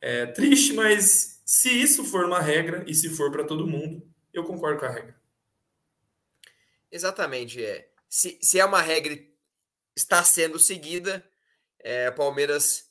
É 0.00 0.26
triste, 0.26 0.72
mas 0.72 1.42
se 1.44 1.70
isso 1.70 2.04
for 2.04 2.24
uma 2.24 2.40
regra 2.40 2.84
e 2.86 2.94
se 2.94 3.08
for 3.08 3.30
para 3.30 3.44
todo 3.44 3.66
mundo, 3.66 4.06
eu 4.32 4.44
concordo 4.44 4.80
com 4.80 4.86
a 4.86 4.90
regra. 4.90 5.20
Exatamente. 6.90 7.64
É 7.64 7.92
se, 8.12 8.38
se 8.42 8.60
é 8.60 8.64
uma 8.64 8.82
regra 8.82 9.18
está 9.96 10.22
sendo 10.22 10.58
seguida, 10.58 11.24
é, 11.78 12.10
Palmeiras 12.10 12.90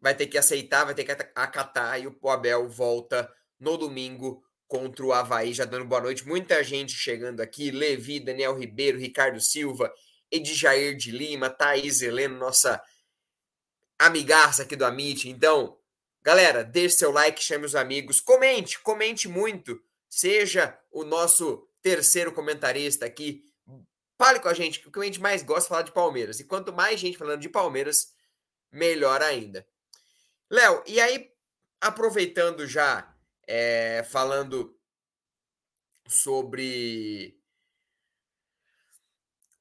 vai 0.00 0.14
ter 0.14 0.28
que 0.28 0.38
aceitar, 0.38 0.84
vai 0.84 0.94
ter 0.94 1.04
que 1.04 1.10
acatar 1.34 2.00
e 2.00 2.06
o 2.06 2.28
Abel 2.28 2.68
volta 2.68 3.28
no 3.58 3.76
domingo 3.76 4.44
contra 4.68 5.04
o 5.04 5.12
Havaí, 5.12 5.52
já 5.52 5.64
dando 5.64 5.84
boa 5.84 6.00
noite. 6.00 6.26
Muita 6.26 6.62
gente 6.62 6.92
chegando 6.92 7.40
aqui, 7.40 7.72
Levi, 7.72 8.20
Daniel 8.20 8.56
Ribeiro, 8.56 8.98
Ricardo 8.98 9.40
Silva, 9.40 9.92
Edjair 10.32 10.96
de 10.96 11.12
Lima, 11.12 11.50
Thaís 11.50 12.02
Heleno, 12.02 12.38
nossa 12.38 12.82
amigaça 13.98 14.62
aqui 14.62 14.74
do 14.74 14.84
Amit. 14.84 15.28
Então, 15.28 15.78
galera, 16.22 16.64
deixe 16.64 16.96
seu 16.96 17.12
like, 17.12 17.40
chame 17.40 17.66
os 17.66 17.76
amigos, 17.76 18.20
comente, 18.20 18.80
comente 18.80 19.28
muito, 19.28 19.80
seja 20.08 20.76
o 20.90 21.04
nosso 21.04 21.68
terceiro 21.82 22.32
comentarista 22.32 23.04
aqui, 23.04 23.44
Fale 24.22 24.38
com 24.38 24.48
a 24.48 24.54
gente, 24.54 24.86
o 24.86 24.92
que 24.92 25.00
a 25.00 25.02
gente 25.02 25.20
mais 25.20 25.42
gosta 25.42 25.66
é 25.66 25.68
falar 25.68 25.82
de 25.82 25.90
Palmeiras. 25.90 26.38
E 26.38 26.44
quanto 26.44 26.72
mais 26.72 27.00
gente 27.00 27.18
falando 27.18 27.40
de 27.40 27.48
Palmeiras, 27.48 28.14
melhor 28.70 29.20
ainda. 29.20 29.66
Léo, 30.48 30.80
e 30.86 31.00
aí, 31.00 31.28
aproveitando 31.80 32.64
já, 32.64 33.12
é, 33.48 34.04
falando 34.04 34.78
sobre 36.06 37.36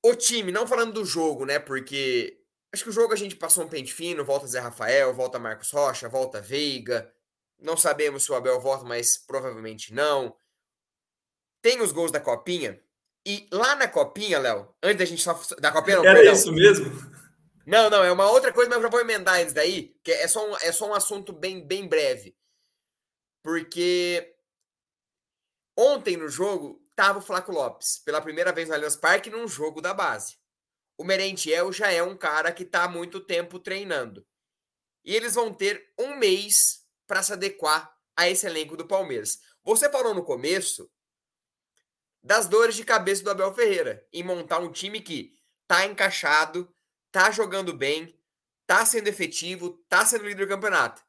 o 0.03 0.15
time, 0.15 0.51
não 0.51 0.67
falando 0.67 0.93
do 0.93 1.05
jogo, 1.05 1.45
né? 1.45 1.59
Porque 1.59 2.39
acho 2.73 2.83
que 2.83 2.89
o 2.89 2.93
jogo 2.93 3.13
a 3.13 3.17
gente 3.17 3.35
passou 3.35 3.63
um 3.65 3.69
pente 3.69 3.93
fino, 3.93 4.25
volta 4.25 4.47
Zé 4.47 4.59
Rafael, 4.59 5.13
volta 5.13 5.39
Marcos 5.39 5.71
Rocha, 5.71 6.09
volta 6.09 6.41
Veiga. 6.41 7.13
Não 7.59 7.77
sabemos 7.77 8.23
se 8.23 8.31
o 8.31 8.35
Abel 8.35 8.59
volta, 8.59 8.83
mas 8.83 9.17
provavelmente 9.17 9.93
não. 9.93 10.35
Tem 11.61 11.81
os 11.81 11.91
gols 11.91 12.11
da 12.11 12.19
Copinha. 12.19 12.81
E 13.25 13.47
lá 13.51 13.75
na 13.75 13.87
copinha, 13.87 14.39
Léo, 14.39 14.73
antes 14.81 14.97
da 14.97 15.05
gente 15.05 15.21
só. 15.21 15.39
Da 15.59 15.71
copinha 15.71 15.97
não, 15.97 16.05
Era 16.05 16.15
perdão. 16.15 16.33
isso 16.33 16.51
mesmo? 16.51 16.85
Não, 17.65 17.89
não, 17.89 18.03
é 18.03 18.11
uma 18.11 18.29
outra 18.29 18.51
coisa, 18.51 18.69
mas 18.69 18.77
eu 18.77 18.83
já 18.83 18.89
vou 18.89 18.99
emendar 18.99 19.39
antes 19.39 19.53
daí, 19.53 19.95
que 20.03 20.11
é 20.11 20.27
só 20.27 20.49
um, 20.49 20.57
é 20.57 20.71
só 20.71 20.89
um 20.89 20.93
assunto 20.93 21.31
bem, 21.31 21.65
bem 21.65 21.87
breve. 21.87 22.35
Porque 23.43 24.35
ontem 25.77 26.17
no 26.17 26.27
jogo 26.27 26.80
tava 26.95 27.19
o 27.19 27.21
Flaco 27.21 27.51
Lopes, 27.51 27.99
pela 28.03 28.21
primeira 28.21 28.51
vez 28.51 28.67
no 28.67 28.75
Allianz 28.75 28.95
Parque, 28.95 29.29
num 29.29 29.47
jogo 29.47 29.81
da 29.81 29.93
base. 29.93 30.37
O 30.97 31.03
Merentiel 31.03 31.71
já 31.71 31.91
é 31.91 32.03
um 32.03 32.15
cara 32.15 32.51
que 32.51 32.65
tá 32.65 32.83
há 32.83 32.87
muito 32.87 33.19
tempo 33.19 33.59
treinando. 33.59 34.25
E 35.03 35.15
eles 35.15 35.33
vão 35.33 35.53
ter 35.53 35.91
um 35.97 36.15
mês 36.15 36.85
para 37.07 37.23
se 37.23 37.33
adequar 37.33 37.91
a 38.15 38.29
esse 38.29 38.45
elenco 38.45 38.77
do 38.77 38.87
Palmeiras. 38.87 39.39
Você 39.63 39.89
falou 39.89 40.13
no 40.13 40.23
começo 40.23 40.91
das 42.23 42.47
dores 42.47 42.75
de 42.75 42.83
cabeça 42.83 43.23
do 43.23 43.31
Abel 43.31 43.53
Ferreira 43.53 44.07
em 44.13 44.23
montar 44.23 44.59
um 44.59 44.71
time 44.71 45.01
que 45.01 45.33
tá 45.67 45.85
encaixado, 45.85 46.71
tá 47.11 47.31
jogando 47.31 47.73
bem, 47.73 48.17
tá 48.67 48.85
sendo 48.85 49.07
efetivo, 49.07 49.83
tá 49.89 50.05
sendo 50.05 50.25
líder 50.25 50.45
do 50.45 50.49
campeonato. 50.49 51.03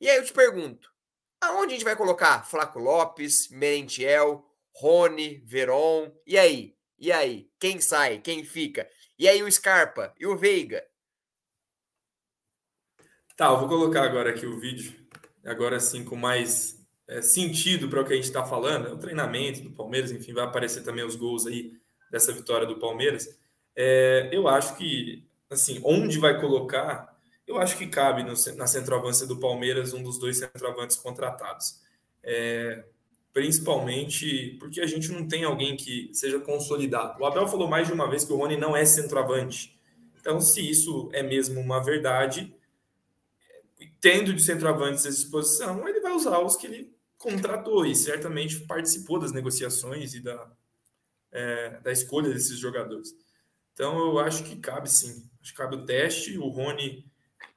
E 0.00 0.08
aí 0.08 0.16
eu 0.16 0.24
te 0.24 0.32
pergunto, 0.32 0.92
aonde 1.40 1.72
a 1.72 1.76
gente 1.76 1.84
vai 1.84 1.96
colocar 1.96 2.46
Flaco 2.46 2.78
Lopes, 2.78 3.48
Merentiel, 3.48 4.47
Rony, 4.80 5.42
Veron? 5.44 6.12
E 6.24 6.38
aí? 6.38 6.76
E 6.96 7.10
aí? 7.10 7.50
Quem 7.58 7.80
sai? 7.80 8.20
Quem 8.20 8.44
fica? 8.44 8.88
E 9.18 9.28
aí 9.28 9.42
o 9.42 9.50
Scarpa? 9.50 10.14
E 10.16 10.24
o 10.24 10.36
Veiga? 10.36 10.84
Tá, 13.36 13.46
eu 13.46 13.58
vou 13.58 13.68
colocar 13.68 14.04
agora 14.04 14.30
aqui 14.30 14.46
o 14.46 14.60
vídeo. 14.60 14.94
Agora 15.44 15.80
sim, 15.80 16.04
com 16.04 16.14
mais 16.14 16.80
é, 17.08 17.20
sentido 17.20 17.88
para 17.88 18.02
o 18.02 18.04
que 18.04 18.12
a 18.12 18.16
gente 18.16 18.26
está 18.26 18.44
falando, 18.44 18.86
é 18.86 18.92
o 18.92 18.98
treinamento 18.98 19.62
do 19.62 19.70
Palmeiras, 19.70 20.12
enfim, 20.12 20.32
vai 20.32 20.44
aparecer 20.44 20.84
também 20.84 21.04
os 21.04 21.16
gols 21.16 21.44
aí 21.44 21.72
dessa 22.08 22.32
vitória 22.32 22.66
do 22.66 22.78
Palmeiras. 22.78 23.36
É, 23.74 24.28
eu 24.30 24.46
acho 24.46 24.76
que, 24.76 25.28
assim, 25.50 25.80
onde 25.82 26.20
vai 26.20 26.40
colocar, 26.40 27.18
eu 27.48 27.58
acho 27.58 27.76
que 27.76 27.88
cabe 27.88 28.22
no, 28.22 28.34
na 28.56 28.66
centroavância 28.68 29.26
do 29.26 29.40
Palmeiras 29.40 29.92
um 29.92 30.04
dos 30.04 30.18
dois 30.18 30.38
centroavantes 30.38 30.96
contratados. 30.96 31.80
É, 32.22 32.84
principalmente 33.38 34.56
porque 34.58 34.80
a 34.80 34.86
gente 34.86 35.12
não 35.12 35.28
tem 35.28 35.44
alguém 35.44 35.76
que 35.76 36.10
seja 36.12 36.40
consolidado. 36.40 37.22
O 37.22 37.24
Abel 37.24 37.46
falou 37.46 37.68
mais 37.68 37.86
de 37.86 37.92
uma 37.92 38.10
vez 38.10 38.24
que 38.24 38.32
o 38.32 38.36
Rony 38.36 38.56
não 38.56 38.76
é 38.76 38.84
centroavante. 38.84 39.78
Então, 40.20 40.40
se 40.40 40.68
isso 40.68 41.08
é 41.12 41.22
mesmo 41.22 41.60
uma 41.60 41.80
verdade, 41.80 42.52
tendo 44.00 44.34
de 44.34 44.42
centroavantes 44.42 45.06
à 45.06 45.08
disposição, 45.08 45.88
ele 45.88 46.00
vai 46.00 46.10
usar 46.14 46.40
os 46.40 46.56
que 46.56 46.66
ele 46.66 46.92
contratou 47.16 47.86
e 47.86 47.94
certamente 47.94 48.58
participou 48.62 49.20
das 49.20 49.30
negociações 49.30 50.14
e 50.14 50.20
da, 50.20 50.50
é, 51.30 51.78
da 51.80 51.92
escolha 51.92 52.30
desses 52.30 52.58
jogadores. 52.58 53.14
Então 53.72 53.96
eu 54.00 54.18
acho 54.18 54.42
que 54.42 54.56
cabe 54.56 54.90
sim. 54.90 55.30
Acho 55.40 55.52
que 55.52 55.58
cabe 55.58 55.76
o 55.76 55.84
teste. 55.84 56.36
O 56.38 56.48
Rony, 56.48 57.07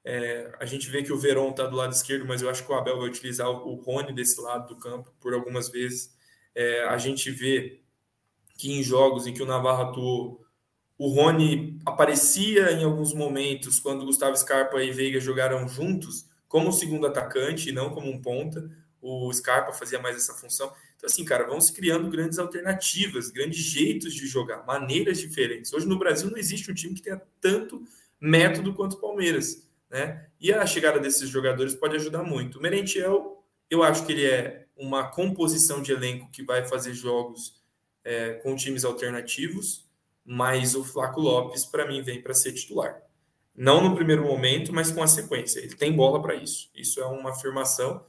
é, 0.04 0.52
a 0.60 0.66
gente 0.66 0.90
vê 0.90 1.04
que 1.04 1.14
o 1.14 1.18
Verón 1.18 1.52
está 1.52 1.68
do 1.68 1.76
lado 1.76 1.94
esquerdo, 1.94 2.26
mas 2.26 2.42
eu 2.42 2.50
acho 2.50 2.66
que 2.66 2.72
o 2.72 2.76
Abel 2.76 2.98
vai 2.98 3.08
utilizar 3.08 3.50
o 3.50 3.76
Rony 3.76 4.14
desse 4.14 4.40
lado 4.42 4.74
do 4.74 4.80
campo 4.80 5.14
por 5.20 5.34
algumas 5.34 5.70
vezes. 5.70 6.16
É, 6.56 6.84
a 6.86 6.98
gente 6.98 7.30
vê 7.30 7.82
que 8.58 8.72
em 8.72 8.84
jogos 8.84 9.28
em 9.28 9.34
que 9.34 9.44
o 9.44 9.46
Navarro 9.46 9.90
atuou, 9.90 10.46
o 10.98 11.08
Rony 11.10 11.80
aparecia 11.86 12.72
em 12.72 12.84
alguns 12.84 13.14
momentos 13.14 13.80
quando 13.80 14.06
Gustavo 14.06 14.38
Scarpa 14.38 14.84
e 14.84 14.92
Veiga 14.92 15.20
jogaram 15.20 15.68
juntos 15.68 16.26
como 16.48 16.72
segundo 16.72 17.08
atacante 17.08 17.70
e 17.70 17.72
não 17.72 17.90
como 17.90 18.12
um 18.12 18.22
ponta 18.22 18.70
o 19.02 19.34
Scarpa 19.34 19.74
fazia 19.74 20.00
mais 20.00 20.16
essa 20.16 20.34
função. 20.34 20.72
Então, 20.96 21.08
assim, 21.08 21.26
cara, 21.26 21.48
vão 21.48 21.60
se 21.60 21.74
criando 21.74 22.10
grandes 22.10 22.38
alternativas, 22.38 23.32
grandes 23.32 23.60
jeitos 23.60 24.14
de 24.14 24.28
jogar, 24.28 24.64
maneiras 24.66 25.20
diferentes. 25.20 25.74
Hoje 25.74 25.88
no 25.88 25.98
Brasil 25.98 26.30
não 26.30 26.38
existe 26.38 26.70
um 26.70 26.74
time 26.76 26.94
que 26.94 27.02
tenha 27.02 27.20
tanto 27.40 27.84
método 28.20 28.74
quanto 28.76 28.94
o 28.94 29.02
Palmeiras, 29.02 29.68
né? 29.92 30.26
E 30.40 30.54
a 30.54 30.66
chegada 30.66 31.00
desses 31.00 31.30
jogadores 31.30 31.76
pode 31.76 31.98
ajudar 31.98 32.24
muito. 32.24 32.58
O 32.58 32.62
Merentiel, 32.62 33.44
eu 33.70 33.84
acho 33.84 34.06
que 34.06 34.14
ele 34.14 34.26
é 34.26 34.66
uma 34.76 35.10
composição 35.10 35.82
de 35.82 35.92
elenco 35.92 36.32
que 36.32 36.42
vai 36.42 36.66
fazer 36.66 36.94
jogos 36.94 37.62
é, 38.04 38.34
com 38.36 38.56
times 38.56 38.86
alternativos, 38.86 39.88
mas 40.26 40.76
o 40.76 40.84
Flaco 40.84 41.20
Lopes, 41.20 41.66
para 41.66 41.86
mim, 41.86 42.02
vem 42.02 42.22
para 42.22 42.34
ser 42.34 42.54
titular. 42.54 43.02
Não 43.54 43.84
no 43.84 43.96
primeiro 43.96 44.24
momento, 44.24 44.74
mas 44.74 44.90
com 44.90 45.04
a 45.04 45.08
sequência. 45.08 45.60
Ele 45.60 45.76
tem 45.76 45.94
bola 45.94 46.22
para 46.22 46.36
isso. 46.36 46.72
Isso 46.74 47.02
é 47.02 47.06
uma 47.06 47.32
afirmação 47.32 48.06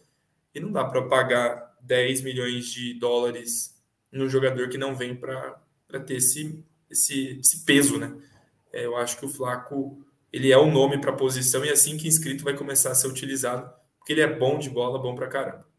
e 0.55 0.61
não 0.61 0.70
dá 0.70 0.85
para 0.85 1.03
pagar 1.09 1.76
10 1.80 2.22
milhões 2.22 2.66
de 2.66 2.95
dólares 2.95 3.76
num 4.11 4.28
jogador 4.28 4.68
que 4.68 4.78
não 4.78 4.95
vem 4.95 5.16
para 5.16 5.61
ter 6.07 6.16
esse, 6.16 6.64
esse, 6.89 7.41
esse 7.41 7.64
peso, 7.64 7.99
né? 7.99 8.16
É, 8.72 8.87
eu 8.87 8.97
acho 8.97 9.18
que 9.18 9.26
o 9.26 9.28
Flaco 9.28 10.03
ele 10.33 10.51
é 10.51 10.57
o 10.57 10.70
nome 10.70 10.99
para 11.01 11.11
a 11.12 11.16
posição 11.16 11.64
e 11.64 11.70
assim 11.70 11.99
que 11.99 12.09
inscrito 12.09 12.43
vai 12.43 12.57
começar 12.57 12.91
a 12.91 12.95
ser 12.95 13.07
utilizado, 13.07 13.72
porque 13.99 14.12
ele 14.12 14.22
é 14.22 14.26
bom 14.26 14.59
de 14.59 14.70
bola, 14.70 14.99
bom 14.99 15.14
para 15.14 15.28
caramba. 15.28 15.70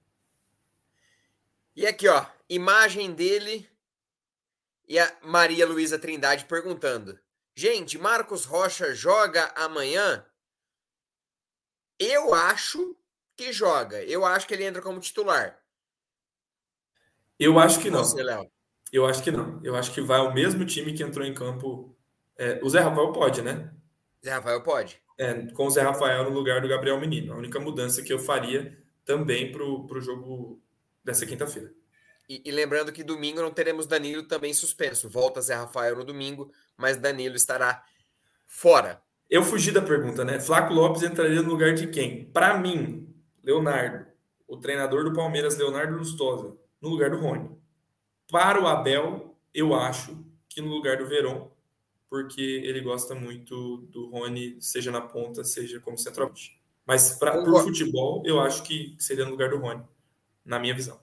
E 1.76 1.88
aqui, 1.88 2.08
ó, 2.08 2.26
imagem 2.48 3.14
dele 3.14 3.68
e 4.88 5.00
a 5.00 5.12
Maria 5.24 5.66
Luísa 5.66 5.98
Trindade 5.98 6.46
perguntando: 6.46 7.20
Gente, 7.56 7.98
Marcos 7.98 8.46
Rocha 8.46 8.94
joga 8.94 9.52
amanhã? 9.56 10.24
Eu 11.98 12.34
acho 12.34 12.96
que 13.36 13.52
joga. 13.52 14.04
Eu 14.04 14.24
acho 14.24 14.48
que 14.48 14.54
ele 14.54 14.66
entra 14.66 14.82
como 14.82 15.00
titular. 15.00 15.60
Eu 17.40 17.58
acho 17.58 17.80
que 17.80 17.90
não. 17.90 18.04
Você, 18.04 18.22
Léo? 18.22 18.52
Eu 18.92 19.08
acho 19.08 19.24
que 19.24 19.32
não. 19.32 19.60
Eu 19.64 19.76
acho 19.76 19.92
que 19.92 20.02
vai 20.02 20.20
o 20.20 20.34
mesmo 20.34 20.64
time 20.66 20.94
que 20.94 21.02
entrou 21.02 21.26
em 21.26 21.34
campo. 21.34 21.98
É, 22.38 22.60
o 22.64 22.70
Zé 22.70 22.80
Rafael 22.80 23.12
pode, 23.12 23.42
né? 23.42 23.74
Zé 24.24 24.32
Rafael 24.32 24.62
pode. 24.62 25.02
É, 25.18 25.34
com 25.52 25.68
o 25.68 25.70
Zé 25.70 25.82
Rafael 25.82 26.24
no 26.24 26.30
lugar 26.30 26.62
do 26.62 26.68
Gabriel 26.68 27.00
Menino. 27.00 27.34
A 27.34 27.38
única 27.38 27.60
mudança 27.60 28.02
que 28.02 28.12
eu 28.12 28.20
faria 28.20 28.78
também 29.06 29.52
para 29.52 29.64
o 29.64 30.02
jogo 30.02 30.62
dessa 31.04 31.26
quinta-feira. 31.26 31.72
E, 32.28 32.42
e, 32.46 32.52
lembrando 32.52 32.92
que 32.92 33.04
domingo 33.04 33.42
não 33.42 33.52
teremos 33.52 33.86
Danilo 33.86 34.24
também 34.24 34.54
suspenso. 34.54 35.10
Volta 35.10 35.42
Zé 35.42 35.56
Rafael 35.56 35.98
no 35.98 36.06
domingo, 36.06 36.52
mas 36.78 36.98
Danilo 36.98 37.36
estará 37.36 37.84
fora. 38.48 39.02
Eu 39.30 39.44
fugi 39.44 39.72
da 39.72 39.82
pergunta, 39.82 40.24
né? 40.24 40.40
Flaco 40.40 40.74
Lopes 40.74 41.04
entraria 41.04 41.42
no 41.42 41.50
lugar 41.50 41.74
de 41.74 41.88
quem? 41.88 42.26
Para 42.32 42.58
mim, 42.58 43.14
Leonardo, 43.44 44.06
o 44.48 44.58
treinador 44.58 45.04
do 45.04 45.14
Palmeiras, 45.14 45.58
Leonardo 45.58 45.98
Lustosa, 45.98 46.56
no 46.82 46.90
lugar 46.90 47.10
do 47.10 47.18
Rony. 47.18 47.50
Para 48.32 48.62
o 48.62 48.68
Abel, 48.68 49.38
eu 49.54 49.74
acho 49.74 50.26
que 50.48 50.62
no 50.62 50.70
lugar 50.70 50.98
do 50.98 51.08
Verón, 51.08 51.50
porque 52.14 52.62
ele 52.64 52.80
gosta 52.80 53.16
muito 53.16 53.78
do 53.88 54.08
Rony, 54.12 54.56
seja 54.62 54.92
na 54.92 55.02
ponta, 55.02 55.44
seja 55.44 55.80
como 55.80 55.98
centroavante. 55.98 56.62
Mas 56.86 57.18
para 57.18 57.42
o 57.42 57.60
futebol, 57.62 58.22
eu 58.24 58.40
acho 58.40 58.62
que 58.62 58.96
seria 59.00 59.26
no 59.26 59.32
lugar 59.32 59.50
do 59.50 59.58
Rony, 59.58 59.84
na 60.46 60.60
minha 60.60 60.76
visão. 60.76 61.02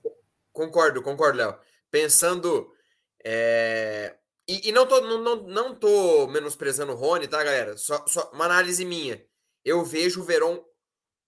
Concordo, 0.53 1.03
concordo, 1.03 1.39
Léo. 1.39 1.59
Pensando. 1.91 2.73
É... 3.25 4.19
E, 4.47 4.69
e, 4.69 4.73
não, 4.73 4.87
tô, 4.87 5.01
não, 5.01 5.21
não, 5.21 5.37
não 5.49 5.75
tô 5.75 6.29
menosprezando 6.29 6.93
o 6.93 6.95
Rony, 6.95 7.27
tá, 7.27 7.43
galera? 7.43 7.77
Só, 7.77 8.07
só 8.07 8.31
uma 8.33 8.45
análise 8.45 8.85
minha. 8.85 9.21
Eu 9.65 9.85
vejo 9.85 10.21
o 10.21 10.25
Verón 10.25 10.63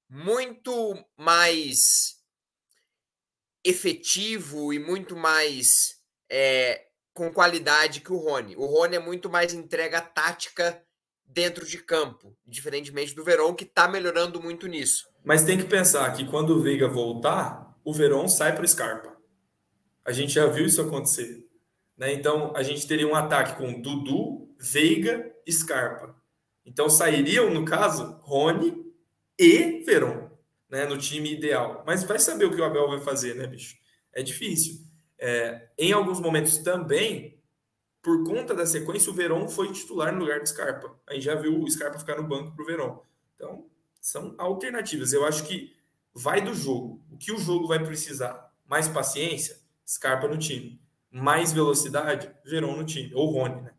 muito 0.09 0.95
mais 1.16 2.22
efetivo 3.64 4.72
e 4.72 4.78
muito 4.78 5.16
mais 5.16 5.66
é, 6.30 6.87
com 7.13 7.33
qualidade 7.33 8.01
que 8.01 8.13
o 8.13 8.17
Rony. 8.17 8.57
O 8.57 8.67
Rony 8.67 8.97
é 8.97 8.99
muito 8.99 9.29
mais 9.31 9.53
entrega 9.53 10.01
tática 10.01 10.83
dentro 11.27 11.67
de 11.67 11.79
campo, 11.79 12.37
diferentemente 12.47 13.15
do 13.15 13.25
Verón, 13.25 13.55
que 13.55 13.65
está 13.65 13.89
melhorando 13.89 14.43
muito 14.43 14.67
nisso. 14.67 15.09
Mas 15.25 15.45
tem 15.45 15.59
que 15.59 15.65
pensar 15.65 16.13
que 16.15 16.27
quando 16.27 16.51
o 16.51 16.61
Veiga 16.61 16.89
voltar, 16.89 17.77
o 17.85 17.93
Verón 17.93 18.29
sai 18.29 18.55
para 18.55 18.65
o 18.65 18.69
Scarpa. 18.69 19.17
A 20.05 20.13
gente 20.13 20.33
já 20.33 20.47
viu 20.47 20.67
isso 20.67 20.83
acontecer. 20.83 21.47
Né? 21.97 22.13
Então, 22.13 22.53
a 22.57 22.63
gente 22.63 22.87
teria 22.87 23.07
um 23.07 23.15
ataque 23.15 23.57
com 23.57 23.81
Dudu, 23.81 24.55
Veiga 24.59 25.33
Scarpa. 25.49 26.15
Então, 26.65 26.89
sairiam, 26.89 27.51
no 27.51 27.65
caso, 27.65 28.19
Rony 28.23 28.85
e 29.39 29.83
Verón 29.85 30.33
né, 30.73 30.87
no 30.87 30.97
time 30.97 31.31
ideal. 31.31 31.85
Mas 31.87 32.03
vai 32.03 32.19
saber 32.19 32.47
o 32.47 32.51
que 32.51 32.61
o 32.61 32.65
Abel 32.65 32.89
vai 32.89 33.01
fazer, 33.01 33.35
né, 33.35 33.47
bicho? 33.47 33.77
É 34.11 34.23
difícil. 34.23 34.81
É, 35.25 35.68
em 35.79 35.93
alguns 35.93 36.18
momentos 36.18 36.59
também, 36.59 37.41
por 38.03 38.25
conta 38.25 38.53
da 38.53 38.66
sequência, 38.66 39.09
o 39.09 39.14
Verón 39.14 39.49
foi 39.49 39.70
titular 39.70 40.12
no 40.12 40.18
lugar 40.18 40.41
do 40.41 40.49
Scarpa. 40.49 40.99
Aí 41.07 41.20
já 41.20 41.37
viu 41.37 41.61
o 41.61 41.70
Scarpa 41.70 41.97
ficar 41.97 42.16
no 42.16 42.27
banco 42.27 42.51
para 42.57 42.62
o 42.64 42.66
Verón. 42.66 42.99
Então, 43.37 43.70
são 44.01 44.35
alternativas. 44.37 45.12
Eu 45.12 45.25
acho 45.25 45.45
que 45.45 45.77
vai 46.12 46.41
do 46.41 46.53
jogo. 46.53 47.01
O 47.09 47.16
que 47.16 47.31
o 47.31 47.39
jogo 47.39 47.68
vai 47.68 47.79
precisar? 47.79 48.53
Mais 48.66 48.89
paciência? 48.89 49.61
Scarpa 49.87 50.27
no 50.27 50.37
time. 50.37 50.83
Mais 51.09 51.53
velocidade? 51.53 52.29
Verón 52.45 52.77
no 52.77 52.85
time. 52.85 53.14
Ou 53.14 53.31
Rony, 53.31 53.62
né? 53.62 53.75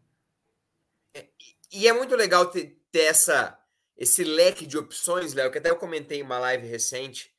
É, 1.13 1.27
e 1.73 1.89
é 1.89 1.91
muito 1.91 2.15
legal 2.15 2.45
ter, 2.45 2.81
ter 2.89 3.01
essa, 3.01 3.59
esse 3.97 4.23
leque 4.23 4.65
de 4.65 4.77
opções, 4.77 5.33
Léo, 5.33 5.51
que 5.51 5.57
até 5.57 5.69
eu 5.69 5.75
comentei 5.75 6.19
em 6.19 6.23
uma 6.23 6.39
live 6.39 6.65
recente. 6.65 7.35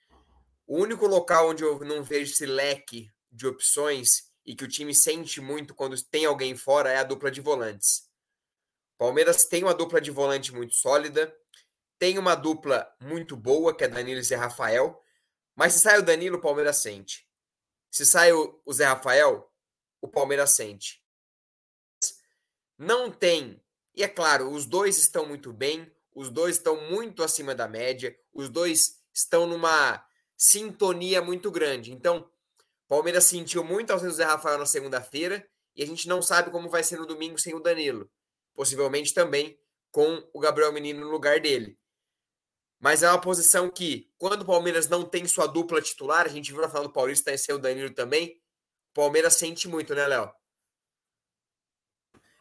O 0.66 0.76
único 0.76 1.06
local 1.06 1.48
onde 1.48 1.62
eu 1.62 1.78
não 1.80 2.04
vejo 2.04 2.32
esse 2.32 2.44
leque 2.44 3.13
de 3.34 3.46
opções 3.46 4.30
e 4.46 4.54
que 4.54 4.64
o 4.64 4.68
time 4.68 4.94
sente 4.94 5.40
muito 5.40 5.74
quando 5.74 6.00
tem 6.04 6.24
alguém 6.24 6.56
fora 6.56 6.90
é 6.90 6.98
a 6.98 7.04
dupla 7.04 7.30
de 7.30 7.40
volantes. 7.40 8.08
Palmeiras 8.96 9.44
tem 9.46 9.64
uma 9.64 9.74
dupla 9.74 10.00
de 10.00 10.10
volante 10.10 10.52
muito 10.52 10.74
sólida, 10.74 11.34
tem 11.98 12.18
uma 12.18 12.34
dupla 12.34 12.88
muito 13.00 13.36
boa, 13.36 13.76
que 13.76 13.84
é 13.84 13.88
Danilo 13.88 14.20
e 14.20 14.22
Zé 14.22 14.36
Rafael, 14.36 15.02
mas 15.54 15.72
se 15.72 15.80
sai 15.80 15.98
o 15.98 16.02
Danilo, 16.02 16.38
o 16.38 16.40
Palmeiras 16.40 16.76
sente. 16.78 17.28
Se 17.90 18.06
sai 18.06 18.32
o, 18.32 18.60
Zé 18.72 18.84
Rafael, 18.84 19.50
o 20.00 20.08
Palmeiras 20.08 20.54
sente. 20.54 21.02
Não 22.78 23.10
tem. 23.10 23.60
E 23.94 24.02
é 24.02 24.08
claro, 24.08 24.50
os 24.50 24.66
dois 24.66 24.98
estão 24.98 25.26
muito 25.26 25.52
bem, 25.52 25.90
os 26.14 26.28
dois 26.28 26.56
estão 26.56 26.80
muito 26.90 27.22
acima 27.22 27.54
da 27.54 27.68
média, 27.68 28.16
os 28.32 28.48
dois 28.48 29.00
estão 29.12 29.46
numa 29.46 30.04
sintonia 30.36 31.22
muito 31.22 31.50
grande. 31.50 31.92
Então, 31.92 32.28
Palmeiras 32.94 33.24
sentiu 33.24 33.64
muito 33.64 33.92
ao 33.92 33.98
Zé 33.98 34.22
Rafael 34.22 34.56
na 34.56 34.66
segunda-feira 34.66 35.44
e 35.74 35.82
a 35.82 35.86
gente 35.86 36.06
não 36.06 36.22
sabe 36.22 36.52
como 36.52 36.70
vai 36.70 36.84
ser 36.84 36.96
no 36.96 37.04
domingo 37.04 37.36
sem 37.40 37.52
o 37.52 37.58
Danilo. 37.58 38.08
Possivelmente 38.54 39.12
também 39.12 39.58
com 39.90 40.24
o 40.32 40.38
Gabriel 40.38 40.72
Menino 40.72 41.00
no 41.00 41.10
lugar 41.10 41.40
dele. 41.40 41.76
Mas 42.78 43.02
é 43.02 43.10
uma 43.10 43.20
posição 43.20 43.68
que, 43.68 44.08
quando 44.16 44.42
o 44.42 44.46
Palmeiras 44.46 44.88
não 44.88 45.04
tem 45.04 45.26
sua 45.26 45.48
dupla 45.48 45.82
titular, 45.82 46.24
a 46.24 46.28
gente 46.28 46.52
viu 46.52 46.60
na 46.60 46.68
final 46.68 46.84
do 46.84 46.92
Paulista 46.92 47.32
tem 47.32 47.36
seu 47.36 47.58
Danilo 47.58 47.92
também, 47.92 48.40
o 48.92 48.94
Palmeiras 48.94 49.34
sente 49.34 49.66
muito, 49.66 49.92
né, 49.92 50.06
Léo? 50.06 50.32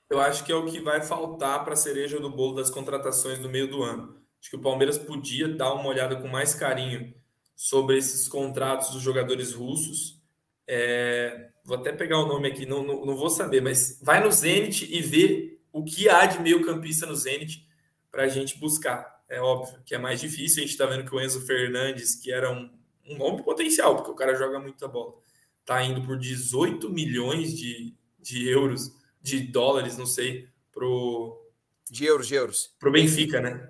Eu 0.07 0.21
acho 0.21 0.43
que 0.43 0.51
é 0.51 0.55
o 0.55 0.67
que 0.67 0.79
vai 0.79 1.01
faltar 1.01 1.63
para 1.63 1.73
a 1.73 1.77
cereja 1.77 2.19
do 2.19 2.29
bolo 2.29 2.57
das 2.57 2.69
contratações 2.69 3.39
no 3.39 3.49
meio 3.49 3.67
do 3.67 3.81
ano. 3.81 4.23
Acho 4.39 4.51
que 4.51 4.55
o 4.57 4.61
Palmeiras 4.61 4.99
podia 4.99 5.47
dar 5.47 5.73
uma 5.73 5.87
olhada 5.87 6.15
com 6.15 6.27
mais 6.27 6.53
carinho 6.53 7.11
sobre 7.55 7.97
esses 7.97 8.27
contratos 8.27 8.91
dos 8.91 9.01
jogadores 9.01 9.51
russos 9.51 10.21
é, 10.67 11.49
vou 11.63 11.77
até 11.77 11.91
pegar 11.91 12.19
o 12.19 12.27
nome 12.27 12.47
aqui, 12.47 12.65
não, 12.65 12.83
não, 12.83 13.05
não, 13.05 13.15
vou 13.15 13.29
saber, 13.29 13.61
mas 13.61 13.99
vai 14.01 14.23
no 14.23 14.31
Zenit 14.31 14.87
e 14.91 15.01
vê 15.01 15.59
o 15.71 15.83
que 15.83 16.09
há 16.09 16.25
de 16.25 16.41
meio 16.41 16.65
campista 16.65 17.05
no 17.05 17.15
Zenit 17.15 17.67
para 18.11 18.23
a 18.23 18.27
gente 18.27 18.57
buscar. 18.59 19.21
É 19.27 19.41
óbvio 19.41 19.81
que 19.85 19.95
é 19.95 19.97
mais 19.97 20.21
difícil, 20.21 20.59
a 20.59 20.61
gente 20.61 20.71
está 20.71 20.85
vendo 20.85 21.05
que 21.05 21.15
o 21.15 21.19
Enzo 21.19 21.41
Fernandes, 21.41 22.15
que 22.15 22.31
era 22.31 22.51
um, 22.51 22.69
um 23.07 23.17
bom 23.17 23.37
potencial, 23.37 23.95
porque 23.95 24.11
o 24.11 24.15
cara 24.15 24.35
joga 24.35 24.59
muita 24.59 24.87
bola, 24.87 25.13
está 25.59 25.83
indo 25.83 26.01
por 26.01 26.17
18 26.17 26.89
milhões 26.89 27.57
de, 27.57 27.95
de 28.19 28.47
euros, 28.47 28.91
de 29.21 29.39
dólares, 29.39 29.97
não 29.97 30.05
sei, 30.05 30.47
pro... 30.71 31.41
De 31.89 32.05
euros, 32.05 32.27
de 32.27 32.35
euros. 32.35 32.75
Pro 32.79 32.91
Benfica, 32.91 33.39
né? 33.39 33.69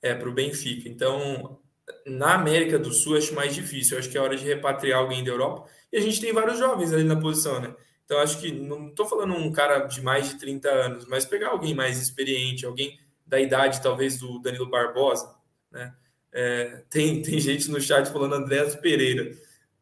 É, 0.00 0.14
pro 0.14 0.32
Benfica. 0.32 0.88
Então, 0.88 1.60
na 2.06 2.34
América 2.34 2.78
do 2.78 2.92
Sul, 2.92 3.16
acho 3.16 3.34
mais 3.34 3.54
difícil. 3.54 3.94
Eu 3.94 4.00
acho 4.00 4.10
que 4.10 4.16
é 4.16 4.20
hora 4.20 4.36
de 4.36 4.44
repatriar 4.44 5.00
alguém 5.00 5.24
da 5.24 5.30
Europa. 5.30 5.68
E 5.94 5.96
a 5.96 6.00
gente 6.00 6.20
tem 6.20 6.32
vários 6.32 6.58
jovens 6.58 6.92
ali 6.92 7.04
na 7.04 7.14
posição, 7.14 7.60
né? 7.60 7.72
Então, 8.04 8.18
acho 8.18 8.40
que 8.40 8.50
não 8.50 8.88
estou 8.88 9.06
falando 9.06 9.32
um 9.32 9.52
cara 9.52 9.86
de 9.86 10.02
mais 10.02 10.28
de 10.28 10.40
30 10.40 10.68
anos, 10.68 11.06
mas 11.06 11.24
pegar 11.24 11.50
alguém 11.50 11.72
mais 11.72 12.02
experiente, 12.02 12.66
alguém 12.66 12.98
da 13.24 13.40
idade, 13.40 13.80
talvez, 13.80 14.18
do 14.18 14.40
Danilo 14.40 14.68
Barbosa, 14.68 15.32
né? 15.70 15.94
É, 16.32 16.82
tem, 16.90 17.22
tem 17.22 17.38
gente 17.38 17.70
no 17.70 17.80
chat 17.80 18.10
falando 18.10 18.34
Andréas 18.34 18.74
Pereira. 18.74 19.30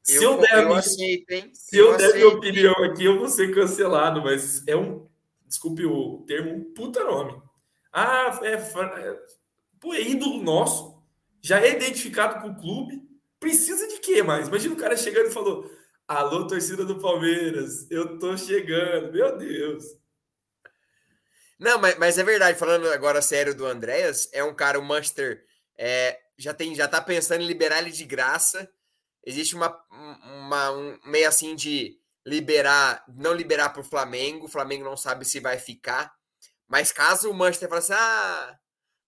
Se 0.03 0.23
eu, 0.23 0.33
eu 0.33 0.41
der, 0.43 0.63
eu 0.65 0.75
aceito, 0.75 1.51
se 1.55 1.79
eu, 1.79 1.93
eu 1.93 1.97
der 1.97 2.13
minha 2.13 2.29
opinião 2.29 2.75
aqui, 2.85 3.07
eu 3.07 3.19
vou 3.19 3.31
ser 3.31 3.55
cancelado, 3.55 4.21
mas 4.21 4.63
é 4.69 4.77
um, 4.77 5.09
desculpe 5.47 5.87
o 5.87 6.25
termo, 6.27 6.55
um 6.55 6.75
puta 6.75 7.03
nome. 7.05 7.41
Ah, 7.91 8.39
é, 8.43 8.53
é, 8.53 9.19
pô, 9.81 9.95
é 9.95 10.03
ídolo 10.03 10.43
nosso, 10.43 11.03
já 11.41 11.59
é 11.59 11.75
identificado 11.75 12.43
com 12.43 12.49
o 12.49 12.61
clube, 12.61 13.01
precisa 13.41 13.89
de 13.89 13.99
quê 13.99 14.23
mais? 14.23 14.49
Imagina 14.49 14.75
o 14.75 14.79
cara 14.79 14.95
chegando 14.95 15.29
e 15.29 15.33
falou: 15.33 15.71
Alô, 16.15 16.47
torcida 16.47 16.85
do 16.85 17.01
Palmeiras, 17.01 17.91
eu 17.91 18.19
tô 18.19 18.37
chegando, 18.37 19.11
meu 19.11 19.35
Deus. 19.39 19.83
Não, 21.59 21.79
mas, 21.79 21.97
mas 21.97 22.19
é 22.19 22.23
verdade, 22.23 22.59
falando 22.59 22.87
agora 22.91 23.23
sério 23.23 23.55
do 23.55 23.65
Andréas, 23.65 24.29
é 24.31 24.45
um 24.45 24.55
cara, 24.55 24.79
o 24.79 24.85
Manchester 24.85 25.43
é, 25.75 26.21
já 26.37 26.53
tem, 26.53 26.75
já 26.75 26.87
tá 26.87 27.01
pensando 27.01 27.41
em 27.41 27.47
liberar 27.47 27.79
ele 27.79 27.91
de 27.91 28.05
graça. 28.05 28.71
Existe 29.25 29.55
uma, 29.55 29.75
uma 29.91 30.71
um 30.73 30.99
meio 31.07 31.27
assim 31.27 31.57
de 31.57 31.99
liberar, 32.27 33.03
não 33.09 33.33
liberar 33.33 33.71
para 33.71 33.81
o 33.81 33.85
Flamengo, 33.85 34.45
o 34.45 34.51
Flamengo 34.51 34.85
não 34.85 34.99
sabe 34.99 35.25
se 35.25 35.41
vai 35.41 35.59
ficar. 35.59 36.15
Mas 36.69 36.93
caso 36.93 37.31
o 37.31 37.35
Manchester 37.35 37.71
fale 37.71 37.79
assim, 37.79 37.95
ah, 37.95 38.59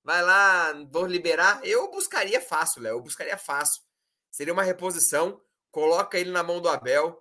vai 0.02 0.22
lá, 0.22 0.72
vou 0.90 1.06
liberar, 1.06 1.60
eu 1.64 1.90
buscaria 1.90 2.40
fácil, 2.40 2.80
Léo, 2.80 2.96
eu 2.96 3.02
buscaria 3.02 3.36
fácil. 3.36 3.82
Seria 4.30 4.54
uma 4.54 4.62
reposição 4.62 5.38
coloca 5.74 6.16
ele 6.16 6.30
na 6.30 6.40
mão 6.40 6.60
do 6.60 6.68
Abel, 6.68 7.20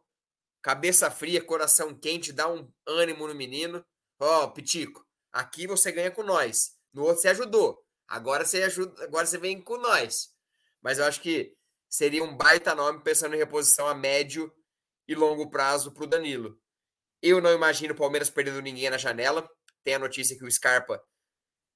cabeça 0.62 1.10
fria, 1.10 1.44
coração 1.44 1.92
quente, 1.92 2.32
dá 2.32 2.48
um 2.48 2.72
ânimo 2.86 3.28
no 3.28 3.34
menino. 3.34 3.84
Ó, 4.20 4.44
oh, 4.44 4.52
Pitico, 4.52 5.04
aqui 5.32 5.66
você 5.66 5.92
ganha 5.92 6.12
com 6.12 6.22
nós. 6.22 6.78
No 6.94 7.02
outro 7.02 7.20
você 7.20 7.30
ajudou. 7.30 7.84
Agora 8.08 8.46
você 8.46 8.62
ajuda, 8.62 9.04
agora 9.06 9.26
você 9.26 9.40
vem 9.40 9.60
com 9.60 9.78
nós. 9.78 10.30
Mas 10.84 11.00
eu 11.00 11.06
acho 11.06 11.20
que 11.20 11.58
seria 11.90 12.24
um 12.24 12.38
baita 12.38 12.76
nome 12.76 13.02
pensando 13.02 13.34
em 13.34 13.40
reposição 13.40 13.88
a 13.88 13.96
médio 13.96 14.54
e 15.08 15.16
longo 15.16 15.50
prazo 15.50 15.92
para 15.92 16.04
o 16.04 16.08
Danilo. 16.08 16.56
Eu 17.24 17.42
não 17.42 17.52
imagino 17.52 17.96
o 17.96 17.98
Palmeiras 17.98 18.30
perdendo 18.30 18.62
ninguém 18.62 18.88
na 18.88 19.00
janela. 19.00 19.50
Tem 19.84 19.96
a 19.96 20.00
notícia 20.00 20.38
que 20.38 20.46
o 20.46 20.52
Scarpa 20.52 21.04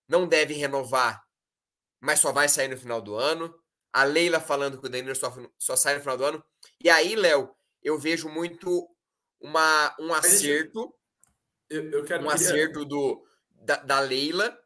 não 0.08 0.28
deve 0.28 0.54
renovar, 0.54 1.24
mas 2.00 2.20
só 2.20 2.32
vai 2.32 2.48
sair 2.48 2.68
no 2.68 2.78
final 2.78 3.02
do 3.02 3.16
ano. 3.16 3.52
A 3.92 4.04
Leila 4.04 4.40
falando 4.40 4.80
que 4.80 4.86
o 4.86 4.90
Danilo 4.90 5.16
só, 5.16 5.34
só 5.58 5.76
sai 5.76 5.96
no 5.96 6.02
final 6.02 6.18
do 6.18 6.24
ano. 6.24 6.44
E 6.84 6.90
aí, 6.90 7.16
Léo, 7.16 7.56
eu 7.82 7.98
vejo 7.98 8.30
muito 8.30 8.90
uma, 9.40 9.96
um 10.00 10.14
acerto. 10.14 10.94
Eu, 11.70 11.90
eu 11.92 12.06
quero, 12.06 12.24
um 12.24 12.30
queria... 12.30 12.48
acerto 12.48 12.86
do, 12.86 13.26
da, 13.52 13.78
da, 13.78 14.00
Leila. 14.00 14.58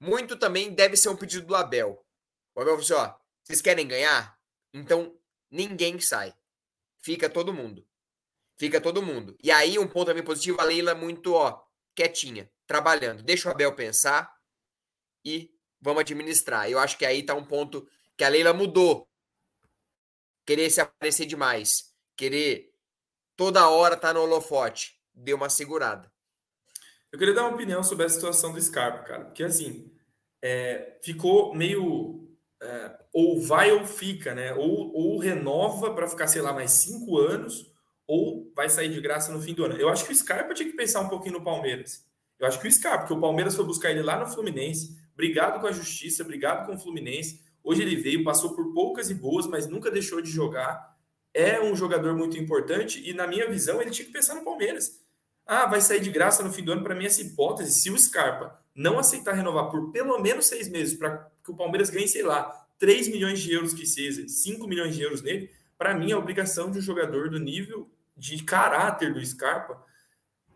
Muito 0.00 0.36
também 0.36 0.72
deve 0.72 0.96
ser 0.96 1.08
um 1.08 1.16
pedido 1.16 1.46
do 1.46 1.56
Abel. 1.56 2.04
O 2.54 2.60
Abel 2.60 2.80
falou 2.80 2.84
assim: 2.84 2.92
ó, 2.94 3.14
vocês 3.42 3.60
querem 3.60 3.86
ganhar? 3.86 4.38
Então 4.72 5.18
ninguém 5.50 5.98
sai. 6.00 6.34
Fica 6.98 7.28
todo 7.28 7.54
mundo. 7.54 7.86
Fica 8.56 8.80
todo 8.80 9.02
mundo. 9.02 9.36
E 9.42 9.50
aí, 9.50 9.78
um 9.78 9.86
ponto 9.86 10.06
também 10.06 10.22
positivo, 10.22 10.60
a 10.60 10.64
Leila 10.64 10.94
muito, 10.94 11.32
ó, 11.32 11.62
quietinha, 11.94 12.50
trabalhando. 12.66 13.22
Deixa 13.22 13.48
o 13.48 13.52
Abel 13.52 13.72
pensar 13.74 14.36
e 15.24 15.54
vamos 15.80 16.00
administrar. 16.00 16.68
Eu 16.68 16.78
acho 16.78 16.98
que 16.98 17.06
aí 17.06 17.22
tá 17.22 17.34
um 17.34 17.44
ponto 17.44 17.88
que 18.16 18.24
a 18.24 18.28
Leila 18.28 18.52
mudou. 18.52 19.08
Querer 20.48 20.70
se 20.70 20.80
aparecer 20.80 21.26
demais. 21.26 21.92
Querer 22.16 22.72
toda 23.36 23.68
hora 23.68 23.98
tá 23.98 24.14
no 24.14 24.22
holofote. 24.22 24.94
Deu 25.12 25.36
uma 25.36 25.50
segurada. 25.50 26.10
Eu 27.12 27.18
queria 27.18 27.34
dar 27.34 27.42
uma 27.42 27.54
opinião 27.54 27.82
sobre 27.82 28.06
a 28.06 28.08
situação 28.08 28.54
do 28.54 28.58
Scarpa, 28.58 29.02
cara. 29.02 29.24
Porque 29.26 29.44
assim, 29.44 29.92
é, 30.40 30.98
ficou 31.04 31.54
meio. 31.54 32.34
É, 32.62 32.98
ou 33.12 33.38
vai 33.42 33.72
ou 33.72 33.84
fica, 33.84 34.34
né? 34.34 34.54
Ou, 34.54 34.90
ou 34.94 35.18
renova 35.18 35.92
para 35.92 36.08
ficar, 36.08 36.26
sei 36.28 36.40
lá, 36.40 36.50
mais 36.50 36.70
cinco 36.70 37.18
anos, 37.18 37.70
ou 38.06 38.50
vai 38.56 38.70
sair 38.70 38.88
de 38.88 39.02
graça 39.02 39.30
no 39.30 39.42
fim 39.42 39.52
do 39.52 39.66
ano. 39.66 39.76
Eu 39.76 39.90
acho 39.90 40.06
que 40.06 40.12
o 40.12 40.16
Scarpa 40.16 40.54
tinha 40.54 40.70
que 40.70 40.76
pensar 40.78 41.00
um 41.00 41.10
pouquinho 41.10 41.34
no 41.34 41.44
Palmeiras. 41.44 42.06
Eu 42.38 42.46
acho 42.46 42.58
que 42.58 42.66
o 42.66 42.72
Scarpa, 42.72 43.00
porque 43.00 43.12
o 43.12 43.20
Palmeiras 43.20 43.54
foi 43.54 43.66
buscar 43.66 43.90
ele 43.90 44.02
lá 44.02 44.18
no 44.18 44.26
Fluminense, 44.26 44.96
brigado 45.14 45.60
com 45.60 45.66
a 45.66 45.72
justiça, 45.72 46.24
brigado 46.24 46.64
com 46.64 46.74
o 46.74 46.78
Fluminense. 46.78 47.46
Hoje 47.68 47.82
ele 47.82 47.96
veio, 47.96 48.24
passou 48.24 48.54
por 48.54 48.72
poucas 48.72 49.10
e 49.10 49.14
boas, 49.14 49.46
mas 49.46 49.66
nunca 49.66 49.90
deixou 49.90 50.22
de 50.22 50.30
jogar. 50.30 50.96
É 51.34 51.60
um 51.60 51.76
jogador 51.76 52.16
muito 52.16 52.38
importante 52.38 53.06
e, 53.06 53.12
na 53.12 53.26
minha 53.26 53.46
visão, 53.46 53.78
ele 53.78 53.90
tinha 53.90 54.06
que 54.06 54.10
pensar 54.10 54.34
no 54.36 54.42
Palmeiras. 54.42 55.02
Ah, 55.46 55.66
vai 55.66 55.82
sair 55.82 56.00
de 56.00 56.08
graça 56.08 56.42
no 56.42 56.50
fim 56.50 56.64
do 56.64 56.72
ano. 56.72 56.82
Para 56.82 56.94
mim, 56.94 57.04
essa 57.04 57.20
hipótese, 57.20 57.78
se 57.78 57.90
o 57.90 57.98
Scarpa 57.98 58.58
não 58.74 58.98
aceitar 58.98 59.34
renovar 59.34 59.68
por 59.68 59.92
pelo 59.92 60.18
menos 60.18 60.46
seis 60.46 60.66
meses, 60.66 60.96
para 60.96 61.30
que 61.44 61.50
o 61.50 61.54
Palmeiras 61.54 61.90
ganhe, 61.90 62.08
sei 62.08 62.22
lá, 62.22 62.66
3 62.78 63.08
milhões 63.08 63.38
de 63.38 63.52
euros 63.52 63.74
que 63.74 63.84
seja, 63.84 64.26
5 64.26 64.66
milhões 64.66 64.96
de 64.96 65.02
euros 65.02 65.20
nele, 65.20 65.50
para 65.76 65.94
mim, 65.94 66.10
é 66.10 66.16
obrigação 66.16 66.70
de 66.70 66.78
um 66.78 66.80
jogador 66.80 67.28
do 67.28 67.38
nível 67.38 67.86
de 68.16 68.42
caráter 68.44 69.12
do 69.12 69.22
Scarpa 69.22 69.78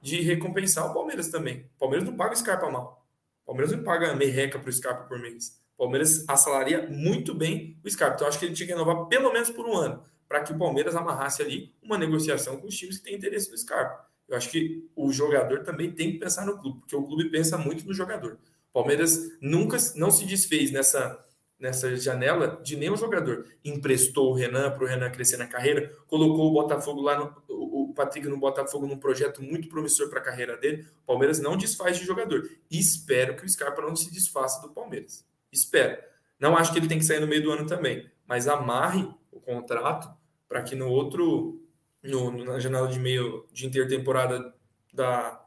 de 0.01 0.23
recompensar 0.23 0.91
o 0.91 0.95
Palmeiras 0.95 1.29
também. 1.29 1.69
O 1.77 1.79
Palmeiras 1.79 2.09
não 2.09 2.17
paga 2.17 2.33
o 2.33 2.37
Scarpa 2.39 2.71
mal. 2.71 3.07
O 3.43 3.49
Palmeiras 3.49 3.77
não 3.77 3.85
paga 3.85 4.15
merreca 4.15 4.59
para 4.59 4.71
o 4.71 4.73
Scarpa 4.73 5.05
por 5.05 5.19
mês. 5.19 5.61
O 5.77 5.85
Palmeiras 5.85 6.25
assalaria 6.29 6.89
muito 6.89 7.35
bem 7.35 7.77
o 7.85 7.91
Scarpa. 7.91 8.17
Então, 8.17 8.29
acho 8.29 8.39
que 8.39 8.45
ele 8.45 8.55
tinha 8.55 8.67
que 8.67 8.73
renovar 8.73 9.07
pelo 9.07 9.33
menos 9.33 9.51
por 9.51 9.67
um 9.67 9.77
ano, 9.77 10.03
para 10.29 10.43
que 10.43 10.53
o 10.53 10.59
Palmeiras 10.59 10.95
amarrasse 10.95 11.43
ali 11.43 11.75
uma 11.83 11.99
negociação 11.99 12.57
com 12.59 12.67
os 12.67 12.77
times 12.77 12.99
que 12.99 13.05
têm 13.05 13.17
interesse 13.17 13.51
no 13.51 13.59
Scarpa. 13.59 14.07
Eu 14.29 14.37
acho 14.37 14.51
que 14.51 14.89
o 14.97 15.13
jogador 15.13 15.65
também 15.65 15.91
tem 15.91 16.13
que 16.13 16.19
pensar 16.19 16.47
no 16.47 16.59
clube, 16.59 16.81
porque 16.81 16.97
o 16.97 17.03
clube 17.03 17.31
pensa 17.31 17.59
muito 17.59 17.87
no 17.87 17.93
jogador. 17.93 18.39
O 18.71 18.73
Palmeiras 18.73 19.33
nunca 19.41 19.77
não 19.97 20.11
se 20.11 20.25
desfez 20.25 20.71
nessa 20.71 21.23
nessa 21.63 21.95
janela 21.97 22.61
de 22.61 22.75
nenhum 22.75 22.97
jogador. 22.97 23.47
Emprestou 23.65 24.33
o 24.33 24.35
Renan 24.35 24.73
para 24.73 24.83
o 24.83 24.87
Renan 24.87 25.11
crescer 25.11 25.37
na 25.37 25.47
carreira, 25.47 25.95
colocou 26.09 26.51
o 26.51 26.53
Botafogo 26.53 27.01
lá, 27.01 27.17
no, 27.17 27.33
o 27.49 27.95
Patrick 27.95 28.27
no 28.27 28.37
Botafogo 28.37 28.85
num 28.85 28.99
projeto 28.99 29.41
muito 29.41 29.69
promissor 29.69 30.11
para 30.11 30.19
a 30.19 30.23
carreira 30.23 30.57
dele. 30.57 30.85
O 31.05 31.07
Palmeiras 31.07 31.39
não 31.39 31.57
desfaz 31.57 31.97
de 31.97 32.05
jogador. 32.05 32.51
E 32.69 32.81
espero 32.81 33.37
que 33.37 33.47
o 33.47 33.49
Scarpa 33.49 33.81
não 33.81 33.95
se 33.95 34.11
desfaça 34.13 34.61
do 34.61 34.75
Palmeiras. 34.75 35.25
Espero. 35.53 35.99
Não 36.41 36.57
acho 36.57 36.73
que 36.73 36.79
ele 36.79 36.89
tem 36.89 36.99
que 36.99 37.05
sair 37.05 37.21
no 37.21 37.27
meio 37.27 37.43
do 37.43 37.53
ano 37.53 37.67
também, 37.67 38.11
mas 38.27 38.49
amarre 38.49 39.09
o 39.31 39.41
contrato 39.41 40.09
para 40.49 40.63
que 40.63 40.75
no 40.75 40.89
outro, 40.89 41.63
no, 42.03 42.45
na 42.45 42.59
janela 42.59 42.89
de 42.89 42.99
meio 42.99 43.47
de 43.53 43.67
intertemporada 43.67 44.53
da, 44.93 45.41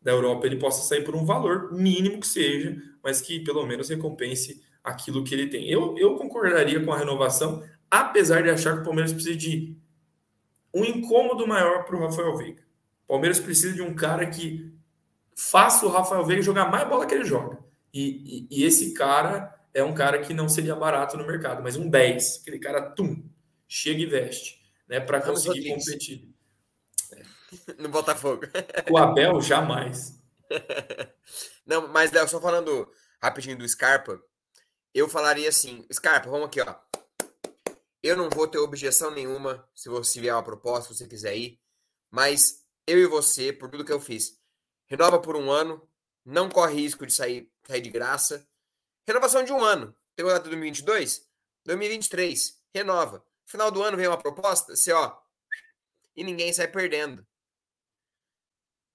da 0.00 0.12
Europa, 0.12 0.46
ele 0.46 0.56
possa 0.56 0.86
sair 0.86 1.02
por 1.02 1.16
um 1.16 1.24
valor 1.24 1.72
mínimo 1.72 2.20
que 2.20 2.26
seja, 2.26 2.76
mas 3.02 3.20
que 3.20 3.40
pelo 3.40 3.66
menos 3.66 3.88
recompense 3.88 4.62
aquilo 4.82 5.24
que 5.24 5.34
ele 5.34 5.48
tem. 5.48 5.68
Eu, 5.68 5.96
eu 5.98 6.16
concordaria 6.16 6.82
com 6.84 6.92
a 6.92 6.98
renovação, 6.98 7.62
apesar 7.90 8.42
de 8.42 8.50
achar 8.50 8.74
que 8.74 8.80
o 8.82 8.84
Palmeiras 8.84 9.12
precisa 9.12 9.36
de 9.36 9.76
um 10.72 10.84
incômodo 10.84 11.46
maior 11.46 11.84
para 11.84 11.96
o 11.96 12.00
Rafael 12.00 12.36
Veiga. 12.36 12.62
O 13.04 13.08
Palmeiras 13.08 13.40
precisa 13.40 13.74
de 13.74 13.82
um 13.82 13.94
cara 13.94 14.26
que 14.26 14.72
faça 15.34 15.86
o 15.86 15.90
Rafael 15.90 16.24
Veiga 16.24 16.42
jogar 16.42 16.70
mais 16.70 16.88
bola 16.88 17.06
que 17.06 17.14
ele 17.14 17.24
joga. 17.24 17.58
E, 17.92 18.46
e, 18.50 18.60
e, 18.60 18.64
esse 18.64 18.92
cara 18.94 19.58
é 19.72 19.82
um 19.82 19.94
cara 19.94 20.20
que 20.20 20.34
não 20.34 20.48
seria 20.48 20.74
barato 20.74 21.16
no 21.16 21.26
mercado, 21.26 21.62
mas 21.62 21.76
um 21.76 21.88
10, 21.88 22.40
aquele 22.42 22.58
cara, 22.58 22.90
tum, 22.90 23.24
chega 23.66 24.00
e 24.00 24.06
veste, 24.06 24.60
né, 24.88 25.00
para 25.00 25.20
conseguir 25.20 25.74
competir. 25.74 26.28
No 27.78 27.88
Botafogo. 27.88 28.42
O 28.90 28.98
Abel, 28.98 29.40
jamais. 29.40 30.20
Não, 31.64 31.88
mas 31.88 32.12
Léo, 32.12 32.28
só 32.28 32.38
falando 32.38 32.86
rapidinho 33.22 33.56
do 33.56 33.66
Scarpa, 33.66 34.20
eu 34.94 35.08
falaria 35.08 35.48
assim: 35.48 35.82
Scarpa, 35.90 36.28
vamos 36.28 36.48
aqui, 36.48 36.60
ó. 36.60 36.74
Eu 38.02 38.16
não 38.16 38.28
vou 38.30 38.46
ter 38.46 38.58
objeção 38.58 39.10
nenhuma 39.10 39.66
se 39.74 39.88
você 39.88 40.20
vier 40.20 40.34
uma 40.34 40.42
proposta, 40.42 40.92
se 40.92 40.98
você 40.98 41.08
quiser 41.08 41.36
ir, 41.36 41.58
mas 42.10 42.64
eu 42.86 42.98
e 42.98 43.06
você, 43.06 43.52
por 43.52 43.68
tudo 43.68 43.84
que 43.84 43.92
eu 43.92 44.00
fiz, 44.00 44.38
renova 44.86 45.18
por 45.18 45.34
um 45.34 45.50
ano, 45.50 45.87
não 46.28 46.50
corre 46.50 46.74
risco 46.74 47.06
de 47.06 47.12
sair, 47.12 47.50
sair 47.66 47.80
de 47.80 47.90
graça. 47.90 48.46
Renovação 49.06 49.42
de 49.42 49.52
um 49.52 49.64
ano. 49.64 49.96
Tem 50.14 50.24
o 50.24 50.28
data 50.28 50.44
2022? 50.44 51.26
2023. 51.64 52.62
Renova. 52.74 53.24
Final 53.46 53.70
do 53.70 53.82
ano 53.82 53.96
vem 53.96 54.06
uma 54.06 54.18
proposta, 54.18 54.76
você, 54.76 54.92
ó, 54.92 55.18
e 56.14 56.22
ninguém 56.22 56.52
sai 56.52 56.68
perdendo. 56.68 57.26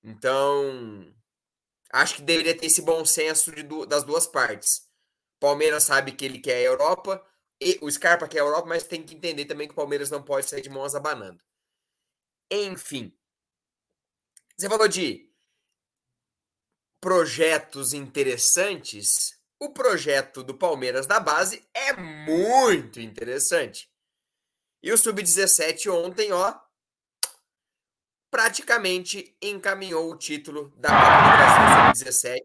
Então, 0.04 1.12
acho 1.92 2.18
que 2.18 2.22
deveria 2.22 2.56
ter 2.56 2.68
esse 2.68 2.84
bom 2.84 3.04
senso 3.04 3.52
de, 3.52 3.64
das 3.88 4.04
duas 4.04 4.28
partes. 4.28 4.88
Palmeiras 5.40 5.86
sabe 5.86 6.12
que 6.12 6.24
ele 6.24 6.38
quer 6.38 6.58
a 6.58 6.62
Europa, 6.62 7.26
e 7.60 7.80
o 7.82 7.90
Scarpa 7.90 8.28
quer 8.28 8.42
a 8.42 8.44
Europa, 8.44 8.68
mas 8.68 8.84
tem 8.84 9.02
que 9.02 9.16
entender 9.16 9.46
também 9.46 9.68
que 9.68 9.74
o 9.74 9.76
Palmeiras 9.76 10.12
não 10.12 10.22
pode 10.22 10.48
sair 10.48 10.62
de 10.62 10.70
mãos 10.70 10.94
abanando. 10.94 11.44
Enfim. 12.52 13.12
Você 14.56 14.70
falou 14.70 14.88
de 14.88 15.33
projetos 17.04 17.94
interessantes. 17.94 19.38
O 19.60 19.74
projeto 19.74 20.42
do 20.42 20.54
Palmeiras 20.54 21.06
da 21.06 21.20
base 21.20 21.62
é 21.74 21.92
muito 21.98 23.02
interessante. 23.02 23.92
E 24.82 24.90
o 24.90 24.98
Sub-17 24.98 25.92
ontem, 25.92 26.32
ó, 26.32 26.58
praticamente 28.32 29.36
encaminhou 29.42 30.10
o 30.10 30.18
título 30.18 30.74
da 30.78 30.88
Copa 30.92 31.12
do 31.12 31.94
Brasil 31.94 32.06
Sub-17. 32.06 32.42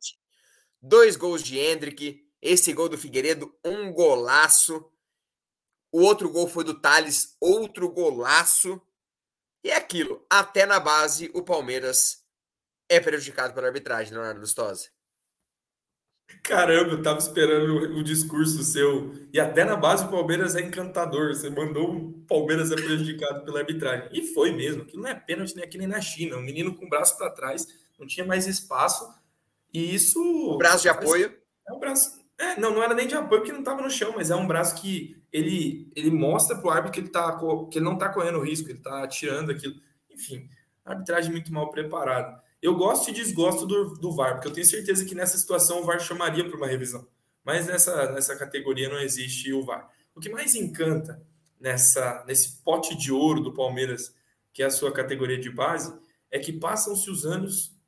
Dois 0.83 1.15
gols 1.15 1.45
de 1.45 1.57
Hendrick, 1.57 2.29
esse 2.43 2.73
gol 2.73 2.89
do 2.89 2.99
Figueiredo, 2.99 3.57
um 3.65 3.93
golaço. 3.93 4.91
O 5.93 6.01
outro 6.03 6.29
gol 6.29 6.49
foi 6.49 6.65
do 6.65 6.75
Thales, 6.75 7.37
outro 7.41 7.89
golaço. 7.89 8.83
E 9.63 9.71
é 9.71 9.77
aquilo, 9.77 10.27
até 10.29 10.67
na 10.67 10.81
base 10.81 11.31
o 11.33 11.45
Palmeiras 11.45 12.28
é 12.89 13.01
prejudicado 13.01 13.55
pela 13.55 13.67
arbitragem, 13.67 14.13
Leonardo 14.13 14.41
Lustosa. 14.41 14.89
Caramba, 16.43 16.93
eu 16.93 17.03
tava 17.03 17.19
esperando 17.19 17.99
o 17.99 18.03
discurso 18.03 18.63
seu. 18.63 19.15
E 19.33 19.41
até 19.41 19.65
na 19.65 19.77
base 19.77 20.05
o 20.05 20.11
Palmeiras 20.11 20.55
é 20.55 20.61
encantador. 20.61 21.35
Você 21.35 21.49
mandou 21.49 21.95
o 21.95 22.13
Palmeiras 22.29 22.71
é 22.71 22.75
prejudicado 22.75 23.45
pela 23.45 23.61
arbitragem. 23.61 24.09
E 24.13 24.23
foi 24.35 24.53
mesmo. 24.53 24.83
Aquilo 24.83 25.03
não 25.03 25.09
é 25.09 25.15
pênalti 25.15 25.55
nem 25.57 25.65
aqui 25.65 25.79
nem 25.79 25.87
na 25.87 26.01
China. 26.01 26.37
Um 26.37 26.43
menino 26.43 26.75
com 26.75 26.85
o 26.85 26.89
braço 26.89 27.17
para 27.17 27.31
trás, 27.31 27.67
não 27.99 28.07
tinha 28.07 28.27
mais 28.27 28.47
espaço. 28.47 29.09
E 29.73 29.95
isso. 29.95 30.21
O 30.21 30.59
braço 30.59 30.83
de 30.83 30.89
apoio. 30.89 31.35
É 31.67 31.73
um 31.73 31.79
braço. 31.79 32.19
É, 32.39 32.59
não, 32.61 32.73
não 32.73 32.83
era 32.83 32.95
nem 32.95 33.09
de 33.09 33.15
apoio 33.15 33.41
porque 33.41 33.53
não 33.53 33.61
estava 33.61 33.83
no 33.83 33.91
chão, 33.91 34.13
mas 34.15 34.31
é 34.31 34.37
um 34.37 34.47
braço 34.47 34.81
que 34.81 35.21
ele, 35.33 35.91
ele 35.97 36.11
mostra 36.11 36.57
para 36.57 36.67
o 36.67 36.71
árbitro 36.71 36.93
que 36.93 37.01
ele, 37.01 37.09
tá, 37.09 37.37
que 37.71 37.79
ele 37.79 37.85
não 37.85 37.95
está 37.95 38.09
correndo 38.11 38.41
risco, 38.41 38.69
ele 38.69 38.79
está 38.79 39.07
tirando 39.09 39.51
aquilo. 39.51 39.75
Enfim, 40.09 40.49
arbitragem 40.85 41.33
muito 41.33 41.53
mal 41.53 41.71
preparada. 41.71 42.41
Eu 42.61 42.75
gosto 42.75 43.11
e 43.11 43.13
desgosto 43.13 43.67
do, 43.67 43.95
do 43.95 44.13
VAR, 44.15 44.35
porque 44.35 44.49
eu 44.49 44.53
tenho 44.53 44.67
certeza 44.67 45.05
que 45.05 45.15
nessa 45.15 45.39
situação 45.39 45.81
o 45.81 45.85
VAR 45.85 46.01
chamaria 46.01 46.45
para 46.45 46.57
uma 46.57 46.67
revisão. 46.67 47.07
Mas 47.45 47.67
nessa, 47.67 48.13
nessa 48.13 48.37
categoria 48.37 48.89
não 48.89 48.99
existe 48.99 49.53
o 49.53 49.65
VAR. 49.65 49.89
O 50.15 50.21
que 50.21 50.29
mais 50.29 50.55
encanta 50.55 51.23
nessa, 51.61 52.25
nesse 52.27 52.63
pote 52.63 52.97
de 52.97 53.13
ouro 53.13 53.41
do 53.41 53.55
Palmeiras, 53.55 54.15
que 54.53 54.63
é 54.63 54.67
a 54.67 54.71
sua 54.71 54.93
categoria 54.93 55.39
de 55.39 55.51
base, 55.51 55.97
é 56.31 56.39
que 56.39 56.53
passam-se 56.53 57.09
os 57.11 57.25
anos 57.25 57.79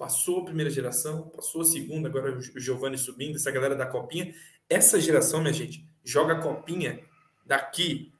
Passou 0.00 0.40
a 0.40 0.44
primeira 0.46 0.70
geração, 0.70 1.28
passou 1.28 1.60
a 1.60 1.64
segunda, 1.66 2.08
agora 2.08 2.34
o 2.34 2.58
Giovanni 2.58 2.96
subindo, 2.96 3.36
essa 3.36 3.50
galera 3.50 3.76
da 3.76 3.84
Copinha. 3.84 4.34
Essa 4.66 4.98
geração, 4.98 5.42
minha 5.42 5.52
gente, 5.52 5.86
joga 6.02 6.40
Copinha 6.40 7.04
daqui 7.44 8.10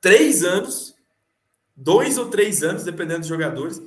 três 0.00 0.42
anos, 0.42 0.94
dois 1.76 2.16
ou 2.16 2.30
três 2.30 2.62
anos, 2.62 2.84
dependendo 2.84 3.18
dos 3.18 3.28
jogadores, 3.28 3.82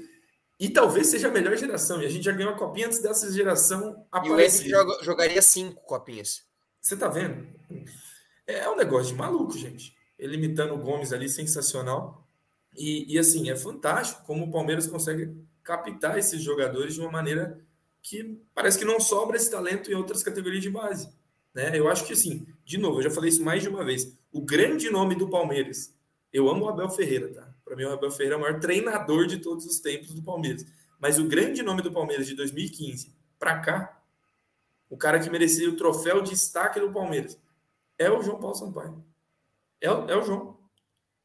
E 0.63 0.69
talvez 0.69 1.07
seja 1.07 1.27
a 1.27 1.31
melhor 1.31 1.57
geração. 1.57 2.01
E 2.01 2.05
a 2.05 2.09
gente 2.09 2.23
já 2.23 2.31
ganhou 2.31 2.53
a 2.53 2.57
copinha 2.57 2.87
antes 2.87 2.99
dessa 2.99 3.29
geração 3.29 4.07
aparecer. 4.09 4.69
E 4.69 4.73
o 4.73 4.79
Hendrick 4.81 5.03
jogaria 5.03 5.41
cinco 5.41 5.83
copinhas. 5.83 6.43
Você 6.79 6.95
tá 6.95 7.09
vendo? 7.09 7.45
É 8.47 8.69
um 8.69 8.77
negócio 8.77 9.11
de 9.11 9.19
maluco, 9.19 9.57
gente. 9.57 9.93
Ele 10.17 10.37
imitando 10.37 10.73
o 10.73 10.77
Gomes 10.77 11.11
ali, 11.11 11.27
sensacional. 11.27 12.25
E, 12.73 13.13
e 13.13 13.19
assim, 13.19 13.49
é 13.49 13.57
fantástico 13.57 14.23
como 14.25 14.45
o 14.45 14.51
Palmeiras 14.51 14.87
consegue 14.87 15.35
captar 15.61 16.17
esses 16.17 16.41
jogadores 16.41 16.93
de 16.93 17.01
uma 17.01 17.11
maneira 17.11 17.59
que 18.01 18.41
parece 18.55 18.79
que 18.79 18.85
não 18.85 19.01
sobra 19.01 19.35
esse 19.35 19.51
talento 19.51 19.91
em 19.91 19.95
outras 19.95 20.23
categorias 20.23 20.63
de 20.63 20.69
base. 20.69 21.09
Né? 21.53 21.77
Eu 21.77 21.89
acho 21.89 22.05
que, 22.05 22.13
assim, 22.13 22.47
de 22.63 22.77
novo, 22.77 22.99
eu 22.99 23.03
já 23.03 23.11
falei 23.11 23.29
isso 23.29 23.43
mais 23.43 23.63
de 23.63 23.67
uma 23.67 23.83
vez. 23.83 24.17
O 24.31 24.39
grande 24.39 24.89
nome 24.89 25.13
do 25.13 25.29
Palmeiras, 25.29 25.93
eu 26.31 26.49
amo 26.49 26.63
o 26.63 26.69
Abel 26.69 26.89
Ferreira, 26.89 27.33
tá? 27.33 27.52
Para 27.73 27.77
mim, 27.77 27.85
o 27.85 27.93
Abel 27.93 28.11
Ferreira 28.11 28.35
é 28.35 28.37
o 28.37 28.41
maior 28.41 28.59
treinador 28.59 29.25
de 29.25 29.39
todos 29.39 29.65
os 29.65 29.79
tempos 29.79 30.13
do 30.13 30.21
Palmeiras. 30.21 30.63
Mas 30.99 31.17
o 31.17 31.27
grande 31.27 31.63
nome 31.63 31.81
do 31.81 31.91
Palmeiras 31.91 32.27
de 32.27 32.35
2015 32.35 33.11
para 33.39 33.59
cá, 33.61 33.99
o 34.87 34.95
cara 34.95 35.19
que 35.19 35.27
merecia 35.27 35.67
o 35.67 35.75
troféu 35.75 36.21
de 36.21 36.29
destaque 36.29 36.79
do 36.79 36.91
Palmeiras, 36.91 37.35
é 37.97 38.11
o 38.11 38.21
João 38.21 38.39
Paulo 38.39 38.55
Sampaio. 38.55 39.03
É, 39.81 39.87
é 39.87 40.15
o 40.15 40.21
João. 40.21 40.55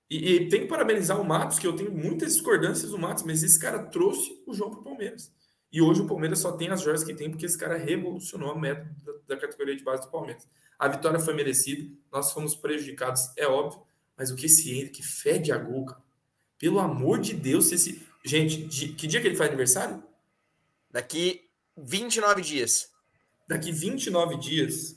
E, 0.08 0.36
e, 0.36 0.48
tem 0.48 0.62
que 0.62 0.68
parabenizar 0.68 1.20
o 1.20 1.24
Matos, 1.24 1.58
que 1.58 1.66
eu 1.66 1.76
tenho 1.76 1.92
muitas 1.92 2.32
discordâncias 2.32 2.92
do 2.92 2.98
Matos, 2.98 3.24
mas 3.24 3.42
esse 3.42 3.58
cara 3.58 3.82
trouxe 3.84 4.42
o 4.46 4.54
João 4.54 4.70
para 4.70 4.80
o 4.80 4.84
Palmeiras. 4.84 5.30
E 5.70 5.82
hoje 5.82 6.00
o 6.00 6.06
Palmeiras 6.06 6.38
só 6.38 6.52
tem 6.52 6.70
as 6.70 6.80
joias 6.80 7.04
que 7.04 7.12
tem 7.12 7.30
porque 7.30 7.44
esse 7.44 7.58
cara 7.58 7.76
revolucionou 7.76 8.52
a 8.52 8.58
método 8.58 8.88
da, 9.04 9.34
da, 9.34 9.36
categoria 9.38 9.76
de 9.76 9.84
base 9.84 10.00
do 10.00 10.10
Palmeiras. 10.10 10.48
A 10.78 10.88
vitória 10.88 11.20
foi 11.20 11.34
merecida, 11.34 11.94
nós 12.10 12.32
fomos 12.32 12.54
prejudicados, 12.54 13.20
é 13.36 13.46
óbvio, 13.46 13.82
mas 14.16 14.30
o 14.30 14.34
que 14.34 14.46
esse 14.46 14.70
Henrique 14.70 15.02
fede 15.02 15.52
a 15.52 15.58
gol, 15.58 15.84
cara. 15.84 16.07
Pelo 16.58 16.78
amor 16.78 17.20
de 17.20 17.34
Deus, 17.34 17.66
se 17.66 17.74
esse. 17.74 18.06
Gente, 18.24 18.64
de... 18.64 18.88
que 18.88 19.06
dia 19.06 19.20
que 19.20 19.26
ele 19.28 19.36
faz 19.36 19.48
aniversário? 19.48 20.02
Daqui 20.90 21.48
29 21.76 22.42
dias. 22.42 22.90
Daqui 23.46 23.72
29 23.72 24.36
dias. 24.36 24.96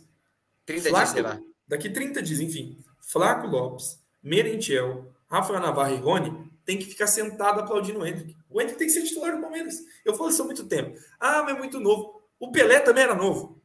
30 0.66 0.90
Flaco... 0.90 0.98
dias, 0.98 1.10
sei 1.10 1.22
lá. 1.22 1.40
Daqui 1.68 1.90
30 1.90 2.22
dias, 2.22 2.40
enfim. 2.40 2.84
Flaco 3.00 3.48
Lopes, 3.48 4.00
Merentiel, 4.22 5.14
Rafael 5.30 5.60
Navarro 5.60 5.96
e 5.96 5.98
Rony 5.98 6.52
tem 6.66 6.78
que 6.78 6.86
ficar 6.86 7.08
sentado 7.08 7.60
aplaudindo 7.60 8.00
o 8.00 8.06
Hendrick. 8.06 8.36
O 8.50 8.62
Hendrick 8.62 8.78
tem 8.78 8.88
que 8.88 8.94
ser 8.94 9.04
titular 9.04 9.36
do 9.36 9.42
Palmeiras. 9.42 9.76
Eu 10.06 10.14
falo 10.16 10.30
isso 10.30 10.42
há 10.42 10.46
muito 10.46 10.66
tempo. 10.66 10.98
Ah, 11.20 11.44
mas 11.44 11.56
é 11.56 11.58
muito 11.58 11.80
novo. 11.80 12.22
O 12.40 12.52
Pelé 12.52 12.80
também 12.80 13.04
era 13.04 13.16
novo. 13.16 13.62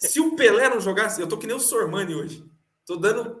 Se 0.00 0.20
o 0.20 0.36
Pelé 0.36 0.68
não 0.68 0.80
jogasse, 0.80 1.20
eu 1.20 1.28
tô 1.28 1.38
que 1.38 1.46
nem 1.46 1.56
o 1.56 1.60
Sormani 1.60 2.14
hoje. 2.14 2.44
Tô 2.84 2.96
dando 2.96 3.40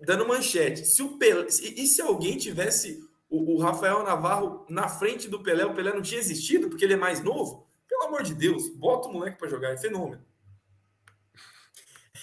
dando 0.00 0.26
manchete. 0.26 0.84
Se 0.84 1.02
o 1.02 1.18
Pelé, 1.18 1.46
e 1.46 1.86
se 1.86 2.00
alguém 2.00 2.36
tivesse 2.36 3.02
o, 3.28 3.54
o, 3.54 3.58
Rafael 3.58 4.02
Navarro 4.02 4.64
na 4.68 4.88
frente 4.88 5.28
do 5.28 5.42
Pelé, 5.42 5.64
o 5.64 5.74
Pelé 5.74 5.92
não 5.92 6.02
tinha 6.02 6.20
existido 6.20 6.68
porque 6.68 6.84
ele 6.84 6.94
é 6.94 6.96
mais 6.96 7.22
novo? 7.22 7.66
Pelo 7.88 8.04
amor 8.04 8.22
de 8.22 8.34
Deus, 8.34 8.68
bota 8.68 9.08
o 9.08 9.12
moleque 9.12 9.38
para 9.38 9.48
jogar, 9.48 9.72
é 9.72 9.76
fenômeno. 9.76 10.24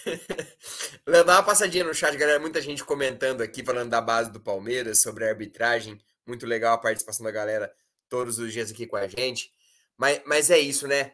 Léo, 1.05 1.23
dá 1.23 1.35
uma 1.37 1.43
passadinha 1.43 1.83
no 1.83 1.93
chat, 1.93 2.15
galera. 2.17 2.39
Muita 2.39 2.61
gente 2.61 2.83
comentando 2.83 3.41
aqui, 3.41 3.63
falando 3.63 3.89
da 3.89 4.01
base 4.01 4.31
do 4.31 4.39
Palmeiras, 4.39 5.01
sobre 5.01 5.25
a 5.25 5.29
arbitragem. 5.29 5.99
Muito 6.25 6.45
legal 6.45 6.73
a 6.73 6.77
participação 6.77 7.25
da 7.25 7.31
galera 7.31 7.73
todos 8.09 8.39
os 8.39 8.51
dias 8.51 8.71
aqui 8.71 8.85
com 8.85 8.95
a 8.95 9.07
gente. 9.07 9.51
Mas, 9.97 10.21
mas 10.25 10.49
é 10.49 10.59
isso, 10.59 10.87
né? 10.87 11.13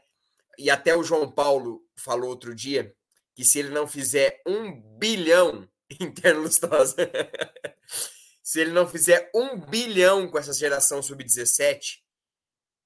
E 0.57 0.69
até 0.69 0.95
o 0.95 1.03
João 1.03 1.29
Paulo 1.31 1.83
falou 1.95 2.29
outro 2.29 2.53
dia 2.53 2.93
que 3.35 3.43
se 3.43 3.59
ele 3.59 3.69
não 3.69 3.87
fizer 3.87 4.41
um 4.45 4.79
bilhão 4.97 5.67
interno 5.99 6.41
Lustosa, 6.41 6.95
se 8.43 8.59
ele 8.59 8.71
não 8.71 8.87
fizer 8.87 9.29
um 9.33 9.59
bilhão 9.59 10.29
com 10.29 10.37
essa 10.37 10.53
geração 10.53 11.01
sub-17, 11.01 11.99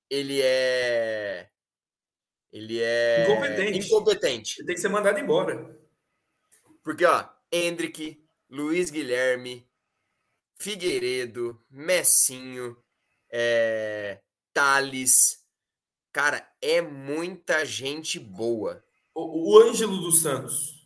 ele 0.10 0.42
é. 0.42 1.50
Ele 2.52 2.82
é. 2.82 3.24
Incompetente. 3.24 3.80
Incompetente. 3.80 4.60
Ele 4.60 4.68
tem 4.68 4.76
que 4.76 4.82
ser 4.82 4.90
mandado 4.90 5.20
embora. 5.20 5.78
Porque, 6.84 7.06
ó, 7.06 7.28
Hendrick, 7.52 8.24
Luiz 8.50 8.90
Guilherme, 8.90 9.70
Figueiredo, 10.56 11.62
Messinho, 11.70 12.78
é, 13.30 14.22
Thales. 14.54 15.46
Cara, 16.14 16.50
é 16.62 16.82
muita 16.82 17.66
gente 17.66 18.18
boa. 18.20 18.84
O, 19.14 19.52
o 19.52 19.62
Ângelo 19.62 19.98
dos 19.98 20.22
Santos 20.22 20.77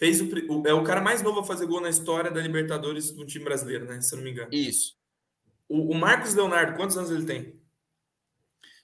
fez 0.00 0.18
o, 0.22 0.26
é 0.66 0.72
o 0.72 0.82
cara 0.82 1.02
mais 1.02 1.20
novo 1.20 1.40
a 1.40 1.44
fazer 1.44 1.66
gol 1.66 1.82
na 1.82 1.90
história 1.90 2.30
da 2.30 2.40
Libertadores 2.40 3.10
do 3.10 3.26
time 3.26 3.44
brasileiro, 3.44 3.84
né? 3.84 4.00
Se 4.00 4.14
eu 4.14 4.16
não 4.16 4.24
me 4.24 4.30
engano. 4.30 4.48
Isso. 4.50 4.96
O, 5.68 5.92
o 5.92 5.94
Marcos 5.94 6.34
Leonardo, 6.34 6.74
quantos 6.74 6.96
anos 6.96 7.10
ele 7.10 7.26
tem? 7.26 7.60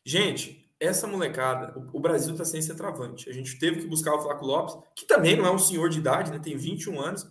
Gente, 0.05 0.71
essa 0.79 1.07
molecada, 1.07 1.73
o, 1.91 1.99
Brasil 1.99 2.33
está 2.33 2.45
sem 2.45 2.61
centroavante. 2.61 3.31
A 3.31 3.33
gente 3.33 3.59
teve 3.59 3.81
que 3.81 3.87
buscar 3.87 4.15
o 4.15 4.23
Flaco 4.23 4.45
Lopes, 4.45 4.77
que 4.95 5.07
também 5.07 5.35
não 5.37 5.47
é 5.47 5.51
um 5.51 5.59
senhor 5.59 5.89
de 5.89 5.99
idade, 5.99 6.31
né? 6.31 6.39
Tem 6.39 6.55
21 6.55 7.01
anos. 7.01 7.27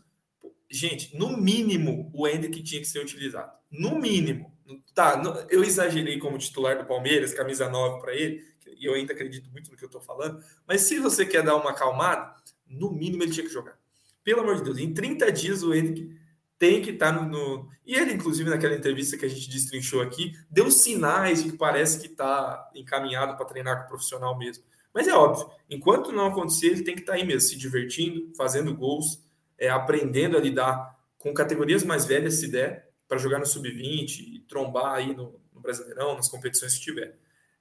Gente, 0.68 1.16
no 1.16 1.38
mínimo, 1.38 2.12
o 2.12 2.28
Hendrick 2.28 2.64
tinha 2.64 2.82
que 2.82 2.88
ser 2.88 3.00
utilizado. 3.00 3.52
No 3.70 4.00
mínimo. 4.00 4.52
Tá, 4.96 5.22
eu 5.48 5.64
exagerei 5.64 6.18
como 6.18 6.40
titular 6.40 6.80
do 6.80 6.86
Palmeiras, 6.86 7.36
camisa 7.36 7.70
9 7.70 8.02
para 8.02 8.16
ele, 8.16 8.44
e 8.66 8.84
eu 8.84 8.96
ainda 8.96 9.14
acredito 9.14 9.48
muito 9.52 9.70
no 9.70 9.78
que 9.78 9.84
eu 9.84 9.88
estou 9.88 10.02
falando. 10.02 10.44
Mas 10.68 10.82
se 10.82 10.98
você 10.98 11.24
quer 11.24 11.44
dar 11.44 11.56
uma 11.56 11.70
acalmada, 11.70 12.34
no 12.68 12.92
mínimo 12.92 13.24
ele 13.24 13.32
tinha 13.32 13.46
que 13.46 13.54
jogar. 13.54 13.78
Pelo 14.24 14.42
amor 14.42 14.58
de 14.58 14.64
Deus, 14.64 14.78
em 14.78 14.94
30 14.94 15.32
dias 15.32 15.64
o 15.64 15.74
Hendrick 15.74 16.18
tem 16.58 16.82
que 16.82 16.92
estar 16.92 17.14
tá 17.14 17.22
no, 17.22 17.30
no, 17.30 17.70
E 17.86 17.96
ele, 17.96 18.14
inclusive, 18.14 18.50
naquela 18.50 18.76
entrevista 18.76 19.18
que 19.18 19.26
a 19.26 19.30
gente 19.30 19.50
destrinchou 19.50 20.02
aqui, 20.02 20.34
deu 20.50 20.72
sinais 20.72 21.44
de 21.44 21.52
que 21.52 21.58
parece 21.58 22.00
que 22.00 22.08
está 22.08 22.72
encaminhado 22.74 23.36
para 23.36 23.46
treinar 23.46 23.80
com 23.80 23.86
o 23.86 23.88
profissional 23.90 24.38
mesmo. 24.38 24.64
Mas 24.94 25.08
é 25.08 25.14
óbvio, 25.14 25.50
enquanto 25.70 26.14
não 26.14 26.28
acontecer, 26.28 26.68
ele 26.68 26.84
tem 26.84 26.96
que 26.96 27.02
estar 27.02 27.14
tá 27.14 27.20
aí 27.20 27.26
mesmo, 27.26 27.42
se 27.42 27.58
divertindo, 27.58 28.32
fazendo 28.36 28.74
gols, 28.74 29.22
é, 29.58 29.70
aprendendo 29.70 30.38
a 30.38 30.40
lidar 30.40 30.98
com 31.18 31.34
categorias 31.34 31.84
mais 31.84 32.06
velhas, 32.06 32.36
se 32.36 32.48
der, 32.48 32.90
para 33.08 33.18
jogar 33.18 33.40
no 33.40 33.46
sub-20 33.46 34.20
e 34.20 34.40
trombar 34.48 34.94
aí 34.94 35.14
no, 35.14 35.40
no, 35.54 35.60
Brasileirão, 35.60 36.16
nas 36.16 36.30
competições 36.30 36.76
que 36.76 36.82
tiver. 36.82 37.18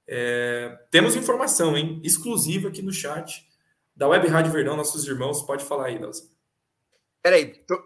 É, 0.07 0.79
temos 0.89 1.15
informação, 1.15 1.77
hein? 1.77 1.99
Exclusiva 2.03 2.69
aqui 2.69 2.81
no 2.81 2.93
chat 2.93 3.45
da 3.95 4.07
Web 4.07 4.27
Rádio 4.27 4.51
Verdão, 4.51 4.75
nossos 4.75 5.07
irmãos. 5.07 5.41
Pode 5.41 5.63
falar 5.63 5.87
aí, 5.87 5.99
Nelson. 5.99 6.25
Peraí, 7.21 7.53
tô, 7.65 7.81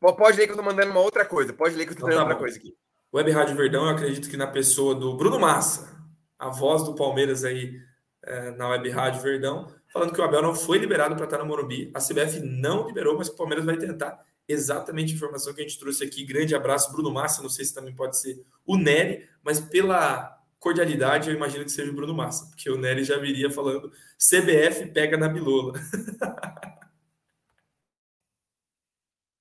Pode 0.00 0.36
ler 0.36 0.46
que 0.46 0.52
eu 0.52 0.56
tô 0.56 0.62
mandando 0.62 0.90
uma 0.90 1.00
outra 1.00 1.24
coisa. 1.24 1.52
Pode 1.52 1.74
ler 1.74 1.84
que 1.84 1.92
eu 1.92 1.96
tô 1.96 2.02
mandando 2.02 2.22
então, 2.22 2.28
tá 2.28 2.34
outra 2.34 2.44
coisa 2.44 2.58
aqui. 2.58 2.76
Web 3.12 3.30
Rádio 3.32 3.56
Verdão, 3.56 3.84
eu 3.84 3.90
acredito 3.90 4.28
que 4.28 4.36
na 4.36 4.46
pessoa 4.46 4.94
do 4.94 5.16
Bruno 5.16 5.38
Massa, 5.40 5.96
a 6.38 6.48
voz 6.48 6.84
do 6.84 6.94
Palmeiras 6.94 7.44
aí 7.44 7.80
é, 8.22 8.50
na 8.52 8.68
Web 8.68 8.90
Rádio 8.90 9.22
Verdão, 9.22 9.72
falando 9.92 10.12
que 10.12 10.20
o 10.20 10.24
Abel 10.24 10.42
não 10.42 10.54
foi 10.54 10.78
liberado 10.78 11.16
para 11.16 11.24
estar 11.24 11.38
no 11.38 11.46
Morumbi. 11.46 11.90
A 11.94 12.00
CBF 12.00 12.40
não 12.40 12.86
liberou, 12.86 13.16
mas 13.16 13.28
o 13.28 13.36
Palmeiras 13.36 13.64
vai 13.64 13.76
tentar. 13.76 14.18
Exatamente 14.46 15.12
a 15.12 15.16
informação 15.16 15.52
que 15.52 15.60
a 15.60 15.64
gente 15.64 15.78
trouxe 15.78 16.04
aqui. 16.04 16.24
Grande 16.24 16.54
abraço, 16.54 16.92
Bruno 16.92 17.10
Massa. 17.10 17.42
Não 17.42 17.50
sei 17.50 17.64
se 17.64 17.74
também 17.74 17.94
pode 17.94 18.18
ser 18.18 18.40
o 18.64 18.76
Nery, 18.76 19.28
mas 19.42 19.60
pela 19.60 20.37
cordialidade, 20.58 21.28
eu 21.28 21.36
imagino 21.36 21.64
que 21.64 21.70
seja 21.70 21.90
o 21.90 21.94
Bruno 21.94 22.14
Massa, 22.14 22.46
porque 22.46 22.70
o 22.70 22.76
Nery 22.76 23.04
já 23.04 23.16
viria 23.18 23.50
falando 23.50 23.92
CBF 24.18 24.86
pega 24.92 25.16
na 25.16 25.28
bilola. 25.28 25.74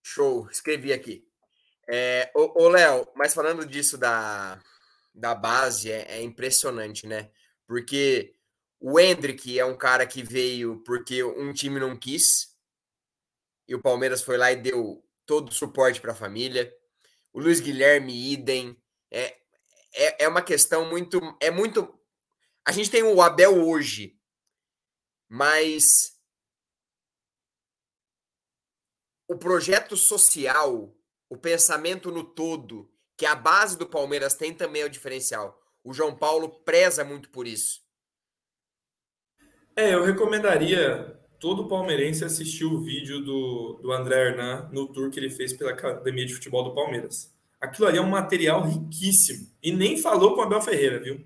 Show, 0.04 0.50
escrevi 0.50 0.94
aqui. 0.94 1.28
É, 1.88 2.32
ô, 2.36 2.68
Léo, 2.68 3.08
mas 3.16 3.34
falando 3.34 3.66
disso 3.66 3.98
da, 3.98 4.62
da 5.14 5.34
base, 5.34 5.92
é, 5.92 6.18
é, 6.18 6.22
impressionante, 6.22 7.08
né? 7.08 7.30
Porque 7.66 8.34
o 8.80 9.00
Hendrick 9.00 9.58
é 9.58 9.66
um 9.66 9.78
cara 9.78 10.06
que 10.06 10.22
veio 10.22 10.84
porque 10.84 11.24
um 11.24 11.54
time 11.54 11.80
não 11.80 11.96
quis, 11.96 12.58
e 13.68 13.76
o 13.76 13.82
Palmeiras 13.82 14.22
foi 14.22 14.38
lá 14.38 14.52
e 14.52 14.56
deu 14.56 15.04
todo 15.26 15.50
o 15.50 15.54
suporte 15.54 16.00
para 16.00 16.14
a 16.14 16.16
família. 16.16 16.74
O 17.34 17.40
Luiz 17.40 17.60
Guilherme, 17.60 18.32
idem. 18.32 18.78
É, 19.12 19.38
é, 19.98 20.24
é 20.26 20.28
uma 20.28 20.42
questão 20.42 20.90
muito. 20.90 21.20
É 21.42 21.50
muito. 21.50 21.98
A 22.66 22.72
gente 22.72 22.92
tem 22.92 23.04
o 23.04 23.22
Abel 23.22 23.66
hoje, 23.66 24.20
mas 25.28 25.84
o 29.28 29.38
projeto 29.38 29.98
social, 29.98 30.96
o 31.30 31.38
pensamento 31.38 32.12
no 32.12 32.24
todo, 32.24 32.92
que 33.18 33.26
a 33.26 33.36
base 33.36 33.78
do 33.78 33.88
Palmeiras 33.88 34.36
tem 34.36 34.54
também 34.54 34.84
é 34.84 34.86
o 34.86 34.90
diferencial. 34.90 35.60
O 35.84 35.94
João 35.94 36.16
Paulo 36.16 36.50
preza 36.64 37.04
muito 37.04 37.30
por 37.30 37.48
isso. 37.48 37.82
É, 39.76 39.94
eu 39.94 40.04
recomendaria 40.04 41.18
todo 41.40 41.68
palmeirense 41.68 42.26
assistir 42.26 42.66
o 42.66 42.82
vídeo 42.82 43.24
do, 43.24 43.80
do 43.82 43.92
André 43.92 44.30
Hernan 44.30 44.70
no 44.72 44.92
tour 44.92 45.10
que 45.12 45.20
ele 45.20 45.30
fez 45.30 45.54
pela 45.54 45.72
Academia 45.72 46.26
de 46.26 46.34
Futebol 46.34 46.64
do 46.64 46.74
Palmeiras. 46.74 47.37
Aquilo 47.60 47.88
ali 47.88 47.98
é 47.98 48.02
um 48.02 48.10
material 48.10 48.64
riquíssimo. 48.68 49.48
E 49.62 49.72
nem 49.72 49.98
falou 49.98 50.36
com 50.36 50.42
o 50.42 50.44
Abel 50.44 50.62
Ferreira, 50.62 51.00
viu? 51.00 51.26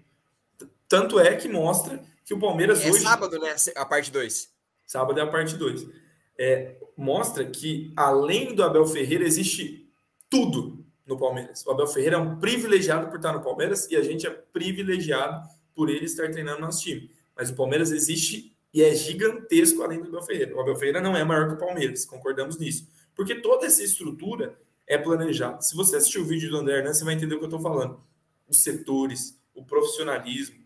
Tanto 0.88 1.20
é 1.20 1.36
que 1.36 1.48
mostra 1.48 2.04
que 2.26 2.34
o 2.34 2.40
Palmeiras 2.40 2.84
é 2.84 2.90
hoje. 2.90 3.00
É 3.00 3.02
sábado, 3.10 3.40
né? 3.40 3.56
A 3.76 3.86
parte 3.86 4.12
2. 4.12 4.50
Sábado 4.86 5.20
é 5.20 5.24
a 5.24 5.28
parte 5.28 5.56
2 5.56 6.02
é, 6.42 6.76
mostra 6.98 7.46
que, 7.46 7.94
além 7.96 8.56
do 8.56 8.64
Abel 8.64 8.88
Ferreira, 8.88 9.24
existe 9.24 9.88
tudo 10.28 10.84
no 11.06 11.16
Palmeiras. 11.16 11.64
O 11.68 11.72
Abel 11.72 11.86
Ferreira 11.86 12.16
é 12.16 12.20
um 12.20 12.40
privilegiado 12.40 13.10
por 13.10 13.18
estar 13.18 13.32
no 13.32 13.44
Palmeiras 13.44 13.88
e 13.92 13.96
a 13.96 14.02
gente 14.02 14.26
é 14.26 14.32
privilegiado 14.32 15.48
por 15.76 15.88
ele 15.88 16.06
estar 16.06 16.32
treinando 16.32 16.62
nosso 16.62 16.82
time. 16.82 17.12
Mas 17.36 17.52
o 17.52 17.56
Palmeiras 17.56 17.92
existe 17.92 18.58
e 18.74 18.82
é 18.82 18.96
gigantesco 18.96 19.84
além 19.84 20.02
do 20.02 20.08
Abel 20.08 20.24
Ferreira. 20.24 20.56
O 20.56 20.62
Abel 20.62 20.76
Ferreira 20.76 21.00
não 21.00 21.16
é 21.16 21.24
maior 21.24 21.48
que 21.48 21.54
o 21.54 21.58
Palmeiras, 21.58 22.06
concordamos 22.06 22.58
nisso. 22.58 22.90
Porque 23.16 23.36
toda 23.36 23.68
essa 23.68 23.84
estrutura 23.84 24.58
é 24.92 24.98
planejada. 24.98 25.62
Se 25.62 25.74
você 25.74 25.96
assistir 25.96 26.20
o 26.20 26.26
vídeo 26.26 26.50
do 26.50 26.58
André 26.58 26.80
Hernan, 26.80 26.94
você 26.94 27.06
vai 27.06 27.14
entender 27.14 27.36
o 27.36 27.38
que 27.38 27.46
eu 27.46 27.48
estou 27.48 27.62
falando. 27.62 28.04
Os 28.48 28.62
setores, 28.62 29.40
o 29.56 29.64
profissionalismo. 29.64 30.60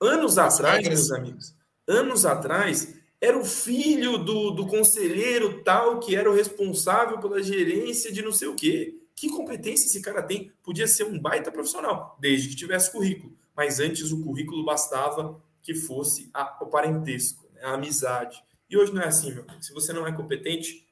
Anos 0.00 0.38
atrás, 0.38 0.86
meus 0.86 1.12
amigos, 1.12 1.54
anos 1.86 2.26
atrás, 2.26 2.96
era 3.20 3.38
o 3.38 3.44
filho 3.44 4.18
do, 4.18 4.50
do 4.50 4.66
conselheiro 4.66 5.62
tal 5.62 6.00
que 6.00 6.16
era 6.16 6.28
o 6.28 6.34
responsável 6.34 7.20
pela 7.20 7.40
gerência 7.40 8.12
de 8.12 8.22
não 8.22 8.32
sei 8.32 8.48
o 8.48 8.56
quê. 8.56 9.00
Que 9.14 9.30
competência 9.30 9.86
esse 9.86 10.02
cara 10.02 10.20
tem? 10.20 10.52
Podia 10.60 10.88
ser 10.88 11.04
um 11.04 11.16
baita 11.16 11.52
profissional, 11.52 12.18
desde 12.20 12.48
que 12.48 12.56
tivesse 12.56 12.90
currículo. 12.90 13.36
Mas 13.56 13.78
antes 13.78 14.10
o 14.10 14.20
currículo 14.20 14.64
bastava 14.64 15.40
que 15.62 15.74
fosse 15.74 16.28
a, 16.34 16.58
o 16.60 16.66
parentesco, 16.66 17.48
né? 17.54 17.60
a 17.62 17.74
amizade. 17.74 18.42
E 18.68 18.76
hoje 18.76 18.92
não 18.92 19.00
é 19.00 19.06
assim, 19.06 19.32
meu. 19.32 19.46
Se 19.60 19.72
você 19.72 19.92
não 19.92 20.06
é 20.06 20.12
competente, 20.12 20.83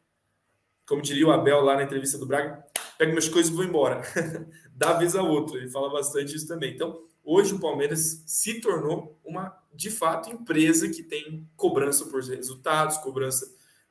como 0.87 1.03
diria 1.03 1.27
o 1.27 1.33
Abel 1.33 1.61
lá 1.61 1.77
na 1.77 1.85
entrevista 1.85 2.19
do 2.19 2.27
Braga, 2.27 2.65
pega 2.99 3.11
minhas 3.11 3.29
coisas 3.29 3.53
e 3.53 3.55
vou 3.55 3.65
embora. 3.65 4.03
Dá 4.75 4.95
vez 4.95 5.15
a 5.15 5.23
outra. 5.23 5.59
Ele 5.59 5.71
fala 5.71 5.91
bastante 5.91 6.37
isso 6.37 6.47
também. 6.47 6.75
Então, 6.75 7.03
hoje 7.25 7.55
o 7.55 7.61
Palmeiras 7.61 8.23
se 8.27 8.61
tornou 8.61 9.19
uma, 9.25 9.57
de 9.73 9.91
fato, 9.91 10.31
empresa 10.31 10.89
que 10.89 11.03
tem 11.03 11.49
cobrança 11.57 12.07
por 12.07 12.23
resultados, 12.23 12.99
cobrança 12.99 13.47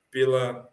pela, 0.09 0.69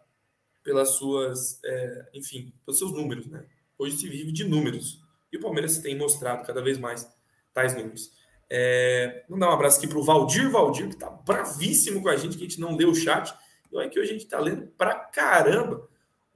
pelas 0.63 0.89
suas, 0.89 1.59
é, 1.63 2.09
enfim, 2.13 2.53
pelos 2.65 2.77
seus 2.77 2.91
números, 2.91 3.27
né? 3.27 3.45
Hoje 3.77 3.97
se 3.97 4.09
vive 4.09 4.31
de 4.31 4.43
números. 4.43 5.01
E 5.31 5.37
o 5.37 5.41
Palmeiras 5.41 5.77
tem 5.77 5.97
mostrado 5.97 6.45
cada 6.45 6.61
vez 6.61 6.77
mais 6.77 7.09
tais 7.53 7.75
números. 7.75 8.11
É, 8.49 9.23
vamos 9.29 9.41
dar 9.41 9.51
um 9.51 9.53
abraço 9.53 9.77
aqui 9.77 9.87
para 9.87 9.99
o 9.99 10.03
Valdir 10.03 10.49
Valdir, 10.49 10.87
que 10.87 10.95
está 10.95 11.09
bravíssimo 11.09 12.01
com 12.01 12.09
a 12.09 12.17
gente, 12.17 12.35
que 12.35 12.43
a 12.43 12.47
gente 12.47 12.59
não 12.59 12.75
leu 12.75 12.89
o 12.89 12.95
chat. 12.95 13.33
E 13.71 13.77
olha 13.77 13.89
que 13.89 13.99
hoje 13.99 14.09
a 14.09 14.13
gente 14.13 14.25
está 14.25 14.39
lendo 14.39 14.67
pra 14.77 14.95
caramba 14.95 15.88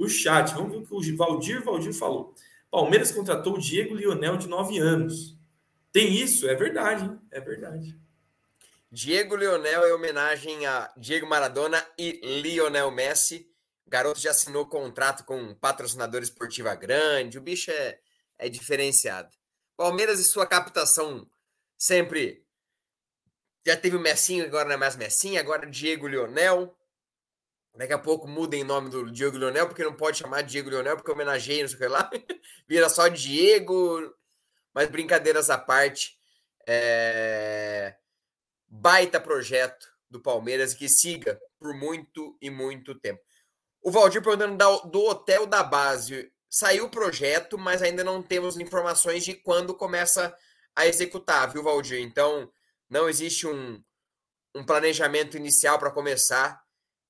o 0.04 0.10
chat. 0.10 0.54
Vamos 0.54 0.72
ver 0.72 0.78
o 0.78 0.86
que 0.86 1.12
o 1.12 1.18
Valdir 1.18 1.64
Valdir 1.64 1.94
falou. 1.94 2.36
Palmeiras 2.70 3.12
contratou 3.12 3.56
o 3.56 3.60
Diego 3.60 3.96
Lionel 3.96 4.38
de 4.38 4.48
9 4.48 4.80
anos. 4.80 5.38
Tem 5.92 6.12
isso? 6.16 6.48
É 6.50 6.56
verdade, 6.56 7.06
hein? 7.06 7.20
é 7.30 7.40
verdade. 7.40 7.96
Diego 8.92 9.36
Lionel 9.36 9.84
é 9.86 9.94
homenagem 9.94 10.66
a 10.66 10.92
Diego 10.98 11.28
Maradona 11.28 11.84
e 11.98 12.42
Lionel 12.42 12.92
Messi. 12.92 13.48
O 13.86 13.90
garoto 13.90 14.20
já 14.20 14.32
assinou 14.32 14.66
contrato 14.66 15.24
com 15.24 15.40
um 15.40 15.56
patrocinador 15.56 16.22
esportiva 16.22 16.76
grande. 16.76 17.38
O 17.38 17.42
bicho 17.42 17.72
é, 17.72 18.00
é 18.38 18.50
diferenciado. 18.50 19.30
Palmeiras 19.76 20.20
e 20.20 20.24
sua 20.24 20.46
captação 20.46 21.28
sempre. 21.78 22.44
Já 23.66 23.78
teve 23.78 23.96
o 23.96 24.00
Messinho, 24.00 24.46
agora 24.46 24.66
não 24.66 24.76
é 24.76 24.78
mais 24.78 24.96
Messinho, 24.96 25.40
agora 25.40 25.70
Diego 25.70 26.08
Lionel. 26.08 26.76
Daqui 27.76 27.94
a 27.94 28.00
pouco 28.00 28.28
muda 28.28 28.56
em 28.56 28.64
nome 28.64 28.90
do 28.90 29.12
Diego 29.12 29.38
Lionel, 29.38 29.68
porque 29.68 29.84
não 29.84 29.96
pode 29.96 30.20
chamar 30.20 30.44
Diego 30.44 30.70
Lionel, 30.70 30.96
porque 30.96 31.12
homenageia, 31.12 31.64
não 31.64 31.70
sei 31.70 31.78
o 31.78 31.80
que 31.80 31.88
lá. 31.88 32.10
Vira 32.68 32.88
só 32.88 33.08
Diego. 33.08 34.14
Mas 34.74 34.90
brincadeiras 34.90 35.50
à 35.50 35.58
parte. 35.58 36.16
É... 36.68 37.96
Baita 38.68 39.20
projeto 39.20 39.88
do 40.10 40.20
Palmeiras 40.22 40.74
que 40.74 40.88
siga 40.88 41.40
por 41.60 41.74
muito 41.74 42.38
e 42.40 42.50
muito 42.50 42.94
tempo. 42.96 43.22
O 43.82 43.92
Valdir 43.92 44.22
perguntando 44.22 44.90
do 44.90 45.04
hotel 45.06 45.46
da 45.46 45.64
base. 45.64 46.32
Saiu 46.50 46.86
o 46.86 46.90
projeto, 46.90 47.58
mas 47.58 47.82
ainda 47.82 48.04
não 48.04 48.22
temos 48.22 48.58
informações 48.58 49.26
de 49.26 49.34
quando 49.34 49.74
começa 49.74 50.36
a 50.76 50.86
executar, 50.88 51.52
viu, 51.52 51.64
Valdir? 51.64 52.00
Então, 52.00 52.52
não 52.88 53.10
existe 53.10 53.48
um, 53.48 53.84
um 54.56 54.64
planejamento 54.64 55.36
inicial 55.36 55.80
para 55.80 55.92
começar. 55.92 56.63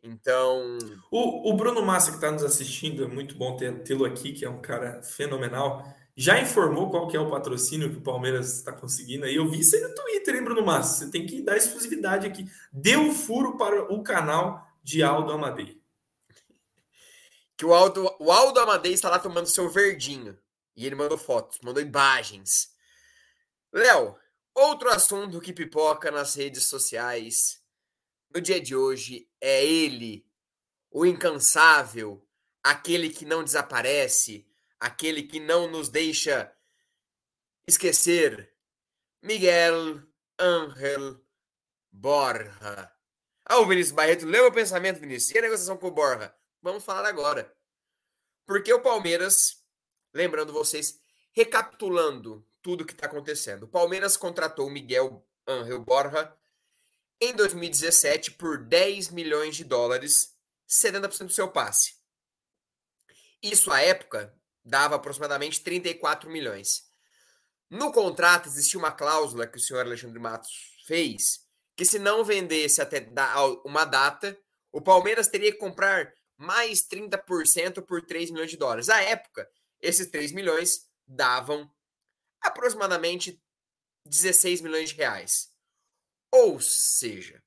Então. 0.04 0.78
O, 1.10 1.50
o 1.50 1.54
Bruno 1.56 1.82
Massa, 1.82 2.12
que 2.12 2.18
está 2.18 2.30
nos 2.30 2.44
assistindo, 2.44 3.06
é 3.06 3.08
muito 3.08 3.36
bom 3.36 3.56
tê-lo 3.56 4.04
aqui, 4.04 4.34
que 4.34 4.44
é 4.44 4.50
um 4.50 4.62
cara 4.62 5.02
fenomenal. 5.02 5.82
Já 6.16 6.40
informou 6.40 6.92
qual 6.92 7.08
que 7.08 7.16
é 7.16 7.20
o 7.20 7.30
patrocínio 7.30 7.90
que 7.90 7.98
o 7.98 8.04
Palmeiras 8.04 8.58
está 8.58 8.74
conseguindo 8.74 9.26
aí? 9.26 9.36
Eu 9.36 9.50
vi 9.50 9.62
isso 9.62 9.76
aí 9.76 9.82
no 9.82 9.96
Twitter, 9.96 10.36
hein, 10.36 10.44
Bruno 10.44 10.64
Massa? 10.64 11.06
Você 11.06 11.12
tem 11.12 11.26
que 11.26 11.42
dar 11.42 11.56
exclusividade 11.56 12.28
aqui. 12.28 12.46
Deu 12.72 13.12
furo 13.14 13.58
para 13.58 13.92
o 13.92 14.04
canal 14.04 14.68
de 14.84 15.02
Aldo 15.02 15.32
Amadei. 15.32 15.82
Que 17.56 17.66
o 17.66 17.74
Aldo, 17.74 18.14
o 18.20 18.32
Aldo 18.32 18.60
Amadei 18.60 18.94
está 18.94 19.10
lá 19.10 19.18
tomando 19.18 19.48
seu 19.48 19.70
verdinho. 19.70 20.38
E 20.76 20.86
ele 20.86 20.96
mandou 20.96 21.18
fotos, 21.18 21.60
mandou 21.64 21.82
imagens. 21.82 22.74
Léo, 23.72 24.16
outro 24.54 24.90
assunto 24.90 25.40
que 25.40 25.54
pipoca 25.54 26.12
nas 26.12 26.36
redes 26.36 26.66
sociais 26.66 27.63
no 28.34 28.42
dia 28.42 28.60
de 28.60 28.76
hoje 28.76 29.30
é 29.40 29.64
ele, 29.64 30.26
o 30.90 31.06
incansável, 31.06 32.28
aquele 32.64 33.10
que 33.10 33.26
não 33.26 33.44
desaparece, 33.44 34.48
aquele 34.80 35.24
que 35.24 35.40
não 35.40 35.70
nos 35.70 35.90
deixa 35.90 36.52
esquecer, 37.68 38.52
Miguel 39.22 40.02
Ángel 40.40 41.22
Borja. 41.92 42.92
Ah, 43.46 43.60
o 43.60 43.68
Vinícius 43.68 43.96
Barreto, 43.96 44.26
leu 44.26 44.48
o 44.48 44.52
pensamento, 44.52 45.00
Vinícius. 45.00 45.36
E 45.36 45.38
a 45.38 45.42
negociação 45.42 45.78
com 45.78 45.88
o 45.88 45.92
Borja? 45.92 46.34
Vamos 46.62 46.84
falar 46.84 47.08
agora. 47.08 47.54
Porque 48.46 48.74
o 48.74 48.82
Palmeiras, 48.82 49.64
lembrando 50.14 50.52
vocês, 50.52 51.00
recapitulando 51.34 52.48
tudo 52.62 52.86
que 52.86 52.94
está 52.94 53.06
acontecendo. 53.06 53.64
O 53.64 53.68
Palmeiras 53.68 54.18
contratou 54.18 54.68
o 54.68 54.72
Miguel 54.72 55.28
Angel 55.48 55.80
Borja 55.84 56.36
em 57.24 57.34
2017 57.34 58.32
por 58.32 58.58
10 58.58 59.10
milhões 59.10 59.56
de 59.56 59.64
dólares, 59.64 60.36
70% 60.68 61.28
do 61.28 61.34
seu 61.34 61.50
passe. 61.50 61.96
Isso, 63.42 63.72
à 63.72 63.82
época, 63.82 64.36
dava 64.64 64.96
aproximadamente 64.96 65.62
34 65.62 66.30
milhões. 66.30 66.84
No 67.70 67.92
contrato 67.92 68.48
existia 68.48 68.80
uma 68.80 68.92
cláusula 68.92 69.48
que 69.48 69.58
o 69.58 69.62
senhor 69.62 69.86
Alexandre 69.86 70.20
Matos 70.20 70.52
fez, 70.86 71.46
que 71.76 71.86
se 71.86 71.98
não 71.98 72.24
vendesse 72.24 72.82
até 72.82 73.08
uma 73.64 73.86
data, 73.86 74.38
o 74.72 74.82
Palmeiras 74.82 75.28
teria 75.28 75.52
que 75.52 75.58
comprar 75.58 76.14
mais 76.38 76.86
30% 76.88 77.82
por 77.86 78.06
3 78.06 78.32
milhões 78.32 78.52
de 78.52 78.58
dólares. 78.58 78.90
À 78.90 79.02
época, 79.02 79.50
esses 79.82 80.08
3 80.08 80.34
milhões 80.34 80.88
davam 81.08 81.72
aproximadamente 82.42 83.42
16 84.06 84.62
milhões 84.62 84.90
de 84.90 84.96
reais. 84.96 85.53
Ou 86.34 86.60
seja, 86.60 87.44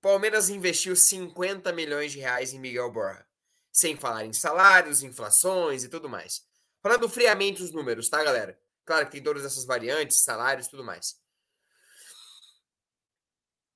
Palmeiras 0.00 0.48
investiu 0.48 0.96
50 0.96 1.72
milhões 1.72 2.12
de 2.12 2.18
reais 2.18 2.52
em 2.52 2.58
Miguel 2.58 2.90
Borja, 2.90 3.26
sem 3.72 3.96
falar 3.96 4.24
em 4.24 4.32
salários, 4.32 5.02
inflações 5.02 5.84
e 5.84 5.88
tudo 5.88 6.08
mais. 6.08 6.46
Falando 6.82 7.08
friamente 7.08 7.62
os 7.62 7.72
números, 7.72 8.08
tá, 8.08 8.22
galera? 8.24 8.58
Claro 8.84 9.06
que 9.06 9.12
tem 9.12 9.22
todas 9.22 9.44
essas 9.44 9.66
variantes, 9.66 10.22
salários 10.22 10.68
tudo 10.68 10.84
mais. 10.84 11.20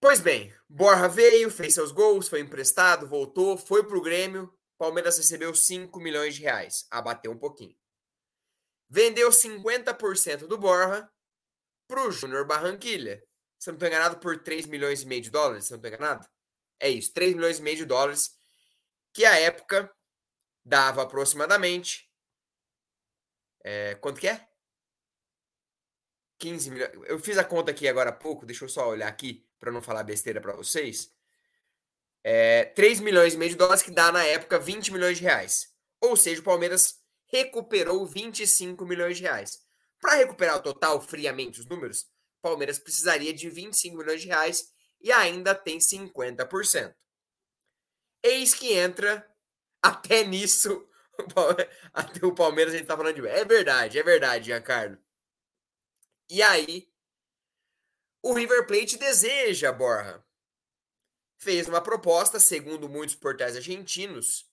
Pois 0.01 0.20
bem, 0.20 0.55
Borja 0.68 1.09
veio, 1.09 1.51
fez 1.51 1.74
seus 1.74 1.92
gols, 1.92 2.28
foi 2.28 2.40
emprestado, 2.40 3.07
voltou, 3.07 3.59
foi 3.59 3.86
pro 3.86 4.01
Grêmio. 4.01 4.51
Palmeiras 4.78 5.18
recebeu 5.18 5.55
5 5.55 6.01
milhões 6.01 6.36
de 6.36 6.42
reais. 6.42 6.86
Abateu 6.90 7.32
um 7.32 7.38
pouquinho 7.38 7.76
vendeu 8.90 9.30
50% 9.30 10.48
do 10.48 10.59
Borja 10.59 11.09
para 11.86 12.03
o 12.03 12.11
Júnior 12.11 12.44
Barranquilha. 12.44 13.22
Se 13.61 13.69
não 13.69 13.75
estou 13.75 13.89
enganado, 13.89 14.19
por 14.19 14.43
3 14.43 14.67
milhões 14.67 15.03
e 15.03 15.07
meio 15.07 15.21
de 15.21 15.31
dólares, 15.31 15.67
se 15.67 15.71
não 15.71 15.77
estou 15.77 15.89
enganado. 15.89 16.27
É 16.81 16.89
isso, 16.89 17.13
3 17.13 17.35
milhões 17.35 17.59
e 17.59 17.63
meio 17.63 17.77
de 17.77 17.85
dólares, 17.85 18.31
que 19.13 19.25
à 19.27 19.39
época 19.39 19.95
dava 20.65 21.03
aproximadamente. 21.03 22.11
É, 23.63 23.97
quanto 23.97 24.19
que 24.19 24.29
é? 24.29 24.49
15 26.39 26.71
milhões. 26.71 26.91
Eu 27.05 27.19
fiz 27.19 27.37
a 27.37 27.45
conta 27.45 27.71
aqui 27.71 27.87
agora 27.87 28.09
há 28.09 28.15
pouco, 28.15 28.47
deixa 28.47 28.65
eu 28.65 28.69
só 28.69 28.89
olhar 28.89 29.09
aqui 29.09 29.47
para 29.59 29.71
não 29.71 29.83
falar 29.83 30.05
besteira 30.05 30.41
para 30.41 30.57
vocês. 30.57 31.13
É, 32.25 32.65
3 32.65 33.01
milhões 33.01 33.35
e 33.35 33.37
meio 33.37 33.51
de 33.51 33.59
dólares, 33.59 33.83
que 33.83 33.91
dá 33.91 34.11
na 34.11 34.25
época 34.25 34.59
20 34.59 34.91
milhões 34.91 35.19
de 35.19 35.25
reais. 35.25 35.69
Ou 36.01 36.17
seja, 36.17 36.41
o 36.41 36.45
Palmeiras 36.45 36.99
recuperou 37.27 38.07
25 38.07 38.87
milhões 38.87 39.19
de 39.19 39.25
reais. 39.25 39.61
Para 40.01 40.15
recuperar 40.15 40.57
o 40.57 40.63
total, 40.63 40.99
friamente 41.03 41.61
os 41.61 41.67
números, 41.67 42.07
Palmeiras 42.41 42.78
precisaria 42.78 43.32
de 43.32 43.49
25 43.49 43.97
milhões 43.97 44.22
de 44.22 44.28
reais 44.28 44.72
e 45.01 45.12
ainda 45.12 45.55
tem 45.55 45.78
50%. 45.78 46.95
Eis 48.22 48.55
que 48.55 48.72
entra 48.72 49.26
até 49.82 50.24
nisso 50.24 50.86
até 51.93 52.24
o 52.24 52.34
Palmeiras 52.34 52.74
a 52.74 52.76
gente 52.78 52.86
tá 52.86 52.97
falando 52.97 53.14
de 53.14 53.26
é 53.26 53.45
verdade, 53.45 53.99
é 53.99 54.03
verdade, 54.03 54.47
Giancarlo. 54.47 54.99
E 56.28 56.43
aí 56.43 56.91
o 58.22 58.32
River 58.32 58.66
Plate 58.66 58.99
deseja 58.99 59.72
Borja. 59.72 60.22
Fez 61.38 61.66
uma 61.68 61.80
proposta, 61.80 62.38
segundo 62.38 62.88
muitos 62.88 63.14
portais 63.14 63.57
argentinos, 63.57 64.47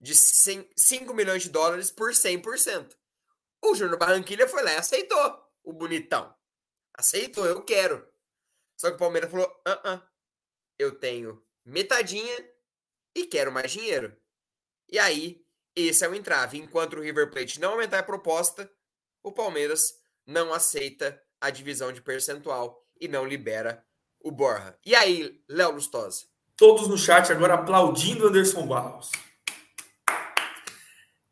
de 0.00 0.14
100, 0.14 0.70
5 0.76 1.12
milhões 1.12 1.42
de 1.42 1.50
dólares 1.50 1.90
por 1.90 2.12
100%. 2.12 2.96
O 3.62 3.74
Júnior 3.74 3.98
Barranquilha 3.98 4.48
foi 4.48 4.62
lá 4.62 4.74
e 4.74 4.76
aceitou 4.76 5.44
o 5.64 5.72
bonitão. 5.72 6.32
Aceitou, 6.94 7.44
eu 7.44 7.62
quero. 7.62 8.06
Só 8.76 8.88
que 8.88 8.96
o 8.96 8.98
Palmeiras 8.98 9.30
falou: 9.30 9.50
ah, 9.66 9.80
ah, 9.84 10.02
eu 10.78 10.94
tenho 10.94 11.42
metadinha 11.64 12.48
e 13.14 13.26
quero 13.26 13.52
mais 13.52 13.72
dinheiro. 13.72 14.16
E 14.88 14.98
aí, 14.98 15.44
esse 15.74 16.04
é 16.04 16.08
o 16.08 16.14
entrave. 16.14 16.58
Enquanto 16.58 16.94
o 16.94 17.00
River 17.00 17.30
Plate 17.30 17.60
não 17.60 17.72
aumentar 17.72 17.98
a 17.98 18.04
proposta, 18.04 18.70
o 19.22 19.32
Palmeiras 19.32 20.00
não 20.26 20.52
aceita 20.52 21.20
a 21.40 21.50
divisão 21.50 21.92
de 21.92 22.00
percentual 22.00 22.86
e 23.00 23.08
não 23.08 23.26
libera 23.26 23.84
o 24.20 24.30
Borra. 24.30 24.78
E 24.84 24.94
aí, 24.94 25.42
Léo 25.48 25.72
Lustosa? 25.72 26.26
Todos 26.56 26.88
no 26.88 26.96
chat 26.96 27.30
agora 27.32 27.54
aplaudindo 27.54 28.28
Anderson 28.28 28.66
Barros. 28.66 29.10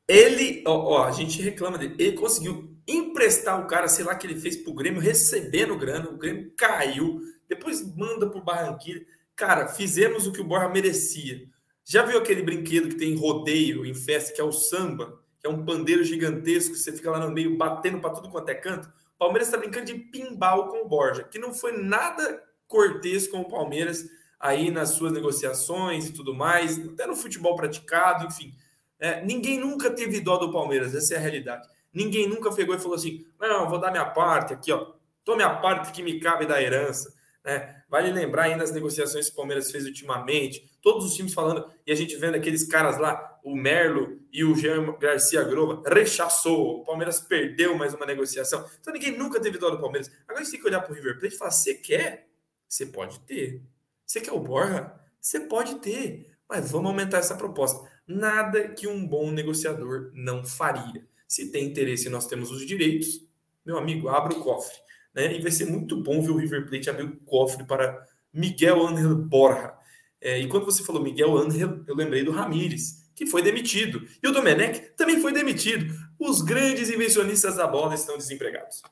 Ele, 0.06 0.62
ó, 0.66 0.72
ó, 0.72 1.04
a 1.04 1.12
gente 1.12 1.40
reclama 1.40 1.78
dele, 1.78 1.94
ele 1.98 2.16
conseguiu 2.16 2.71
emprestar 2.86 3.60
o 3.60 3.66
cara, 3.66 3.88
sei 3.88 4.04
lá, 4.04 4.14
que 4.14 4.26
ele 4.26 4.40
fez 4.40 4.56
pro 4.56 4.74
Grêmio, 4.74 5.00
recebendo 5.00 5.76
grana, 5.76 6.08
o 6.08 6.18
Grêmio 6.18 6.52
caiu, 6.56 7.20
depois 7.48 7.82
manda 7.96 8.28
pro 8.28 8.42
Barranquilla. 8.42 9.02
Cara, 9.36 9.68
fizemos 9.68 10.26
o 10.26 10.32
que 10.32 10.40
o 10.40 10.44
Borra 10.44 10.68
merecia. 10.68 11.46
Já 11.84 12.04
viu 12.04 12.18
aquele 12.18 12.42
brinquedo 12.42 12.88
que 12.88 12.96
tem 12.96 13.16
rodeio 13.16 13.84
em 13.84 13.94
festa, 13.94 14.32
que 14.32 14.40
é 14.40 14.44
o 14.44 14.52
samba, 14.52 15.20
que 15.40 15.46
é 15.46 15.50
um 15.50 15.64
pandeiro 15.64 16.04
gigantesco, 16.04 16.76
você 16.76 16.92
fica 16.92 17.10
lá 17.10 17.18
no 17.18 17.32
meio 17.32 17.56
batendo 17.56 18.00
para 18.00 18.10
tudo 18.10 18.30
quanto 18.30 18.48
é 18.48 18.54
canto? 18.54 18.88
O 18.88 19.18
Palmeiras 19.18 19.48
está 19.48 19.58
brincando 19.58 19.86
de 19.86 19.94
pinball 19.94 20.68
com 20.68 20.84
o 20.84 20.88
Borja, 20.88 21.24
que 21.24 21.38
não 21.38 21.52
foi 21.52 21.76
nada 21.76 22.42
cortês 22.68 23.26
com 23.26 23.40
o 23.40 23.48
Palmeiras 23.48 24.08
aí 24.38 24.70
nas 24.70 24.90
suas 24.90 25.12
negociações 25.12 26.08
e 26.08 26.12
tudo 26.12 26.34
mais, 26.34 26.78
até 26.78 27.06
no 27.06 27.14
futebol 27.14 27.54
praticado, 27.54 28.26
enfim. 28.26 28.54
É, 28.98 29.24
ninguém 29.24 29.58
nunca 29.58 29.90
teve 29.90 30.20
dó 30.20 30.36
do 30.36 30.52
Palmeiras, 30.52 30.94
essa 30.94 31.14
é 31.14 31.16
a 31.16 31.20
realidade. 31.20 31.68
Ninguém 31.92 32.28
nunca 32.28 32.52
pegou 32.52 32.74
e 32.74 32.78
falou 32.78 32.94
assim: 32.94 33.24
não, 33.40 33.68
vou 33.68 33.78
dar 33.78 33.90
minha 33.90 34.06
parte 34.06 34.52
aqui, 34.52 34.72
ó. 34.72 34.92
Tome 35.24 35.42
a 35.42 35.50
parte 35.50 35.92
que 35.92 36.02
me 36.02 36.18
cabe 36.18 36.46
da 36.46 36.60
herança. 36.60 37.14
Né? 37.44 37.82
Vale 37.88 38.10
lembrar 38.12 38.44
aí 38.44 38.56
nas 38.56 38.70
negociações 38.70 39.26
que 39.26 39.32
o 39.32 39.36
Palmeiras 39.36 39.70
fez 39.70 39.84
ultimamente, 39.84 40.70
todos 40.80 41.04
os 41.04 41.14
times 41.14 41.34
falando, 41.34 41.68
e 41.86 41.92
a 41.92 41.94
gente 41.94 42.16
vendo 42.16 42.36
aqueles 42.36 42.64
caras 42.64 42.98
lá, 42.98 43.38
o 43.42 43.56
Merlo 43.56 44.20
e 44.32 44.44
o 44.44 44.54
Jean 44.54 44.96
Garcia 44.98 45.42
Grova, 45.42 45.82
rechaçou, 45.86 46.80
o 46.80 46.84
Palmeiras 46.84 47.20
perdeu 47.20 47.76
mais 47.76 47.94
uma 47.94 48.06
negociação. 48.06 48.64
Então 48.80 48.92
ninguém 48.92 49.16
nunca 49.16 49.40
teve 49.40 49.58
dó 49.58 49.70
do 49.70 49.80
Palmeiras. 49.80 50.10
Agora 50.26 50.44
gente 50.44 50.52
tem 50.52 50.60
que 50.60 50.66
olhar 50.66 50.80
para 50.80 50.92
o 50.92 50.94
River 50.94 51.18
Plate 51.18 51.34
e 51.34 51.38
falar: 51.38 51.50
você 51.50 51.74
quer? 51.74 52.28
Você 52.68 52.86
pode 52.86 53.20
ter. 53.20 53.62
Você 54.06 54.20
quer 54.20 54.32
o 54.32 54.40
Borja? 54.40 54.92
Você 55.20 55.40
pode 55.40 55.76
ter. 55.76 56.32
Mas 56.48 56.70
vamos 56.70 56.90
aumentar 56.90 57.18
essa 57.18 57.34
proposta. 57.34 57.88
Nada 58.06 58.68
que 58.68 58.86
um 58.86 59.06
bom 59.06 59.30
negociador 59.30 60.10
não 60.14 60.44
faria. 60.44 61.06
Se 61.32 61.50
tem 61.50 61.64
interesse 61.64 62.10
nós 62.10 62.26
temos 62.26 62.50
os 62.50 62.66
direitos, 62.66 63.26
meu 63.64 63.78
amigo, 63.78 64.10
abra 64.10 64.36
o 64.36 64.42
cofre. 64.42 64.76
Né? 65.14 65.34
E 65.34 65.40
vai 65.40 65.50
ser 65.50 65.64
muito 65.64 65.96
bom 66.02 66.20
ver 66.20 66.30
o 66.30 66.36
River 66.36 66.68
Plate 66.68 66.90
abrir 66.90 67.04
o 67.04 67.16
cofre 67.24 67.64
para 67.64 68.06
Miguel 68.30 68.86
Angel 68.86 69.14
Borja. 69.14 69.72
É, 70.20 70.38
e 70.38 70.46
quando 70.46 70.66
você 70.66 70.84
falou 70.84 71.02
Miguel 71.02 71.34
Angel, 71.38 71.82
eu 71.88 71.94
lembrei 71.94 72.22
do 72.22 72.32
Ramires, 72.32 73.10
que 73.16 73.24
foi 73.24 73.40
demitido. 73.40 74.06
E 74.22 74.28
o 74.28 74.30
Domenech 74.30 74.94
também 74.94 75.22
foi 75.22 75.32
demitido. 75.32 75.94
Os 76.18 76.42
grandes 76.42 76.90
invencionistas 76.90 77.56
da 77.56 77.66
bola 77.66 77.94
estão 77.94 78.18
desempregados. 78.18 78.82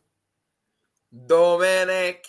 Domenech. 1.13 2.23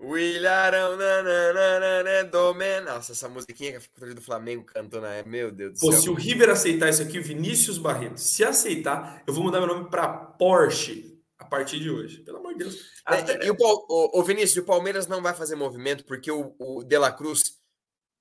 Willarão, 0.00 0.96
nananana, 0.96 2.24
Domen. 2.24 2.80
Nossa, 2.84 3.12
essa 3.12 3.28
musiquinha 3.28 3.78
que 3.78 4.04
a 4.04 4.14
do 4.14 4.20
Flamengo 4.20 4.64
cantou 4.64 5.00
na 5.00 5.12
época. 5.14 5.30
Meu 5.30 5.50
Deus 5.50 5.74
do 5.74 5.80
Pô, 5.80 5.92
céu. 5.92 6.02
Se 6.02 6.10
o 6.10 6.14
River 6.14 6.50
aceitar 6.50 6.88
isso 6.88 7.02
aqui, 7.02 7.18
o 7.18 7.22
Vinícius 7.22 7.78
Barreto, 7.78 8.18
se 8.18 8.44
aceitar, 8.44 9.22
eu 9.26 9.32
vou 9.32 9.44
mudar 9.44 9.60
meu 9.60 9.68
nome 9.68 9.88
para 9.88 10.08
Porsche 10.08 11.20
a 11.38 11.44
partir 11.44 11.78
de 11.78 11.90
hoje. 11.90 12.18
Pelo 12.18 12.38
amor 12.38 12.52
de 12.52 12.60
Deus. 12.60 12.74
É, 13.08 13.14
Até... 13.14 13.46
E 13.46 13.50
o, 13.50 13.56
o, 13.58 14.20
o, 14.20 14.22
Vinícius, 14.22 14.62
o 14.62 14.66
Palmeiras 14.66 15.06
não 15.06 15.22
vai 15.22 15.34
fazer 15.34 15.54
movimento 15.54 16.04
porque 16.04 16.30
o, 16.30 16.54
o 16.58 16.82
De 16.82 16.98
La 16.98 17.12
Cruz 17.12 17.42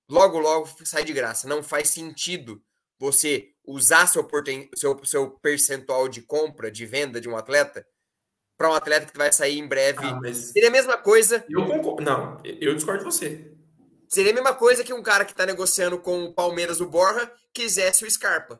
logo, 0.09 0.39
logo 0.39 0.69
sai 0.85 1.03
de 1.03 1.13
graça. 1.13 1.47
Não 1.47 1.63
faz 1.63 1.89
sentido 1.89 2.61
você 2.99 3.49
usar 3.65 4.07
seu, 4.07 4.27
seu, 4.75 5.05
seu 5.05 5.31
percentual 5.31 6.07
de 6.07 6.21
compra, 6.21 6.71
de 6.71 6.85
venda 6.85 7.19
de 7.19 7.27
um 7.27 7.35
atleta 7.35 7.85
para 8.57 8.69
um 8.69 8.73
atleta 8.73 9.11
que 9.11 9.17
vai 9.17 9.31
sair 9.31 9.57
em 9.57 9.67
breve. 9.67 10.05
Ah, 10.05 10.19
mas... 10.21 10.51
Seria 10.51 10.69
a 10.69 10.71
mesma 10.71 10.97
coisa. 10.97 11.43
Eu 11.49 11.65
concordo. 11.65 12.03
Não, 12.03 12.37
eu 12.43 12.73
discordo 12.75 12.99
de 12.99 13.05
você. 13.05 13.51
Seria 14.07 14.31
a 14.31 14.35
mesma 14.35 14.53
coisa 14.53 14.83
que 14.83 14.93
um 14.93 15.01
cara 15.01 15.25
que 15.25 15.31
está 15.31 15.45
negociando 15.45 15.97
com 15.97 16.25
o 16.25 16.33
Palmeiras, 16.33 16.79
o 16.79 16.87
Borja, 16.87 17.31
quisesse 17.51 18.05
o 18.05 18.11
Scarpa. 18.11 18.59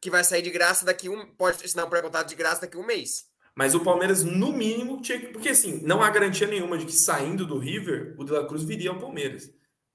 Que 0.00 0.10
vai 0.10 0.22
sair 0.22 0.42
de 0.42 0.50
graça 0.50 0.84
daqui 0.84 1.08
um. 1.08 1.26
Pode 1.34 1.64
assinar 1.64 1.86
um 1.86 1.90
pré-contrato 1.90 2.28
de 2.28 2.34
graça 2.34 2.60
daqui 2.60 2.76
um 2.76 2.84
mês. 2.84 3.24
Mas 3.54 3.74
o 3.74 3.80
Palmeiras, 3.80 4.22
no 4.22 4.52
mínimo, 4.52 5.00
tinha 5.00 5.18
que. 5.18 5.28
Porque 5.28 5.48
assim, 5.48 5.80
não 5.82 6.02
há 6.02 6.10
garantia 6.10 6.46
nenhuma 6.46 6.76
de 6.76 6.84
que 6.84 6.92
saindo 6.92 7.46
do 7.46 7.58
River, 7.58 8.14
o 8.18 8.24
De 8.24 8.32
La 8.32 8.46
Cruz 8.46 8.64
viria 8.64 8.90
ao 8.90 8.98
Palmeiras. 8.98 9.50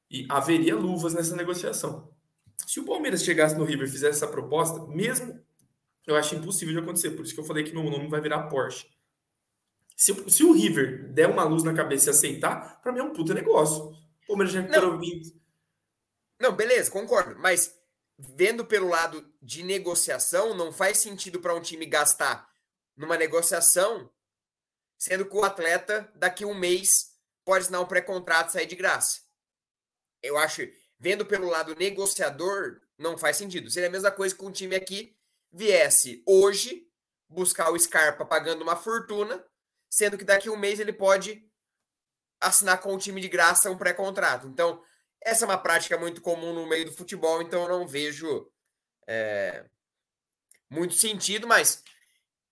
E 0.10 0.26
haveria 0.30 0.76
luvas 0.76 1.14
nessa 1.14 1.36
negociação. 1.36 2.12
Se 2.66 2.80
o 2.80 2.86
Palmeiras 2.86 3.24
chegasse 3.24 3.56
no 3.56 3.64
River 3.64 3.88
e 3.88 3.92
fizesse 3.92 4.18
essa 4.18 4.28
proposta, 4.28 4.88
mesmo 4.88 5.40
eu 6.12 6.18
acho 6.18 6.36
impossível 6.36 6.74
de 6.74 6.80
acontecer. 6.80 7.12
Por 7.12 7.26
isso 7.26 7.34
que 7.34 7.40
eu 7.40 7.46
falei 7.46 7.64
que 7.64 7.74
meu 7.74 7.84
nome 7.84 8.08
vai 8.08 8.22
virar 8.22 8.48
Porsche. 8.48 8.88
Se, 9.96 10.14
se 10.30 10.44
o 10.44 10.54
River 10.54 11.12
der 11.12 11.28
uma 11.28 11.44
luz 11.44 11.62
na 11.64 11.74
cabeça 11.74 12.10
e 12.10 12.12
aceitar, 12.12 12.82
para 12.82 12.92
mim 12.92 13.00
é 13.00 13.04
um 13.04 13.14
puta 13.14 13.34
negócio. 13.34 13.94
Pô, 14.26 14.36
mas 14.36 14.52
já 14.52 14.62
não. 14.62 14.94
ouvindo. 14.94 15.30
Não, 16.40 16.56
beleza, 16.56 16.90
concordo. 16.90 17.38
Mas 17.40 17.78
vendo 18.18 18.66
pelo 18.66 18.88
lado 18.88 19.30
de 19.42 19.62
negociação, 19.62 20.56
não 20.56 20.72
faz 20.72 21.00
sentido 21.00 21.42
para 21.42 21.54
um 21.54 21.62
time 21.62 21.86
gastar 21.86 22.50
numa 22.96 23.18
negociação, 23.18 24.10
sendo 24.98 25.26
que 25.26 25.36
o 25.36 25.44
atleta 25.44 26.12
daqui 26.16 26.44
a 26.44 26.48
um 26.48 26.56
mês 26.56 27.14
pode 27.44 27.64
assinar 27.64 27.82
um 27.82 27.86
pré-contrato 27.86 28.50
e 28.50 28.52
sair 28.54 28.68
de 28.68 28.76
graça. 28.76 29.22
Eu 30.24 30.38
acho, 30.38 30.62
vendo 30.98 31.26
pelo 31.26 31.50
lado 31.50 31.76
negociador, 31.76 32.82
não 32.98 33.18
faz 33.18 33.38
sentido. 33.38 33.70
Seria 33.70 33.90
a 33.90 33.92
mesma 33.92 34.12
coisa 34.12 34.36
com 34.36 34.48
um 34.48 34.52
time 34.52 34.76
aqui 34.76 35.19
viesse 35.52 36.24
hoje 36.26 36.88
buscar 37.28 37.72
o 37.72 37.80
Scarpa 37.80 38.26
pagando 38.26 38.62
uma 38.62 38.76
fortuna, 38.76 39.44
sendo 39.90 40.18
que 40.18 40.24
daqui 40.24 40.50
a 40.50 40.52
um 40.52 40.58
mês 40.58 40.80
ele 40.80 40.94
pode 40.94 41.48
assinar 42.40 42.82
com 42.82 42.96
o 42.96 42.98
time 42.98 43.22
de 43.22 43.28
graça 43.28 43.70
um 43.70 43.78
pré-contrato. 43.78 44.48
Então, 44.48 44.84
essa 45.22 45.44
é 45.44 45.48
uma 45.48 45.58
prática 45.58 45.98
muito 45.98 46.22
comum 46.22 46.54
no 46.54 46.66
meio 46.66 46.86
do 46.86 46.94
futebol, 46.94 47.42
então 47.42 47.64
eu 47.64 47.70
não 47.70 47.88
vejo 47.88 48.50
é, 49.08 49.66
muito 50.70 50.94
sentido, 50.94 51.48
mas 51.48 51.84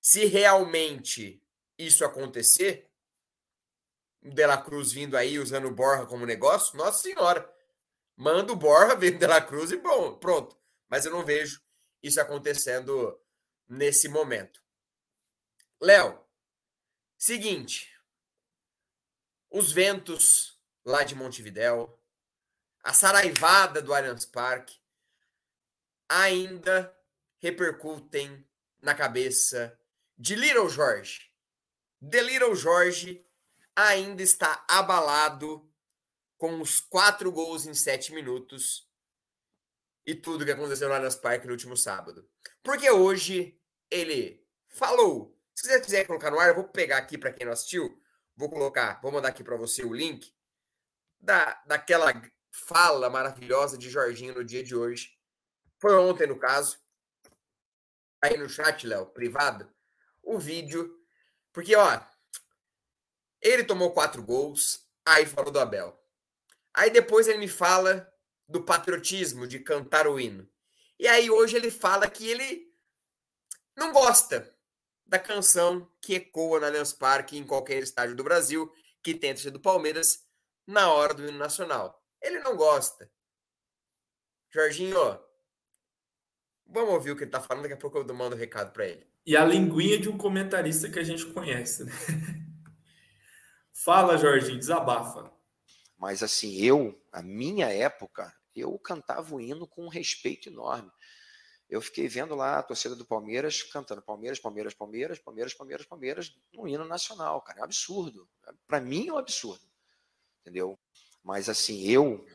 se 0.01 0.25
realmente 0.25 1.41
isso 1.77 2.03
acontecer, 2.03 2.89
o 4.21 4.29
De 4.29 4.45
La 4.45 4.57
Cruz 4.57 4.91
vindo 4.91 5.15
aí 5.15 5.39
usando 5.39 5.67
o 5.67 5.73
Borja 5.73 6.05
como 6.05 6.25
negócio, 6.25 6.77
nossa 6.77 7.01
senhora, 7.01 7.49
manda 8.15 8.51
o 8.51 8.55
Borja, 8.55 8.95
vem 8.95 9.15
o 9.15 9.19
De 9.19 9.27
La 9.27 9.41
Cruz 9.41 9.71
e 9.71 9.77
bom, 9.77 10.17
pronto. 10.17 10.57
Mas 10.89 11.05
eu 11.05 11.11
não 11.11 11.23
vejo 11.25 11.61
isso 12.01 12.19
acontecendo 12.21 13.19
nesse 13.67 14.07
momento. 14.07 14.61
Léo, 15.81 16.19
seguinte, 17.17 17.93
os 19.49 19.71
ventos 19.71 20.59
lá 20.85 21.03
de 21.03 21.15
Montevidéu, 21.15 21.99
a 22.81 22.93
saraivada 22.93 23.81
do 23.81 23.93
Allianz 23.93 24.25
Parque 24.25 24.79
ainda 26.07 26.95
repercutem 27.39 28.47
na 28.81 28.95
cabeça 28.95 29.77
de 30.17 30.35
Little 30.35 30.69
Jorge. 30.69 31.31
The 31.99 32.21
Little 32.21 32.55
Jorge 32.55 33.25
ainda 33.75 34.23
está 34.23 34.65
abalado 34.67 35.69
com 36.37 36.61
os 36.61 36.79
quatro 36.79 37.31
gols 37.31 37.65
em 37.65 37.73
sete 37.73 38.13
minutos 38.13 38.86
e 40.07 40.15
tudo 40.15 40.45
que 40.45 40.51
aconteceu 40.51 40.87
no 40.87 40.95
Allianz 40.95 41.17
Parque 41.17 41.45
no 41.45 41.51
último 41.51 41.75
sábado. 41.75 42.25
Porque 42.63 42.89
hoje 42.89 43.59
ele 43.91 44.41
falou. 44.69 45.37
Se 45.53 45.67
você 45.67 45.81
quiser 45.81 46.07
colocar 46.07 46.31
no 46.31 46.39
ar, 46.39 46.47
eu 46.47 46.55
vou 46.55 46.63
pegar 46.63 46.97
aqui 46.97 47.17
para 47.17 47.33
quem 47.33 47.45
não 47.45 47.51
assistiu, 47.51 48.01
vou 48.35 48.49
colocar, 48.49 49.01
vou 49.01 49.11
mandar 49.11 49.29
aqui 49.29 49.43
para 49.43 49.57
você 49.57 49.83
o 49.83 49.91
link 49.91 50.31
da, 51.19 51.61
daquela 51.65 52.13
fala 52.51 53.09
maravilhosa 53.09 53.77
de 53.77 53.89
Jorginho 53.89 54.35
no 54.35 54.45
dia 54.45 54.63
de 54.63 54.75
hoje. 54.75 55.17
Foi 55.79 55.93
ontem, 55.95 56.27
no 56.27 56.39
caso. 56.39 56.79
Aí 58.21 58.37
no 58.37 58.47
chat, 58.47 58.87
Léo, 58.87 59.07
privado, 59.07 59.69
o 60.23 60.39
vídeo. 60.39 61.03
Porque, 61.51 61.75
ó, 61.75 61.99
ele 63.41 63.63
tomou 63.63 63.91
quatro 63.91 64.23
gols, 64.23 64.87
aí 65.05 65.25
falou 65.25 65.51
do 65.51 65.59
Abel. 65.59 65.99
Aí 66.73 66.91
depois 66.91 67.27
ele 67.27 67.39
me 67.39 67.47
fala 67.47 68.07
do 68.47 68.63
patriotismo, 68.63 69.47
de 69.47 69.59
cantar 69.59 70.07
o 70.07 70.19
hino. 70.19 70.47
E 70.99 71.07
aí 71.07 71.29
hoje 71.29 71.55
ele 71.55 71.69
fala 71.69 72.09
que 72.09 72.27
ele 72.27 72.73
não 73.75 73.91
gosta 73.91 74.53
da 75.05 75.19
canção 75.19 75.89
que 76.01 76.15
ecoa 76.15 76.59
na 76.59 76.67
Allianz 76.67 76.93
Parque 76.93 77.37
em 77.37 77.45
qualquer 77.45 77.81
estádio 77.83 78.15
do 78.15 78.23
Brasil, 78.23 78.71
que 79.03 79.13
tenta 79.13 79.41
ser 79.41 79.51
do 79.51 79.59
Palmeiras, 79.59 80.25
na 80.65 80.91
hora 80.91 81.13
do 81.13 81.27
hino 81.27 81.37
nacional. 81.37 82.03
Ele 82.21 82.39
não 82.39 82.57
gosta. 82.57 83.09
Jorginho, 84.49 84.97
Vamos 86.69 86.93
ouvir 86.93 87.11
o 87.11 87.15
que 87.15 87.23
ele 87.23 87.31
tá 87.31 87.39
falando, 87.39 87.63
daqui 87.63 87.75
a 87.75 87.77
pouco 87.77 87.97
eu 87.97 88.15
mando 88.15 88.35
um 88.35 88.39
recado 88.39 88.71
para 88.71 88.85
ele. 88.85 89.07
E 89.25 89.35
a 89.35 89.45
linguinha 89.45 89.97
de 89.97 90.09
um 90.09 90.17
comentarista 90.17 90.89
que 90.89 90.99
a 90.99 91.03
gente 91.03 91.25
conhece, 91.27 91.85
né? 91.85 91.91
Fala, 93.71 94.17
Jorginho, 94.17 94.57
desabafa. 94.57 95.31
Mas 95.97 96.21
assim, 96.21 96.55
eu, 96.57 97.01
a 97.11 97.21
minha 97.21 97.67
época, 97.67 98.33
eu 98.59 98.77
cantava 98.79 99.35
o 99.35 99.41
hino 99.41 99.67
com 99.67 99.85
um 99.85 99.89
respeito 99.89 100.49
enorme. 100.49 100.91
Eu 101.69 101.81
fiquei 101.81 102.07
vendo 102.07 102.33
lá 102.33 102.59
a 102.59 102.63
torcida 102.63 102.95
do 102.95 103.05
Palmeiras 103.05 103.61
cantando 103.63 104.01
Palmeiras, 104.01 104.39
Palmeiras, 104.39 104.73
Palmeiras, 104.73 105.19
Palmeiras, 105.19 105.53
Palmeiras, 105.53 105.85
Palmeiras, 105.85 106.39
no 106.53 106.67
hino 106.67 106.85
nacional, 106.85 107.41
cara. 107.41 107.59
É 107.59 107.61
um 107.61 107.65
absurdo. 107.65 108.29
Para 108.65 108.79
mim 108.79 109.09
é 109.09 109.13
um 109.13 109.17
absurdo. 109.17 109.65
Entendeu? 110.41 110.79
Mas 111.23 111.49
assim, 111.49 111.81
eu. 111.89 112.25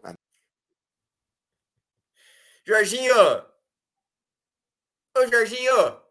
Jorginho! 2.67 3.15
Ô, 5.17 5.27
Jorginho! 5.27 6.03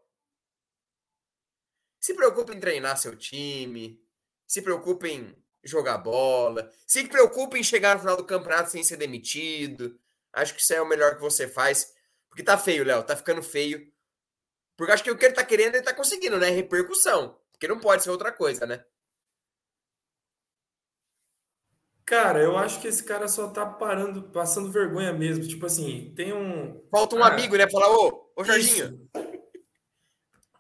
Se 2.00 2.16
preocupe 2.16 2.54
em 2.54 2.60
treinar 2.60 2.98
seu 2.98 3.16
time, 3.16 4.04
se 4.48 4.64
preocupe 4.64 5.08
em 5.08 5.36
jogar 5.64 5.98
bola, 5.98 6.72
se 6.88 7.08
preocupe 7.08 7.58
em 7.58 7.64
chegar 7.64 7.96
no 7.96 8.02
final 8.02 8.18
do 8.18 8.26
campeonato 8.26 8.72
sem 8.72 8.84
ser 8.84 8.98
demitido. 8.98 9.98
Acho 10.34 10.56
que 10.56 10.62
isso 10.62 10.74
é 10.74 10.82
o 10.82 10.88
melhor 10.88 11.16
que 11.16 11.22
você 11.22 11.48
faz. 11.48 11.94
Porque 12.30 12.44
tá 12.44 12.58
feio, 12.58 12.84
Léo, 12.84 13.04
tá 13.04 13.16
ficando 13.16 13.44
feio. 13.44 13.92
Porque 14.78 14.94
acho 14.94 15.04
que 15.04 15.12
o 15.12 15.18
que 15.18 15.26
ele 15.26 15.36
tá 15.36 15.44
querendo, 15.44 15.76
ele 15.76 15.84
tá 15.84 15.94
conseguindo, 15.94 16.40
né? 16.40 16.50
Repercussão. 16.50 17.38
Porque 17.52 17.68
não 17.68 17.80
pode 17.80 18.04
ser 18.04 18.10
outra 18.10 18.32
coisa, 18.32 18.66
né? 18.66 18.84
Cara, 22.06 22.40
eu 22.40 22.58
acho 22.58 22.82
que 22.82 22.88
esse 22.88 23.04
cara 23.04 23.28
só 23.28 23.50
tá 23.50 23.66
parando, 23.66 24.24
passando 24.32 24.72
vergonha 24.72 25.14
mesmo. 25.14 25.48
Tipo 25.48 25.66
assim, 25.66 26.14
tem 26.16 26.34
um. 26.34 26.82
Falta 26.90 27.16
um 27.16 27.24
ah, 27.24 27.28
amigo, 27.28 27.56
né? 27.56 27.70
Falar, 27.70 27.90
ô, 27.90 28.32
ô 28.36 28.44
Jorginho. 28.44 29.08
Isso. 29.16 29.32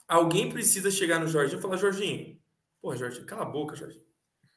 Alguém 0.07 0.51
precisa 0.51 0.91
chegar 0.91 1.19
no 1.19 1.27
Jorginho 1.27 1.59
e 1.59 1.61
falar, 1.61 1.77
Jorginho. 1.77 2.39
Pô, 2.81 2.95
Jorginho, 2.95 3.25
cala 3.25 3.43
a 3.43 3.45
boca, 3.45 3.75
Jorginho. 3.75 4.10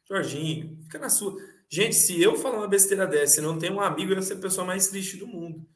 Jorginho, 0.08 0.78
fica 0.82 0.98
na 0.98 1.08
sua. 1.08 1.36
Gente, 1.68 1.94
se 1.94 2.20
eu 2.20 2.36
falar 2.36 2.58
uma 2.58 2.68
besteira 2.68 3.06
dessa 3.06 3.40
e 3.40 3.42
não 3.42 3.58
tem 3.58 3.72
um 3.72 3.80
amigo, 3.80 4.12
eu 4.12 4.16
ia 4.16 4.22
ser 4.22 4.34
a 4.34 4.38
pessoa 4.38 4.66
mais 4.66 4.88
triste 4.88 5.16
do 5.16 5.26
mundo. 5.26 5.66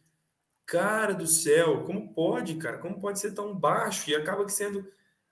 Cara 0.66 1.14
do 1.14 1.26
céu, 1.26 1.82
como 1.84 2.12
pode, 2.12 2.56
cara? 2.56 2.78
Como 2.78 3.00
pode 3.00 3.18
ser 3.18 3.32
tão 3.32 3.58
baixo? 3.58 4.10
E 4.10 4.14
acaba 4.14 4.46
sendo. 4.48 4.86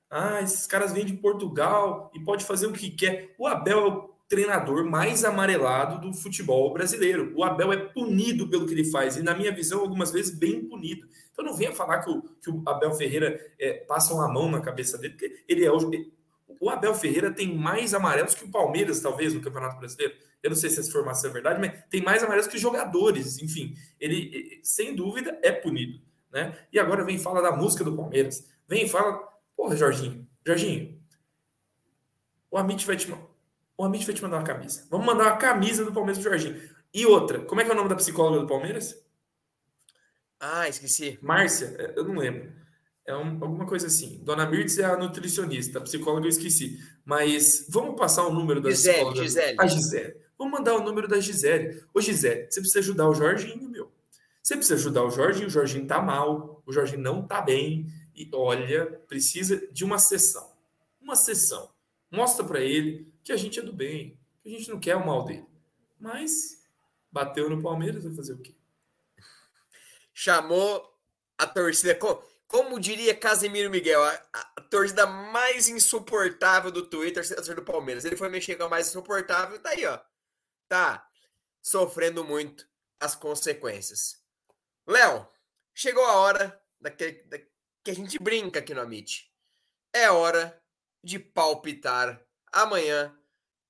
Ah, 0.09 0.41
esses 0.41 0.67
caras 0.67 0.93
vêm 0.93 1.05
de 1.05 1.15
Portugal 1.15 2.11
e 2.15 2.21
pode 2.21 2.45
fazer 2.45 2.67
o 2.67 2.73
que 2.73 2.91
quer. 2.91 3.35
O 3.39 3.47
Abel 3.47 3.79
é 3.79 3.87
o 3.87 4.17
treinador 4.29 4.85
mais 4.85 5.25
amarelado 5.25 6.01
do 6.01 6.15
futebol 6.15 6.73
brasileiro. 6.73 7.33
O 7.37 7.45
Abel 7.45 7.73
é 7.73 7.77
punido 7.77 8.49
pelo 8.49 8.67
que 8.67 8.73
ele 8.73 8.91
faz, 8.91 9.17
e 9.17 9.23
na 9.23 9.35
minha 9.35 9.55
visão, 9.55 9.81
algumas 9.81 10.11
vezes, 10.11 10.37
bem 10.37 10.67
punido. 10.67 11.07
Então 11.33 11.45
não 11.45 11.55
venha 11.55 11.73
falar 11.73 12.01
que 12.01 12.11
o, 12.11 12.23
que 12.23 12.51
o 12.51 12.63
Abel 12.67 12.93
Ferreira 12.95 13.39
é, 13.59 13.75
passa 13.85 14.15
uma 14.15 14.33
mão 14.33 14.51
na 14.51 14.61
cabeça 14.61 14.97
dele, 14.99 15.15
porque 15.15 15.45
ele 15.47 15.65
é 15.65 15.71
o. 15.71 15.91
O 16.61 16.71
Abel 16.71 16.95
Ferreira 16.95 17.33
tem 17.33 17.57
mais 17.57 17.95
amarelos 17.95 18.35
que 18.35 18.45
o 18.45 18.51
Palmeiras, 18.51 19.01
talvez, 19.01 19.35
no 19.35 19.41
Campeonato 19.41 19.79
Brasileiro. 19.79 20.15
Eu 20.43 20.51
não 20.51 20.57
sei 20.57 20.71
se 20.71 20.81
essa 20.81 20.89
informação 20.89 21.31
é 21.31 21.33
verdade, 21.33 21.61
mas 21.61 21.85
tem 21.91 22.03
mais 22.03 22.23
amarelos 22.23 22.47
que 22.47 22.59
jogadores. 22.59 23.39
Enfim, 23.39 23.75
ele, 23.99 24.61
sem 24.63 24.95
dúvida, 24.95 25.39
é 25.43 25.53
punido. 25.53 26.01
Né? 26.33 26.57
E 26.73 26.79
agora 26.79 27.05
vem 27.05 27.19
fala 27.19 27.41
da 27.41 27.53
música 27.53 27.83
do 27.83 27.97
Palmeiras. 27.97 28.47
Vem 28.69 28.89
fala. 28.89 29.27
Porra, 29.57 29.75
Jorginho, 29.75 30.29
Jorginho, 30.45 31.01
o 32.51 32.59
Amit 32.59 32.87
vai 32.87 32.97
te, 32.97 33.11
o 33.77 33.85
Amit 33.85 34.05
vai 34.05 34.15
te 34.15 34.23
mandar 34.23 34.39
uma 34.39 34.45
camisa. 34.45 34.87
Vamos 34.91 35.07
mandar 35.07 35.25
uma 35.25 35.37
camisa 35.37 35.85
do 35.85 35.93
Palmeiras 35.93 36.23
pro 36.23 36.31
Jorginho. 36.31 36.61
E 36.93 37.05
outra, 37.07 37.41
como 37.41 37.61
é 37.61 37.65
que 37.65 37.71
é 37.71 37.75
o 37.75 37.77
nome 37.77 37.89
da 37.89 37.97
psicóloga 37.97 38.41
do 38.41 38.47
Palmeiras? 38.47 39.03
Ah, 40.39 40.69
esqueci. 40.69 41.19
Márcia, 41.23 41.75
é, 41.79 41.99
eu 41.99 42.05
não 42.05 42.17
lembro. 42.17 42.53
É 43.07 43.15
um, 43.15 43.39
alguma 43.43 43.67
coisa 43.67 43.87
assim. 43.87 44.21
Dona 44.25 44.47
Mirtz 44.47 44.79
é 44.79 44.85
a 44.85 44.97
nutricionista, 44.97 45.79
a 45.79 45.83
psicóloga 45.83 46.27
eu 46.27 46.31
esqueci. 46.31 46.83
Mas 47.05 47.67
vamos 47.69 47.97
passar 47.97 48.27
o 48.27 48.33
número 48.33 48.61
da 48.61 48.71
Gisele, 48.71 48.95
psicóloga. 48.95 49.23
Gisele. 49.23 49.57
A 49.59 49.67
Gisele. 49.67 50.17
Vamos 50.37 50.59
mandar 50.59 50.75
o 50.75 50.83
número 50.83 51.07
da 51.07 51.21
Gisele. 51.21 51.83
Ô, 51.95 52.01
Gisele, 52.01 52.51
você 52.51 52.61
precisa 52.61 52.81
ajudar 52.81 53.09
o 53.09 53.15
Jorginho, 53.15 53.69
meu. 53.69 53.91
Você 54.43 54.57
precisa 54.57 54.75
ajudar 54.75 55.05
o 55.05 55.11
Jorginho. 55.11 55.47
O 55.47 55.51
Jorginho 55.51 55.87
tá 55.87 56.03
mal. 56.03 56.63
O 56.67 56.73
Jorginho 56.73 57.01
não 57.01 57.27
tá 57.27 57.41
bem. 57.41 57.87
E 58.15 58.29
olha, 58.33 58.87
precisa 59.09 59.67
de 59.73 59.85
uma 59.85 59.99
sessão. 59.99 60.53
Uma 61.01 61.15
sessão. 61.17 61.71
Mostra 62.11 62.45
para 62.45 62.61
ele 62.61 63.13
que 63.23 63.33
a 63.33 63.37
gente 63.37 63.59
é 63.61 63.63
do 63.63 63.73
bem. 63.73 64.19
Que 64.43 64.49
a 64.49 64.59
gente 64.59 64.69
não 64.69 64.81
quer 64.81 64.97
o 64.97 65.07
mal 65.07 65.25
dele. 65.25 65.45
Mas 65.99 66.63
bateu 67.11 67.49
no 67.49 67.63
Palmeiras, 67.63 68.05
vai 68.05 68.15
fazer 68.15 68.35
o 68.35 68.39
quê? 68.39 68.55
Chamou 70.13 70.93
a 71.39 71.47
torcida. 71.47 71.99
Como 72.49 72.79
diria 72.79 73.15
Casemiro 73.15 73.71
Miguel, 73.71 74.05
a, 74.05 74.13
a, 74.33 74.61
torcida 74.63 75.07
mais 75.07 75.69
insuportável 75.69 76.71
do 76.71 76.87
Twitter, 76.87 77.25
a 77.25 77.35
torcida 77.35 77.57
do 77.57 77.65
Palmeiras. 77.65 78.05
Ele 78.05 78.17
foi 78.17 78.29
mexer 78.29 78.57
com 78.57 78.65
a 78.65 78.69
mais 78.69 78.89
insuportável, 78.89 79.61
tá 79.61 79.71
aí, 79.71 79.85
ó. 79.85 79.99
Tá 80.69 81.09
sofrendo 81.61 82.25
muito 82.25 82.69
as 83.01 83.15
consequências. 83.15 84.23
Léo, 84.87 85.29
chegou 85.75 86.05
a 86.05 86.17
hora 86.19 86.63
daquele, 86.81 87.23
da, 87.25 87.39
que 87.83 87.91
a 87.91 87.95
gente 87.95 88.19
brinca 88.19 88.61
aqui 88.61 88.73
no 88.73 88.81
Amit. 88.81 89.33
É 89.93 90.11
hora 90.11 90.63
de 91.03 91.19
palpitar 91.19 92.25
amanhã 92.53 93.17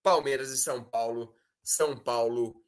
Palmeiras 0.03 0.51
e 0.51 0.59
São 0.59 0.85
Paulo, 0.85 1.35
São 1.63 1.97
Paulo 1.97 2.63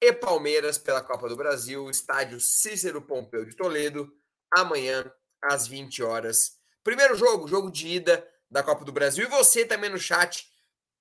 e 0.00 0.12
Palmeiras 0.12 0.78
pela 0.78 1.02
Copa 1.02 1.28
do 1.28 1.36
Brasil, 1.36 1.88
estádio 1.88 2.40
Cícero 2.40 3.00
Pompeu 3.00 3.44
de 3.44 3.54
Toledo, 3.54 4.12
amanhã 4.50 5.04
às 5.42 5.66
20 5.66 6.02
horas. 6.02 6.58
Primeiro 6.84 7.16
jogo, 7.16 7.48
jogo 7.48 7.70
de 7.70 7.88
ida 7.88 8.26
da 8.50 8.62
Copa 8.62 8.84
do 8.84 8.92
Brasil. 8.92 9.24
E 9.24 9.28
você 9.28 9.64
também 9.64 9.90
no 9.90 9.98
chat, 9.98 10.46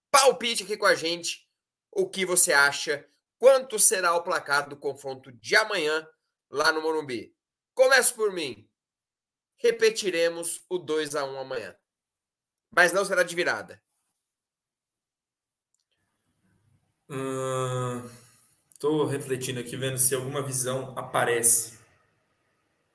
palpite 0.10 0.64
aqui 0.64 0.78
com 0.78 0.86
a 0.86 0.96
gente 0.96 1.48
o 1.92 2.10
que 2.10 2.26
você 2.26 2.54
acha, 2.54 3.06
quanto 3.38 3.78
será 3.78 4.16
o 4.16 4.24
placar 4.24 4.70
do 4.70 4.78
confronto 4.78 5.32
de 5.32 5.56
amanhã 5.56 6.08
lá 6.50 6.72
no 6.72 6.82
Morumbi. 6.82 7.36
Começo 7.74 8.16
por 8.16 8.32
mim. 8.32 8.70
Repetiremos 9.58 10.66
o 10.70 10.78
2 10.78 11.16
a 11.16 11.26
1 11.26 11.40
amanhã. 11.40 11.76
Mas 12.70 12.94
não 12.94 13.04
será 13.04 13.24
de 13.24 13.36
virada. 13.36 13.82
Estou 18.74 19.04
hum, 19.04 19.08
refletindo 19.08 19.60
aqui, 19.60 19.76
vendo 19.76 19.98
se 19.98 20.16
alguma 20.16 20.42
visão 20.42 20.98
aparece. 20.98 21.78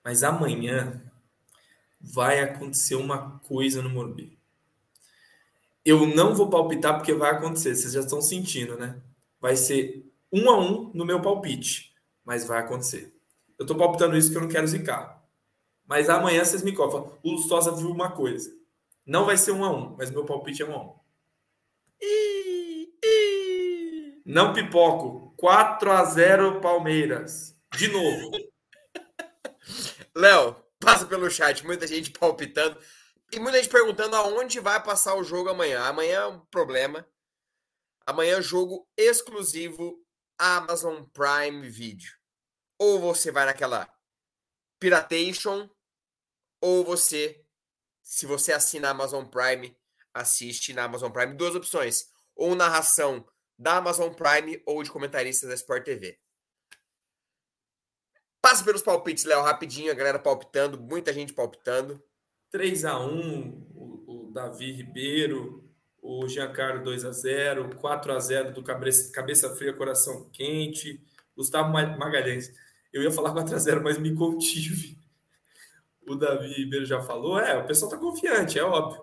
Mas 0.03 0.23
amanhã 0.23 1.03
vai 2.01 2.41
acontecer 2.41 2.95
uma 2.95 3.39
coisa 3.41 3.83
no 3.83 3.91
Morumbi. 3.91 4.39
Eu 5.85 6.07
não 6.07 6.35
vou 6.35 6.51
palpitar 6.51 6.97
porque 6.97 7.15
vai 7.15 7.31
acontecer, 7.31 7.75
vocês 7.75 7.93
já 7.93 8.01
estão 8.01 8.21
sentindo, 8.21 8.77
né? 8.77 9.01
Vai 9.41 9.57
ser 9.57 10.05
um 10.33 10.51
a 10.51 10.59
um 10.59 10.91
no 10.93 11.05
meu 11.05 11.21
palpite, 11.23 11.95
mas 12.25 12.45
vai 12.45 12.61
acontecer. 12.61 13.15
Eu 13.59 13.63
estou 13.63 13.77
palpitando 13.77 14.17
isso 14.17 14.29
porque 14.29 14.39
eu 14.39 14.43
não 14.43 14.49
quero 14.49 14.67
zicar. 14.67 15.25
Mas 15.87 16.11
amanhã 16.11 16.45
vocês 16.45 16.63
me 16.63 16.73
cofam. 16.73 17.17
O 17.23 17.33
Lustosa 17.33 17.71
viu 17.71 17.91
uma 17.91 18.11
coisa. 18.11 18.53
Não 19.07 19.25
vai 19.25 19.37
ser 19.37 19.53
um 19.53 19.65
a 19.65 19.71
um, 19.71 19.95
mas 19.97 20.11
meu 20.11 20.25
palpite 20.25 20.63
é 20.63 20.67
um 20.67 20.75
a 20.75 20.83
um. 20.83 20.95
Não 24.25 24.53
pipoco. 24.53 25.33
4 25.37 25.93
a 25.93 26.05
0 26.05 26.61
Palmeiras. 26.61 27.57
De 27.77 27.89
novo. 27.89 28.31
Léo, 30.17 30.57
passa 30.81 31.07
pelo 31.07 31.31
chat, 31.31 31.65
muita 31.65 31.87
gente 31.87 32.11
palpitando. 32.19 32.81
E 33.33 33.41
muita 33.41 33.59
gente 33.59 33.71
perguntando 33.71 34.15
aonde 34.15 34.61
vai 34.61 34.81
passar 34.83 35.15
o 35.17 35.25
jogo 35.25 35.49
amanhã. 35.49 35.83
Amanhã 35.83 36.21
é 36.21 36.27
um 36.27 36.41
problema. 36.47 37.07
Amanhã 38.07 38.39
é 38.39 38.43
jogo 38.43 38.89
exclusivo 38.97 40.01
Amazon 40.39 41.03
Prime 41.13 41.69
Video. 41.69 42.09
Ou 42.79 43.01
você 43.01 43.33
vai 43.33 43.47
naquela 43.47 43.93
Piratation, 44.79 45.69
ou 46.61 46.85
você, 46.85 47.45
se 48.03 48.27
você 48.27 48.53
assina 48.53 48.91
Amazon 48.91 49.25
Prime, 49.25 49.77
assiste 50.15 50.73
na 50.73 50.85
Amazon 50.85 51.11
Prime. 51.11 51.35
Duas 51.35 51.55
opções. 51.55 52.09
Ou 52.35 52.55
narração 52.55 53.27
da 53.59 53.79
Amazon 53.79 54.13
Prime 54.13 54.63
ou 54.67 54.83
de 54.83 54.91
comentaristas 54.91 55.49
da 55.49 55.55
Sport 55.55 55.85
TV. 55.85 56.21
Passa 58.47 58.63
pelos 58.63 58.81
palpites, 58.81 59.25
Léo, 59.25 59.43
rapidinho, 59.43 59.91
a 59.91 59.95
galera 59.95 60.21
palpitando, 60.21 60.81
muita 60.81 61.13
gente 61.13 61.33
palpitando. 61.33 62.01
3 62.53 62.85
a 62.85 62.97
1 62.97 63.67
o, 63.75 64.05
o 64.07 64.31
Davi 64.33 64.71
Ribeiro, 64.71 65.69
o 66.01 66.29
Giancarlo 66.29 66.85
2 66.85 67.05
a 67.07 67.11
0 67.11 67.75
4 67.75 68.13
a 68.13 68.21
0 68.21 68.53
do 68.53 68.63
Cabeça, 68.63 69.11
cabeça 69.11 69.53
Fria, 69.57 69.73
Coração 69.73 70.31
Quente, 70.33 71.05
Gustavo 71.37 71.73
Magalhães. 71.73 72.55
Eu 72.93 73.03
ia 73.03 73.11
falar 73.11 73.33
4 73.33 73.53
a 73.53 73.59
0 73.59 73.83
mas 73.83 73.99
me 73.99 74.15
contive. 74.15 74.97
O 76.07 76.15
Davi 76.15 76.47
Ribeiro 76.47 76.87
já 76.87 77.03
falou, 77.03 77.41
é, 77.41 77.59
o 77.59 77.67
pessoal 77.67 77.91
tá 77.91 77.99
confiante, 77.99 78.61
é 78.61 78.63
óbvio. 78.63 79.03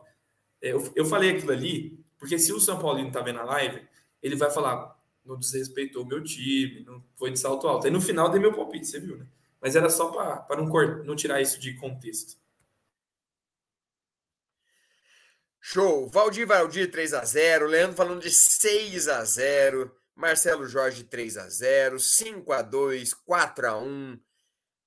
É, 0.62 0.72
eu, 0.72 0.90
eu 0.96 1.06
falei 1.06 1.32
aquilo 1.32 1.52
ali, 1.52 2.02
porque 2.18 2.40
se 2.40 2.54
o 2.54 2.62
São 2.62 2.80
Paulino 2.80 3.12
tá 3.12 3.20
vendo 3.20 3.42
a 3.42 3.44
live, 3.44 3.86
ele 4.22 4.38
vai 4.38 4.50
falar, 4.50 4.93
não 5.26 5.38
desrespeitou 5.38 6.04
o 6.04 6.06
meu 6.06 6.24
time, 6.24 6.84
não 6.84 7.04
foi 7.16 7.32
de 7.32 7.40
salto 7.40 7.68
alto. 7.68 7.86
Aí 7.86 7.92
no 7.92 8.02
final 8.02 8.30
dei 8.30 8.40
meu 8.40 8.54
palpite, 8.54 8.86
você 8.86 9.00
viu, 9.00 9.18
né? 9.18 9.26
Mas 9.62 9.76
era 9.76 9.90
só 9.90 10.10
para 10.10 10.62
não, 10.62 10.68
não 11.06 11.16
tirar 11.16 11.42
isso 11.42 11.60
de 11.60 11.74
contexto. 11.76 12.38
Show. 15.62 16.10
Valdir 16.10 16.46
Valdir 16.46 16.92
3 16.92 17.14
a 17.14 17.24
0 17.24 17.68
Leandro 17.68 17.96
falando 17.96 18.22
de 18.22 18.30
6 18.30 19.08
a 19.08 19.24
0 19.24 19.96
Marcelo 20.14 20.68
Jorge 20.68 21.06
3 21.06 21.38
a 21.38 21.48
0 21.48 21.98
5 21.98 22.52
a 22.52 22.62
2 22.62 23.14
4 23.14 23.68
a 23.68 23.78
1 23.78 24.20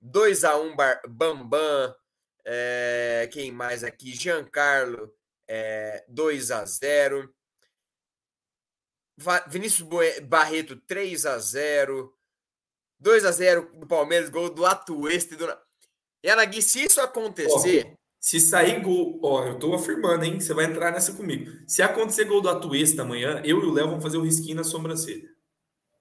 2 0.02 0.44
a 0.44 0.58
1 0.58 0.76
Bambam. 1.08 1.94
É, 2.44 3.28
quem 3.32 3.50
mais 3.50 3.82
aqui? 3.82 4.14
Giancarlo 4.14 5.10
é, 5.48 6.04
2 6.08 6.50
a 6.50 6.64
0 6.64 7.34
Vinícius 9.48 9.88
Barreto 10.24 10.76
3 10.76 11.26
a 11.26 11.38
0 11.38 12.12
2 12.98 13.24
a 13.24 13.32
0 13.32 13.70
do 13.74 13.86
Palmeiras, 13.86 14.28
gol 14.28 14.50
do 14.50 14.64
Atuesta 14.64 15.34
e 15.34 15.36
do. 15.36 15.46
E 16.22 16.30
Anagui, 16.30 16.62
se 16.62 16.84
isso 16.84 17.00
acontecer. 17.00 17.92
Oh, 17.92 17.96
se 18.18 18.40
sair 18.40 18.80
gol, 18.82 19.20
ó, 19.22 19.46
eu 19.46 19.58
tô 19.58 19.74
afirmando, 19.74 20.24
hein? 20.24 20.40
Você 20.40 20.52
vai 20.52 20.64
entrar 20.64 20.90
nessa 20.90 21.12
comigo. 21.12 21.50
Se 21.68 21.82
acontecer 21.82 22.24
gol 22.24 22.40
do 22.40 22.48
Atuesta 22.48 23.02
amanhã, 23.02 23.40
eu 23.44 23.60
e 23.62 23.66
o 23.66 23.72
Léo 23.72 23.88
vamos 23.88 24.02
fazer 24.02 24.16
o 24.16 24.22
risquinho 24.22 24.56
na 24.56 24.64
sobrancelha. 24.64 25.28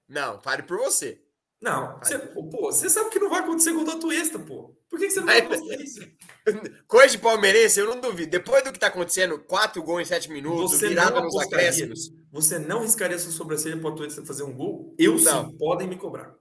Não, 0.08 0.40
pare 0.40 0.62
por 0.62 0.78
você. 0.78 1.22
Não, 1.60 1.98
você, 1.98 2.18
pô, 2.18 2.72
você 2.72 2.90
sabe 2.90 3.10
que 3.10 3.18
não 3.18 3.30
vai 3.30 3.40
acontecer 3.40 3.72
gol 3.72 3.84
do 3.84 3.92
Atuesta, 3.92 4.38
pô. 4.38 4.76
Por 4.88 4.98
que, 4.98 5.06
que 5.06 5.12
você 5.12 5.20
não 5.20 5.26
vai 5.26 5.46
fazer 5.46 5.80
isso? 5.80 6.00
Coisa 6.86 7.08
de 7.08 7.18
palmeirense, 7.18 7.80
eu 7.80 7.86
não 7.86 8.00
duvido. 8.00 8.30
Depois 8.30 8.62
do 8.62 8.72
que 8.72 8.78
tá 8.78 8.86
acontecendo, 8.86 9.38
quatro 9.40 9.82
gols 9.82 10.02
em 10.02 10.04
sete 10.04 10.30
minutos, 10.30 10.72
você 10.72 10.88
virada 10.88 11.20
nos 11.20 11.36
acréscimos. 11.36 12.12
Você 12.30 12.58
não 12.58 12.82
riscaria 12.82 13.18
sua 13.18 13.32
sobrancelha 13.32 13.76
pro 13.78 13.88
Atuesta 13.88 14.24
fazer 14.24 14.44
um 14.44 14.54
gol? 14.54 14.94
Eu 14.98 15.18
não. 15.18 15.50
sim, 15.50 15.58
podem 15.58 15.88
me 15.88 15.96
cobrar. 15.96 16.34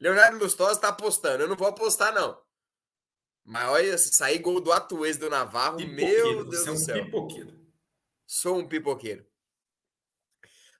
Leonardo 0.00 0.38
Lustosa 0.38 0.80
tá 0.80 0.88
apostando. 0.88 1.42
Eu 1.42 1.48
não 1.48 1.56
vou 1.56 1.66
apostar, 1.66 2.14
não. 2.14 2.38
Mas 3.44 3.68
olha, 3.68 3.98
se 3.98 4.14
sair 4.14 4.38
gol 4.38 4.60
do 4.60 4.72
Atuês 4.72 5.16
do 5.16 5.28
Navarro, 5.28 5.78
meu 5.78 6.44
Deus 6.44 6.64
do 6.64 6.76
céu. 6.76 6.96
É 6.96 7.00
um 7.00 7.04
pipoqueiro. 7.04 7.60
Sou 8.26 8.58
um 8.58 8.68
pipoqueiro. 8.68 9.26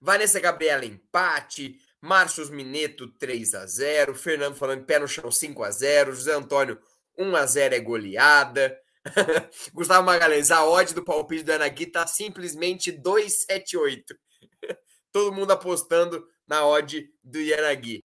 Vanessa 0.01 0.39
Gabriela, 0.39 0.85
empate. 0.85 1.81
Márcio 2.03 2.51
Mineto, 2.51 3.07
3 3.07 3.55
a 3.55 3.65
0 3.65 4.13
Fernando 4.17 4.57
falando 4.57 4.85
pé 4.85 4.99
no 4.99 5.07
chão, 5.07 5.31
5 5.31 5.63
a 5.63 5.71
0 5.71 6.13
José 6.13 6.35
Antônio, 6.35 6.77
1 7.19 7.37
a 7.37 7.47
0 7.47 7.75
é 7.75 7.81
goleada. 7.81 8.79
Gustavo 9.75 10.07
Magalhães, 10.07 10.51
a 10.51 10.65
odd 10.65 10.95
do 10.95 11.05
palpite 11.05 11.43
do 11.43 11.53
Anagui 11.53 11.87
tá 11.87 12.07
simplesmente 12.07 12.93
278. 12.93 14.15
Todo 15.13 15.35
mundo 15.35 15.51
apostando 15.51 16.27
na 16.47 16.67
odd 16.67 17.09
do 17.23 17.41
Yanagui. 17.41 18.03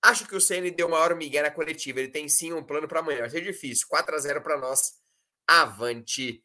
Acho 0.00 0.26
que 0.26 0.36
o 0.36 0.40
CN 0.40 0.70
deu 0.70 0.88
maior 0.88 1.14
migué 1.14 1.42
na 1.42 1.50
coletiva. 1.50 1.98
Ele 1.98 2.10
tem 2.10 2.28
sim 2.28 2.52
um 2.52 2.62
plano 2.62 2.86
para 2.86 3.00
amanhã. 3.00 3.20
Vai 3.20 3.30
ser 3.30 3.40
difícil. 3.40 3.86
4 3.88 4.14
a 4.14 4.18
0 4.18 4.42
para 4.42 4.58
nós. 4.58 4.80
Avante 5.46 6.44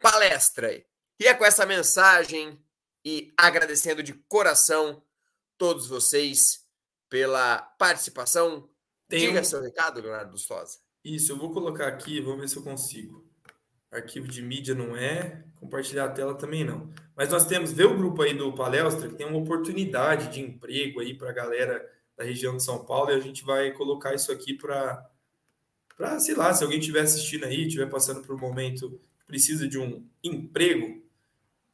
palestra. 0.00 0.84
E 1.18 1.26
é 1.26 1.34
com 1.34 1.44
essa 1.44 1.64
mensagem 1.66 2.58
e 3.04 3.32
agradecendo 3.36 4.02
de 4.02 4.14
coração 4.28 5.02
todos 5.56 5.86
vocês 5.88 6.66
pela 7.08 7.58
participação. 7.78 8.68
Tem 9.08 9.20
Diga 9.20 9.40
um... 9.40 9.44
seu 9.44 9.60
recado, 9.60 10.00
Leonardo 10.00 10.36
Stosa. 10.38 10.78
Isso, 11.04 11.32
eu 11.32 11.36
vou 11.36 11.52
colocar 11.52 11.86
aqui, 11.86 12.20
vamos 12.20 12.40
ver 12.40 12.48
se 12.48 12.56
eu 12.56 12.62
consigo. 12.62 13.24
Arquivo 13.90 14.28
de 14.28 14.42
mídia 14.42 14.74
não 14.74 14.96
é, 14.96 15.44
compartilhar 15.58 16.04
a 16.04 16.10
tela 16.10 16.34
também 16.34 16.64
não. 16.64 16.90
Mas 17.16 17.30
nós 17.30 17.46
temos, 17.46 17.72
vê 17.72 17.84
o 17.84 17.96
grupo 17.96 18.22
aí 18.22 18.34
do 18.34 18.52
Palestra, 18.54 19.08
que 19.08 19.14
tem 19.14 19.26
uma 19.26 19.38
oportunidade 19.38 20.32
de 20.32 20.40
emprego 20.40 21.00
aí 21.00 21.14
para 21.14 21.30
a 21.30 21.34
galera 21.34 21.90
da 22.16 22.24
região 22.24 22.56
de 22.56 22.62
São 22.62 22.84
Paulo 22.84 23.10
e 23.10 23.14
a 23.14 23.20
gente 23.20 23.44
vai 23.44 23.72
colocar 23.72 24.14
isso 24.14 24.30
aqui 24.30 24.54
para, 24.54 25.10
sei 26.18 26.34
lá, 26.34 26.52
se 26.52 26.62
alguém 26.62 26.78
estiver 26.78 27.00
assistindo 27.00 27.44
aí, 27.44 27.66
estiver 27.66 27.88
passando 27.88 28.22
por 28.22 28.34
um 28.34 28.38
momento 28.38 29.00
precisa 29.30 29.68
de 29.68 29.78
um 29.78 30.04
emprego, 30.24 31.00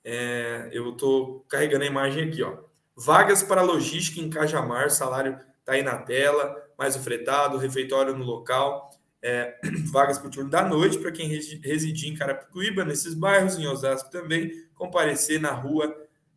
é, 0.05 0.68
eu 0.72 0.91
estou 0.91 1.41
carregando 1.49 1.85
a 1.85 1.89
imagem 1.89 2.29
aqui, 2.29 2.43
ó. 2.43 2.59
Vagas 2.95 3.43
para 3.43 3.62
logística 3.62 4.20
em 4.20 4.29
Cajamar, 4.29 4.91
salário 4.91 5.41
está 5.61 5.72
aí 5.72 5.83
na 5.83 5.97
tela, 5.97 6.55
mais 6.79 6.95
o 6.95 7.01
fretado, 7.01 7.57
refeitório 7.57 8.14
no 8.14 8.24
local, 8.24 8.91
é, 9.27 9.59
vagas 9.91 10.18
para 10.18 10.29
o 10.29 10.31
turno 10.31 10.49
da 10.49 10.62
noite 10.66 10.99
para 10.99 11.11
quem 11.11 11.27
residir 11.27 12.09
em 12.09 12.14
Carapicuíba, 12.14 12.85
nesses 12.85 13.12
bairros, 13.12 13.59
em 13.59 13.66
Osasco 13.66 14.09
também, 14.09 14.53
comparecer 14.72 15.41
na 15.41 15.51
rua 15.51 15.95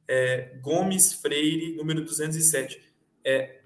é, 0.08 0.58
Gomes 0.60 1.14
Freire, 1.14 1.76
número 1.76 2.04
207. 2.04 2.82
É, 3.24 3.62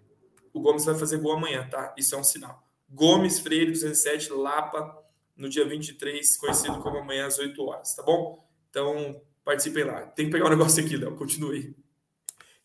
o 0.52 0.60
Gomes 0.60 0.84
vai 0.84 0.96
fazer 0.96 1.18
gol 1.18 1.32
amanhã, 1.38 1.66
tá? 1.70 1.96
Isso 1.98 2.14
é 2.14 2.18
um 2.18 2.24
sinal. 2.24 2.68
Gomes 2.90 3.40
Freire 3.40 3.72
207 3.72 4.34
Lapa 4.34 5.02
no 5.38 5.48
dia 5.48 5.66
23, 5.66 6.38
conhecido 6.38 6.80
como 6.80 6.98
amanhã 6.98 7.26
às 7.26 7.40
8 7.40 7.64
horas, 7.64 7.96
tá 7.96 8.04
bom? 8.04 8.46
Então, 8.70 9.22
participem 9.44 9.86
lá. 9.86 10.02
Tem 10.08 10.26
que 10.26 10.32
pegar 10.34 10.48
um 10.48 10.50
negócio 10.52 10.84
aqui, 10.84 10.98
Léo. 10.98 11.16
Continue. 11.16 11.74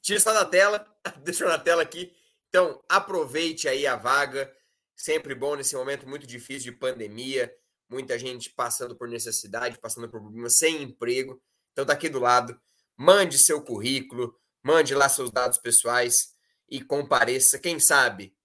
Tira 0.03 0.19
está 0.19 0.35
na 0.35 0.45
tela, 0.45 0.85
deixa 1.23 1.47
na 1.47 1.59
tela 1.59 1.83
aqui. 1.83 2.13
Então, 2.49 2.83
aproveite 2.89 3.69
aí 3.69 3.87
a 3.87 3.95
vaga. 3.95 4.53
Sempre 4.99 5.33
bom 5.33 5.55
nesse 5.55 5.77
momento 5.77 6.09
muito 6.09 6.27
difícil 6.27 6.73
de 6.73 6.79
pandemia. 6.79 7.55
Muita 7.89 8.19
gente 8.19 8.51
passando 8.51 8.97
por 8.97 9.07
necessidade, 9.07 9.79
passando 9.79 10.11
por 10.11 10.21
problemas, 10.21 10.57
sem 10.57 10.83
emprego. 10.83 11.41
Então, 11.71 11.87
tá 11.87 11.93
aqui 11.93 12.09
do 12.09 12.19
lado. 12.19 12.61
Mande 12.97 13.39
seu 13.39 13.63
currículo, 13.63 14.37
mande 14.61 14.97
lá 14.97 15.09
seus 15.09 15.31
dados 15.31 15.57
pessoais 15.57 16.35
e 16.69 16.83
compareça. 16.83 17.61
Quem 17.61 17.79
sabe 17.79 18.37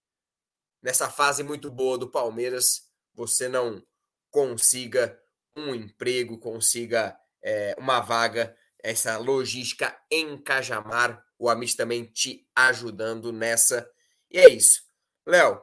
nessa 0.80 1.10
fase 1.10 1.42
muito 1.42 1.72
boa 1.72 1.98
do 1.98 2.12
Palmeiras 2.12 2.88
você 3.16 3.50
não 3.50 3.84
consiga 4.30 5.20
um 5.56 5.74
emprego, 5.74 6.38
consiga 6.38 7.18
é, 7.44 7.76
uma 7.80 8.00
vaga, 8.00 8.56
essa 8.78 9.18
logística 9.18 10.00
em 10.12 10.38
Cajamar. 10.38 11.26
O 11.40 11.50
Amit 11.50 11.76
também 11.76 12.06
te 12.06 12.48
ajudando 12.56 13.34
nessa. 13.34 13.90
E 14.30 14.38
é 14.38 14.50
isso. 14.50 14.84
Léo, 15.26 15.60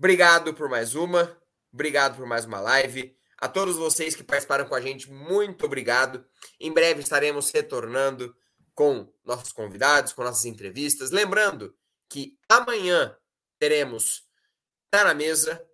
obrigado 0.00 0.54
por 0.54 0.66
mais 0.66 0.94
uma. 0.94 1.38
Obrigado 1.70 2.16
por 2.16 2.24
mais 2.24 2.46
uma 2.46 2.58
live. 2.58 3.14
A 3.36 3.46
todos 3.46 3.76
vocês 3.76 4.16
que 4.16 4.24
participaram 4.24 4.64
com 4.64 4.74
a 4.74 4.80
gente, 4.80 5.10
muito 5.10 5.66
obrigado. 5.66 6.24
Em 6.58 6.72
breve 6.72 7.00
estaremos 7.00 7.50
retornando 7.50 8.34
com 8.74 9.12
nossos 9.22 9.52
convidados, 9.52 10.14
com 10.14 10.24
nossas 10.24 10.46
entrevistas. 10.46 11.10
Lembrando 11.10 11.76
que 12.08 12.38
amanhã 12.48 13.14
teremos 13.58 14.26
Tá 14.90 15.04
na 15.04 15.14
Mesa, 15.14 15.64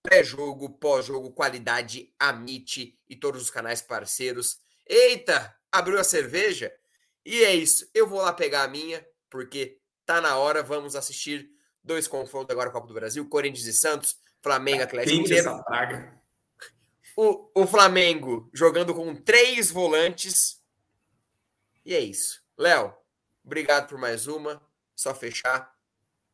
pré-jogo, 0.00 0.78
pós-jogo, 0.78 1.32
qualidade, 1.32 2.14
Amit 2.20 2.96
e 3.08 3.16
todos 3.16 3.42
os 3.42 3.50
canais 3.50 3.82
parceiros. 3.82 4.58
Eita, 4.86 5.56
abriu 5.72 5.98
a 5.98 6.04
cerveja? 6.04 6.70
E 7.24 7.42
é 7.42 7.52
isso. 7.54 7.90
Eu 7.94 8.06
vou 8.06 8.20
lá 8.20 8.32
pegar 8.32 8.62
a 8.62 8.68
minha, 8.68 9.04
porque 9.30 9.80
tá 10.04 10.20
na 10.20 10.36
hora. 10.36 10.62
Vamos 10.62 10.94
assistir 10.94 11.50
dois 11.82 12.06
confrontos 12.06 12.50
agora 12.50 12.70
Copa 12.70 12.86
do 12.86 12.94
Brasil, 12.94 13.28
Corinthians 13.28 13.66
e 13.66 13.72
Santos, 13.72 14.18
Flamengo, 14.42 14.82
Atlético 14.82 15.22
Mineiro. 15.22 15.64
O, 17.16 17.50
o 17.62 17.66
Flamengo 17.66 18.48
jogando 18.54 18.94
com 18.94 19.14
três 19.14 19.70
volantes. 19.70 20.60
E 21.84 21.94
é 21.94 22.00
isso. 22.00 22.42
Léo, 22.56 22.94
obrigado 23.44 23.88
por 23.88 23.98
mais 23.98 24.26
uma. 24.26 24.62
Só 24.94 25.14
fechar. 25.14 25.74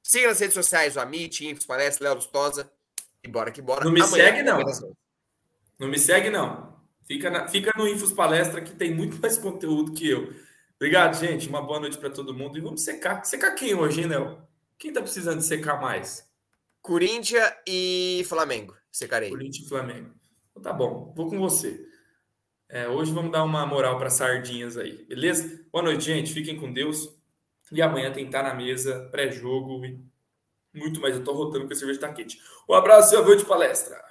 Siga 0.02 0.28
nas 0.28 0.40
redes 0.40 0.54
sociais 0.54 0.96
o 0.96 1.00
Amit, 1.00 1.46
Infos, 1.46 1.66
Palestra, 1.66 2.04
Léo 2.04 2.16
Lustosa. 2.16 2.70
E 3.22 3.28
bora 3.28 3.50
que 3.50 3.60
bora. 3.60 3.84
Não 3.84 3.92
me 3.92 4.00
Amanhã, 4.00 4.24
segue, 4.24 4.42
não. 4.42 4.62
Não 5.78 5.88
me 5.88 5.98
segue, 5.98 6.30
não. 6.30 6.76
Fica, 7.06 7.30
na, 7.30 7.48
fica 7.48 7.72
no 7.76 7.88
Infos 7.88 8.12
Palestra 8.12 8.60
que 8.60 8.74
tem 8.74 8.94
muito 8.94 9.20
mais 9.20 9.38
conteúdo 9.38 9.92
que 9.92 10.08
eu. 10.08 10.32
Obrigado, 10.76 11.18
gente. 11.18 11.48
Uma 11.48 11.62
boa 11.62 11.80
noite 11.80 11.98
para 11.98 12.10
todo 12.10 12.34
mundo. 12.34 12.58
E 12.58 12.60
vamos 12.60 12.82
secar. 12.82 13.24
Secar 13.24 13.52
quem 13.54 13.74
hoje, 13.74 14.02
hein, 14.02 14.08
Léo? 14.08 14.46
Quem 14.78 14.92
tá 14.92 15.00
precisando 15.00 15.38
de 15.38 15.44
secar 15.44 15.80
mais? 15.80 16.28
Corinthians 16.82 17.52
e 17.66 18.24
Flamengo. 18.28 18.76
Secarei. 18.92 19.30
Corinthians 19.30 19.66
e 19.66 19.68
Flamengo. 19.68 20.14
Então, 20.50 20.62
tá 20.62 20.72
bom. 20.72 21.12
Vou 21.16 21.28
com 21.28 21.38
você. 21.38 21.86
É, 22.68 22.88
hoje 22.88 23.12
vamos 23.12 23.30
dar 23.30 23.44
uma 23.44 23.64
moral 23.64 23.98
para 23.98 24.10
sardinhas 24.10 24.76
aí, 24.76 25.04
beleza? 25.04 25.64
Boa 25.72 25.84
noite, 25.84 26.04
gente. 26.04 26.32
Fiquem 26.32 26.58
com 26.58 26.72
Deus. 26.72 27.14
E 27.72 27.82
amanhã 27.82 28.12
tem 28.12 28.26
estar 28.26 28.42
na 28.42 28.54
mesa, 28.54 29.08
pré-jogo 29.10 29.84
e 29.84 30.00
muito 30.72 31.00
mais. 31.00 31.16
Eu 31.16 31.24
tô 31.24 31.32
rotando 31.32 31.60
porque 31.60 31.74
a 31.74 31.76
cerveja 31.76 32.00
tá 32.00 32.12
quente. 32.12 32.40
Um 32.68 32.74
abraço 32.74 33.14
e 33.14 33.18
avante 33.18 33.44
palestra. 33.44 34.05